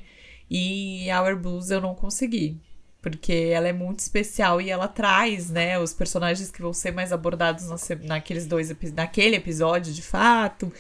[0.50, 2.60] E Our Blues eu não consegui.
[3.00, 7.12] Porque ela é muito especial e ela traz, né, os personagens que vão ser mais
[7.12, 7.68] abordados
[8.02, 10.74] naqueles dois naquele episódio, de fato.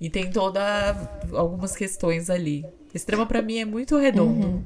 [0.00, 0.96] E tem toda
[1.34, 2.64] algumas questões ali.
[2.94, 4.46] Esse drama para mim é muito redondo.
[4.46, 4.64] Uhum.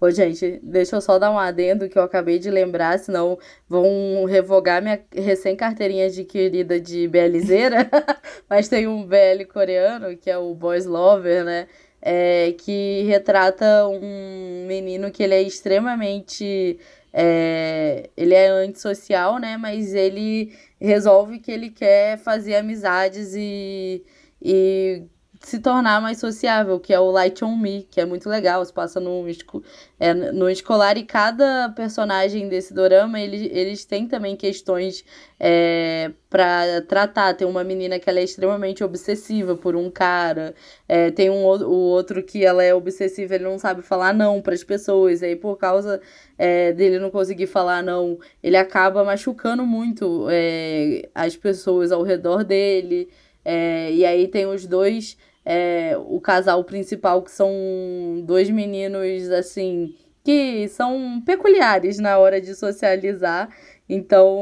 [0.00, 3.38] Ô, gente, deixa eu só dar um adendo que eu acabei de lembrar, senão
[3.68, 7.88] vão revogar minha recém-carteirinha adquirida de BLzeira.
[8.48, 11.66] Mas tem um BL coreano, que é o Boys Lover, né?
[12.00, 16.78] É, que retrata um menino que ele é extremamente.
[17.12, 19.56] É, ele é antissocial, né?
[19.56, 24.04] Mas ele resolve que ele quer fazer amizades e,
[24.42, 25.04] e
[25.40, 28.72] se tornar mais sociável, que é o Light on Me, que é muito legal, se
[28.72, 29.24] passa no,
[29.98, 35.04] é, no escolar e cada personagem desse dorama, eles, eles têm também questões
[35.38, 37.34] é, para tratar.
[37.34, 40.54] Tem uma menina que ela é extremamente obsessiva por um cara,
[40.88, 44.54] é, tem um o outro que ela é obsessiva, ele não sabe falar não para
[44.54, 46.00] as pessoas, aí por causa
[46.38, 52.44] é, dele não conseguir falar não, ele acaba machucando muito é, as pessoas ao redor
[52.44, 53.08] dele.
[53.48, 55.16] É, e aí tem os dois
[55.46, 57.48] é, o casal principal, que são
[58.24, 59.94] dois meninos, assim,
[60.24, 63.48] que são peculiares na hora de socializar.
[63.88, 64.36] Então,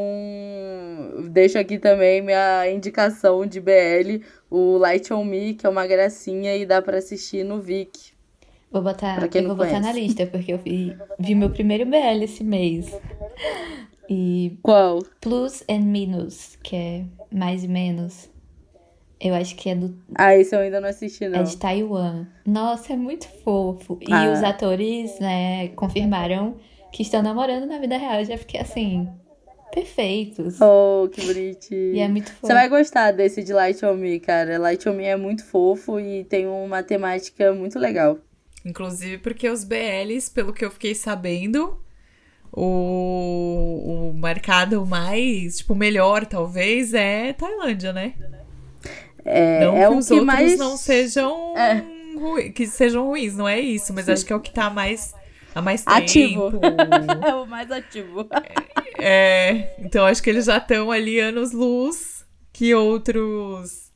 [1.31, 6.57] deixo aqui também minha indicação de BL, o Light on Me, que é uma gracinha
[6.57, 8.15] e dá para assistir no Vic.
[8.73, 9.75] Vou botar, eu vou conhece.
[9.75, 12.91] botar na lista, porque eu vi, vi meu primeiro BL esse mês.
[14.09, 15.01] E Qual?
[15.21, 18.34] Plus and Minus, que é mais e menos.
[19.21, 19.97] Eu acho que é do.
[20.15, 21.41] Ah, esse eu ainda não assisti, não.
[21.41, 22.27] É de Taiwan.
[22.47, 23.99] Nossa, é muito fofo.
[24.01, 24.33] E ah.
[24.33, 26.57] os atores, né, confirmaram
[26.93, 28.21] que estão namorando na vida real.
[28.21, 29.09] Eu já fiquei assim.
[29.73, 30.61] Perfeitos.
[30.61, 31.95] Oh, que bonitinho.
[31.95, 32.47] E é muito fofo.
[32.47, 34.59] Você vai gostar desse de Light on Me, cara.
[34.59, 38.19] Light on Me é muito fofo e tem uma temática muito legal.
[38.65, 41.83] Inclusive porque os BLs, pelo que eu fiquei sabendo,
[42.53, 48.15] o, o mercado mais, tipo, melhor talvez é Tailândia, né?
[49.25, 50.59] É, não é que os que outros mais...
[50.59, 51.83] não sejam é.
[52.19, 54.13] ruins, que sejam ruins, não é isso, mas Sim.
[54.13, 55.15] acho que é o que tá mais
[55.55, 55.97] há mais tempo.
[55.97, 56.51] Ativo.
[57.27, 58.29] é o mais ativo.
[58.99, 63.93] É, então acho que eles já estão ali anos luz que outros.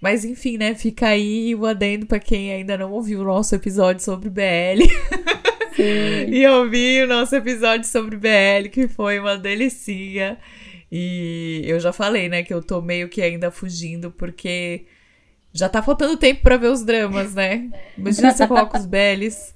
[0.00, 0.74] Mas enfim, né?
[0.74, 4.84] Fica aí o adendo para quem ainda não ouviu o nosso episódio sobre BL.
[5.74, 6.30] Sim.
[6.30, 10.38] e ouvi o nosso episódio sobre BL, que foi uma delicinha.
[10.90, 14.86] E eu já falei, né, que eu tô meio que ainda fugindo, porque
[15.52, 17.68] já tá faltando tempo para ver os dramas, né?
[17.96, 19.54] Imagina você coloca os Bellies.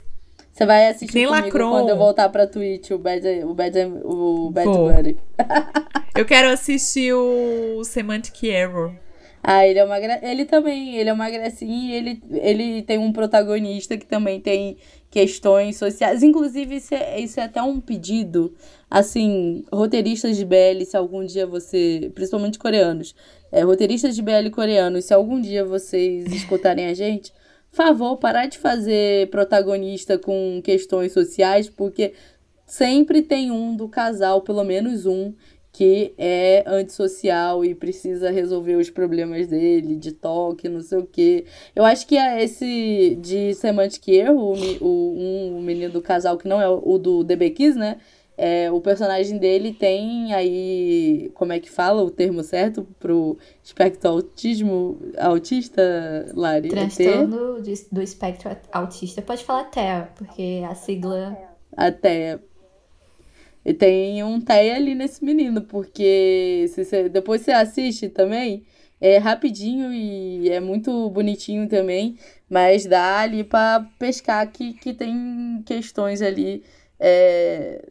[0.52, 1.70] Você vai assistir Nem comigo Lacron.
[1.70, 5.16] quando eu voltar pra Twitch, o Bad, o Bad, o Bad Buddy.
[6.14, 8.92] eu quero assistir o Semantic Error.
[9.42, 10.20] Ah, ele é uma gra...
[10.22, 14.76] ele também, ele é uma gracinha e ele, ele tem um protagonista que também tem
[15.10, 16.22] questões sociais.
[16.22, 18.54] Inclusive, isso é, isso é até um pedido,
[18.92, 23.14] assim, roteiristas de BL, se algum dia você, principalmente coreanos,
[23.50, 27.32] é, roteiristas de BL coreanos, se algum dia vocês escutarem a gente,
[27.70, 32.12] favor, parar de fazer protagonista com questões sociais, porque
[32.66, 35.32] sempre tem um do casal, pelo menos um,
[35.72, 41.46] que é antissocial e precisa resolver os problemas dele, de toque, não sei o quê.
[41.74, 46.36] Eu acho que é esse de Semantic Erro, o, o, um, o menino do casal
[46.36, 47.96] que não é o do DB né?
[48.44, 54.10] É, o personagem dele tem aí, como é que fala o termo certo pro espectro
[54.10, 55.80] autismo, autista,
[56.34, 56.66] Lari?
[56.66, 57.62] É Transtorno é
[57.92, 59.22] do espectro autista.
[59.22, 61.38] Pode falar TEA, porque a sigla...
[61.76, 62.42] A TEA.
[63.64, 68.66] E tem um TEA ali nesse menino, porque se você, depois você assiste também,
[69.00, 72.18] é rapidinho e é muito bonitinho também,
[72.50, 76.64] mas dá ali para pescar que, que tem questões ali
[76.98, 77.84] é,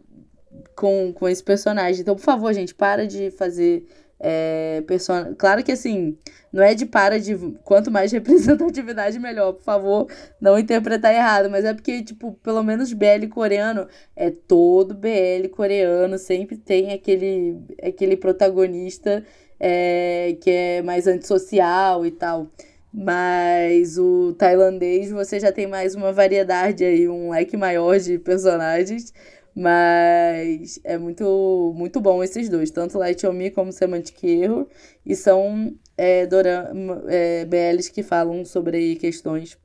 [0.76, 2.02] com, com esse personagem.
[2.02, 3.86] Então, por favor, gente, para de fazer
[4.20, 5.34] é, person...
[5.38, 6.18] Claro que assim,
[6.52, 7.36] não é de para de.
[7.64, 9.54] Quanto mais representatividade, melhor.
[9.54, 10.08] Por favor,
[10.40, 11.50] não interpretar errado.
[11.50, 16.18] Mas é porque, tipo, pelo menos BL coreano é todo BL coreano.
[16.18, 19.24] Sempre tem aquele, aquele protagonista
[19.60, 22.48] é, que é mais antissocial e tal.
[22.94, 29.14] Mas o tailandês você já tem mais uma variedade aí, um leque maior de personagens.
[29.56, 34.66] Mas é muito, muito bom esses dois, tanto Light on Me como Semantic Error,
[35.06, 39.58] e são é, dorama, é, BLs que falam sobre questões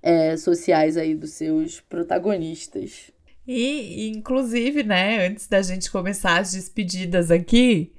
[0.00, 3.10] é, sociais aí dos seus protagonistas.
[3.46, 7.92] E, inclusive, né, antes da gente começar as despedidas aqui,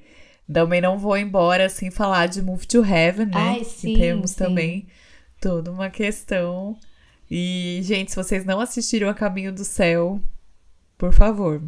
[0.51, 3.33] também não vou embora sem falar de Move to Heaven, né?
[3.35, 4.37] Ai, sim, que temos sim.
[4.37, 4.87] também
[5.41, 6.77] toda uma questão.
[7.29, 10.21] E, gente, se vocês não assistiram A Caminho do Céu,
[10.97, 11.61] por favor,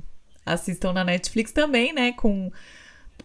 [0.46, 2.12] assistam na Netflix também, né?
[2.14, 2.52] Com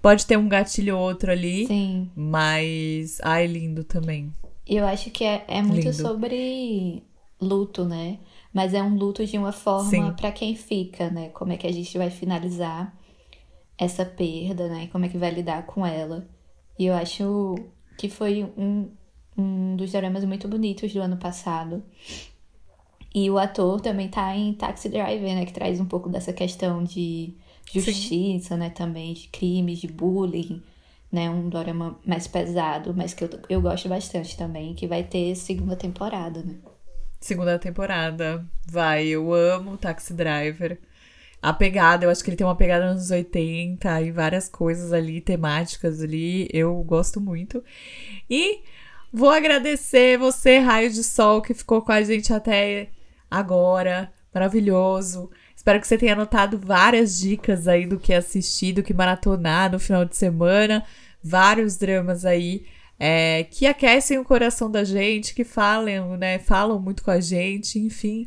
[0.00, 2.10] pode ter um gatilho ou outro ali, Sim.
[2.16, 4.32] mas ai lindo também.
[4.66, 5.92] Eu acho que é, é muito Lindo.
[5.94, 7.02] sobre
[7.40, 8.18] luto, né?
[8.52, 11.30] Mas é um luto de uma forma para quem fica, né?
[11.30, 12.96] Como é que a gente vai finalizar
[13.78, 14.88] essa perda, né?
[14.92, 16.28] Como é que vai lidar com ela?
[16.78, 17.54] E eu acho
[17.96, 18.90] que foi um,
[19.36, 21.82] um dos dramas muito bonitos do ano passado.
[23.14, 25.44] E o ator também tá em Taxi Driver, né?
[25.44, 27.34] Que traz um pouco dessa questão de
[27.70, 28.70] justiça, né?
[28.70, 30.62] Também de crimes, de bullying,
[31.10, 31.28] né?
[31.28, 34.74] Um drama mais pesado, mas que eu, eu gosto bastante também.
[34.74, 36.55] Que vai ter segunda temporada, né?
[37.20, 38.44] Segunda temporada.
[38.66, 40.78] Vai, eu amo Taxi Driver.
[41.43, 45.20] A pegada, eu acho que ele tem uma pegada nos 80 e várias coisas ali,
[45.20, 46.48] temáticas ali.
[46.52, 47.62] Eu gosto muito.
[48.30, 48.60] E
[49.12, 52.89] vou agradecer você, Raio de Sol, que ficou com a gente até
[53.32, 54.12] agora.
[54.34, 55.30] Maravilhoso.
[55.54, 59.78] Espero que você tenha anotado várias dicas aí do que assistir, do que maratonar no
[59.78, 60.84] final de semana.
[61.22, 62.64] Vários dramas aí
[62.98, 66.38] é, que aquecem o coração da gente, que falam, né?
[66.38, 68.26] Falam muito com a gente, enfim.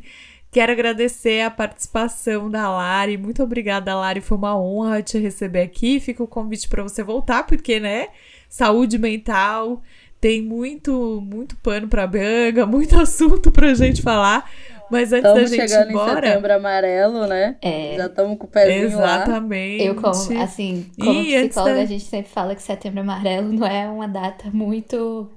[0.50, 3.18] Quero agradecer a participação da Lari.
[3.18, 4.20] Muito obrigada, Lari.
[4.20, 6.00] Foi uma honra te receber aqui.
[6.00, 8.08] Fica o convite para você voltar, porque, né?
[8.48, 9.82] Saúde mental
[10.20, 14.50] tem muito, muito pano para manga, muito assunto pra gente falar.
[14.90, 16.26] Mas antes Estamos da gente ir chegando em embora.
[16.28, 17.56] setembro amarelo, né?
[17.60, 17.96] É.
[17.96, 19.16] Já estamos com o pezinho lá.
[19.16, 19.94] Eu, Exatamente.
[19.94, 23.88] como, assim, como E psicóloga, da- a gente sempre fala que setembro amarelo não é
[23.88, 25.30] uma data muito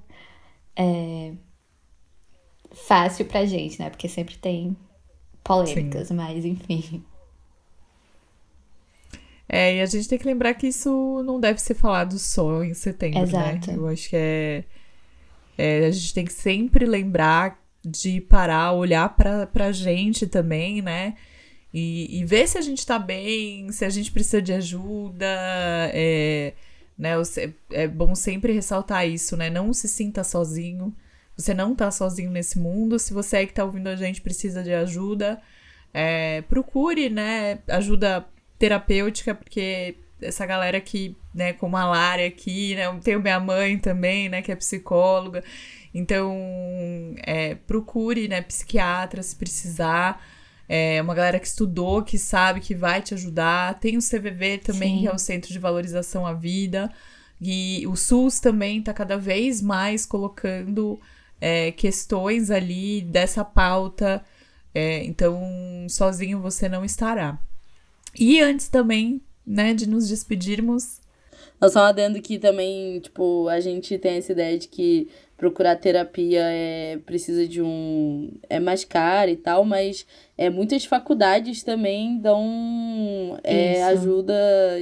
[0.75, 1.33] é,
[2.71, 3.89] fácil pra gente, né?
[3.89, 4.77] Porque sempre tem
[5.43, 7.03] polêmicas, mas enfim.
[9.47, 12.73] É, e a gente tem que lembrar que isso não deve ser falado só em
[12.75, 13.71] setembro, Exato.
[13.71, 13.77] né?
[13.77, 14.63] Eu acho que é,
[15.57, 21.15] é, A gente tem que sempre lembrar de parar, olhar pra, pra gente também, né?
[21.73, 25.25] E, e ver se a gente tá bem, se a gente precisa de ajuda.
[25.93, 26.53] É,
[26.97, 27.11] né?
[27.71, 29.49] É bom sempre ressaltar isso, né?
[29.49, 30.93] Não se sinta sozinho.
[31.37, 32.99] Você não tá sozinho nesse mundo.
[32.99, 35.41] Se você é que tá ouvindo a gente precisa de ajuda,
[35.93, 37.59] é, procure, né?
[37.67, 38.25] Ajuda
[38.57, 44.27] terapêutica, porque essa galera que, né, como a Lara aqui, né, tenho minha mãe também,
[44.27, 45.43] né, que é psicóloga,
[45.93, 46.35] então,
[47.23, 50.23] é, procure, né, psiquiatra se precisar,
[50.67, 54.97] é uma galera que estudou, que sabe que vai te ajudar, tem o CVV também,
[54.97, 55.01] Sim.
[55.01, 56.91] que é o Centro de Valorização à Vida,
[57.41, 60.99] e o SUS também está cada vez mais colocando
[61.41, 64.23] é, questões ali dessa pauta,
[64.73, 65.41] é, então,
[65.89, 67.39] sozinho você não estará.
[68.17, 70.99] E antes também, né, de nos despedirmos,
[71.59, 75.09] Nós só adendo que também, tipo, a gente tem essa ideia de que
[75.39, 80.05] procurar terapia é precisa de um é mais caro e tal, mas
[80.37, 84.35] é muitas faculdades também dão é, ajuda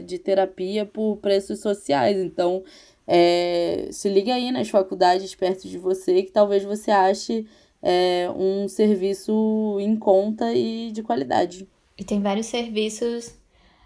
[0.04, 2.18] de terapia por preços sociais.
[2.18, 2.64] Então,
[3.06, 7.46] é, se liga aí nas faculdades perto de você que talvez você ache
[7.82, 11.70] é, um serviço em conta e de qualidade.
[11.96, 13.36] E tem vários serviços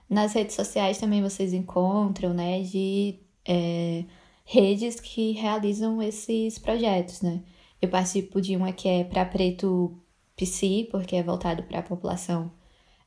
[0.09, 4.05] nas redes sociais também vocês encontram, né, de é,
[4.45, 7.41] redes que realizam esses projetos, né?
[7.81, 9.97] Eu participo de uma que é para preto
[10.35, 12.51] PC, porque é voltado para a população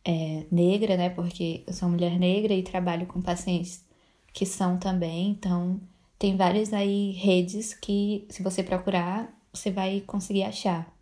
[0.05, 1.11] é, negra, né?
[1.11, 3.85] Porque eu sou mulher negra e trabalho com pacientes
[4.33, 5.81] que são também, então
[6.19, 10.93] tem várias aí redes que, se você procurar, você vai conseguir achar.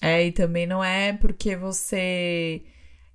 [0.00, 2.62] É, e também não é porque você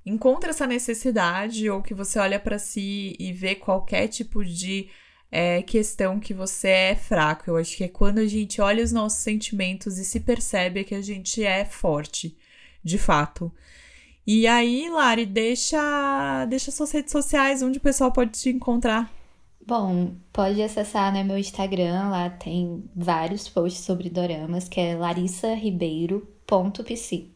[0.05, 4.87] encontra essa necessidade ou que você olha para si e vê qualquer tipo de
[5.31, 7.49] é, questão que você é fraco.
[7.49, 10.93] Eu acho que é quando a gente olha os nossos sentimentos e se percebe que
[10.95, 12.37] a gente é forte,
[12.83, 13.51] de fato.
[14.25, 19.11] E aí, Lari, deixa, deixa suas redes sociais, onde o pessoal pode te encontrar.
[19.65, 27.31] Bom, pode acessar né, meu Instagram, lá tem vários posts sobre doramas, que é larissaribeiro.pc.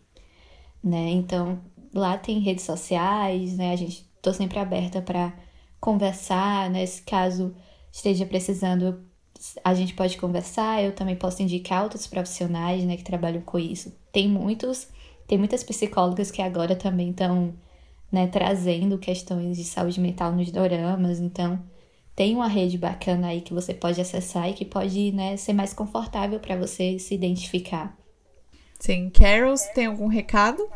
[0.84, 1.10] Né?
[1.12, 1.62] Então,
[1.94, 3.74] lá tem redes sociais, né?
[3.74, 5.34] A gente tô sempre aberta para
[5.80, 6.86] conversar, né?
[7.06, 7.56] Caso
[7.92, 9.04] esteja precisando,
[9.64, 10.84] a gente pode conversar.
[10.84, 13.94] Eu também posso indicar outros profissionais, né, que trabalham com isso.
[14.12, 14.88] Tem muitos,
[15.28, 17.54] tem muitas psicólogas que agora também estão,
[18.12, 21.62] né, trazendo questões de saúde mental nos doramas, então
[22.16, 25.74] tem uma rede bacana aí que você pode acessar e que pode, né, ser mais
[25.74, 27.98] confortável para você se identificar.
[28.80, 30.68] Sim, Carol, tem algum recado?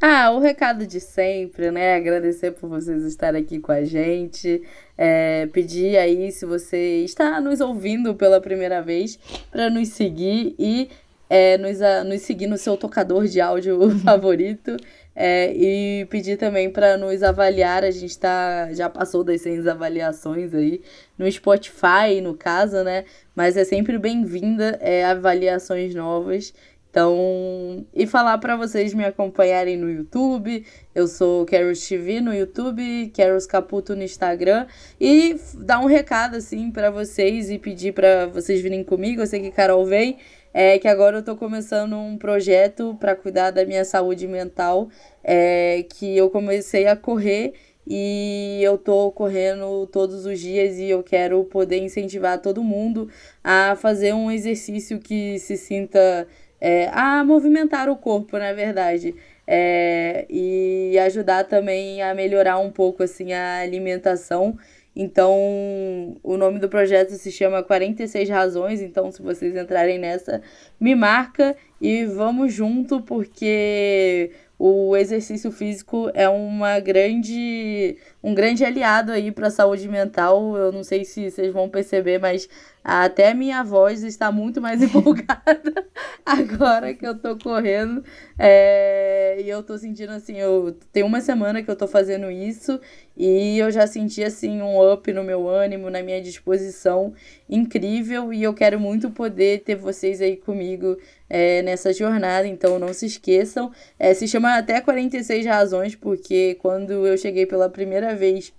[0.00, 1.94] Ah, o recado de sempre, né?
[1.94, 4.62] Agradecer por vocês estarem aqui com a gente.
[4.96, 9.18] É, pedir aí, se você está nos ouvindo pela primeira vez,
[9.50, 10.88] para nos seguir e
[11.28, 14.76] é, nos, a, nos seguir no seu tocador de áudio favorito.
[15.14, 17.84] É, e pedir também para nos avaliar.
[17.84, 20.80] A gente tá, já passou das 100 avaliações aí
[21.18, 23.04] no Spotify, no caso, né?
[23.34, 26.54] Mas é sempre bem-vinda é, avaliações novas.
[26.90, 30.66] Então, e falar para vocês me acompanharem no YouTube.
[30.92, 34.66] Eu sou Caros TV no YouTube, Caros Caputo no Instagram
[35.00, 39.22] e dar um recado assim para vocês e pedir para vocês virem comigo.
[39.22, 40.18] Eu sei que Carol vem,
[40.52, 44.88] é que agora eu tô começando um projeto para cuidar da minha saúde mental,
[45.22, 47.52] é que eu comecei a correr
[47.86, 53.08] e eu tô correndo todos os dias e eu quero poder incentivar todo mundo
[53.44, 56.26] a fazer um exercício que se sinta
[56.60, 59.14] é, a movimentar o corpo, na verdade.
[59.46, 64.56] É, e ajudar também a melhorar um pouco assim a alimentação.
[64.94, 68.82] Então, o nome do projeto se chama 46 Razões.
[68.82, 70.42] Então, se vocês entrarem nessa,
[70.78, 79.10] me marca e vamos junto, porque o exercício físico é uma grande, um grande aliado
[79.10, 80.54] aí para a saúde mental.
[80.56, 82.46] Eu não sei se vocês vão perceber, mas
[82.82, 85.86] até minha voz está muito mais empolgada
[86.24, 88.02] agora que eu tô correndo.
[88.38, 92.80] É, e eu tô sentindo assim, eu tem uma semana que eu tô fazendo isso
[93.16, 97.12] e eu já senti assim um up no meu ânimo, na minha disposição
[97.48, 100.96] incrível e eu quero muito poder ter vocês aí comigo
[101.28, 103.70] é, nessa jornada, então não se esqueçam.
[103.98, 108.52] É, se chama até 46 razões, porque quando eu cheguei pela primeira vez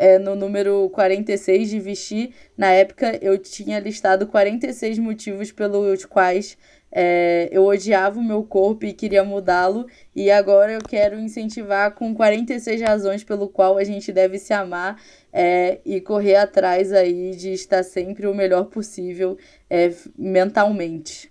[0.00, 6.56] é, no número 46 de vestir, na época eu tinha listado 46 motivos pelos quais
[6.90, 9.86] é, eu odiava o meu corpo e queria mudá-lo,
[10.16, 14.98] e agora eu quero incentivar com 46 razões pelo qual a gente deve se amar
[15.30, 19.36] é, e correr atrás aí de estar sempre o melhor possível
[19.68, 21.30] é, mentalmente.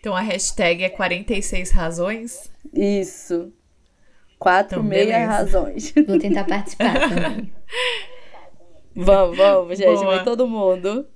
[0.00, 2.50] Então a hashtag é 46 razões?
[2.72, 3.52] Isso.
[4.38, 5.92] Quatro então, meia razões.
[6.06, 7.52] Vou tentar participar também.
[8.94, 9.94] vamos, vamos, gente.
[9.94, 10.16] Boa.
[10.16, 11.06] Vai todo mundo.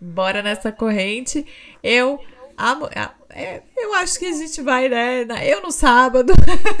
[0.00, 1.44] Bora nessa corrente.
[1.82, 2.20] Eu
[2.56, 2.88] amo.
[3.30, 5.26] É, eu acho que a gente vai, né?
[5.44, 6.32] Eu no sábado,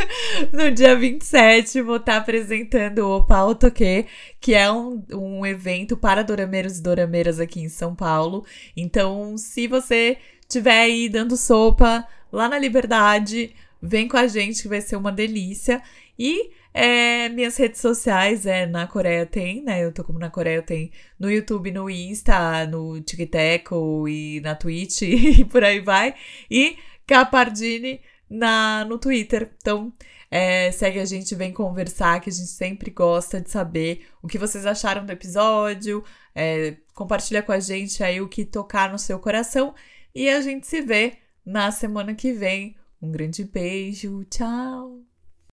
[0.52, 4.06] no dia 27, vou estar tá apresentando o Pau Toque,
[4.40, 8.44] que é um, um evento para dorameiros e dorameiras aqui em São Paulo.
[8.76, 14.68] Então, se você estiver aí dando sopa lá na Liberdade, Vem com a gente que
[14.68, 15.82] vai ser uma delícia.
[16.18, 19.84] E é, minhas redes sociais é na Coreia tem, né?
[19.84, 23.74] Eu tô como na Coreia tem no YouTube, no Insta, no TikTok
[24.08, 25.02] e na Twitch
[25.40, 26.14] e por aí vai.
[26.50, 26.76] E
[27.06, 29.50] Capardini na, no Twitter.
[29.60, 29.92] Então,
[30.30, 34.38] é, segue a gente, vem conversar, que a gente sempre gosta de saber o que
[34.38, 36.04] vocês acharam do episódio.
[36.34, 39.74] É, compartilha com a gente aí o que tocar no seu coração.
[40.14, 45.07] E a gente se vê na semana que vem um grande beijo, tchau!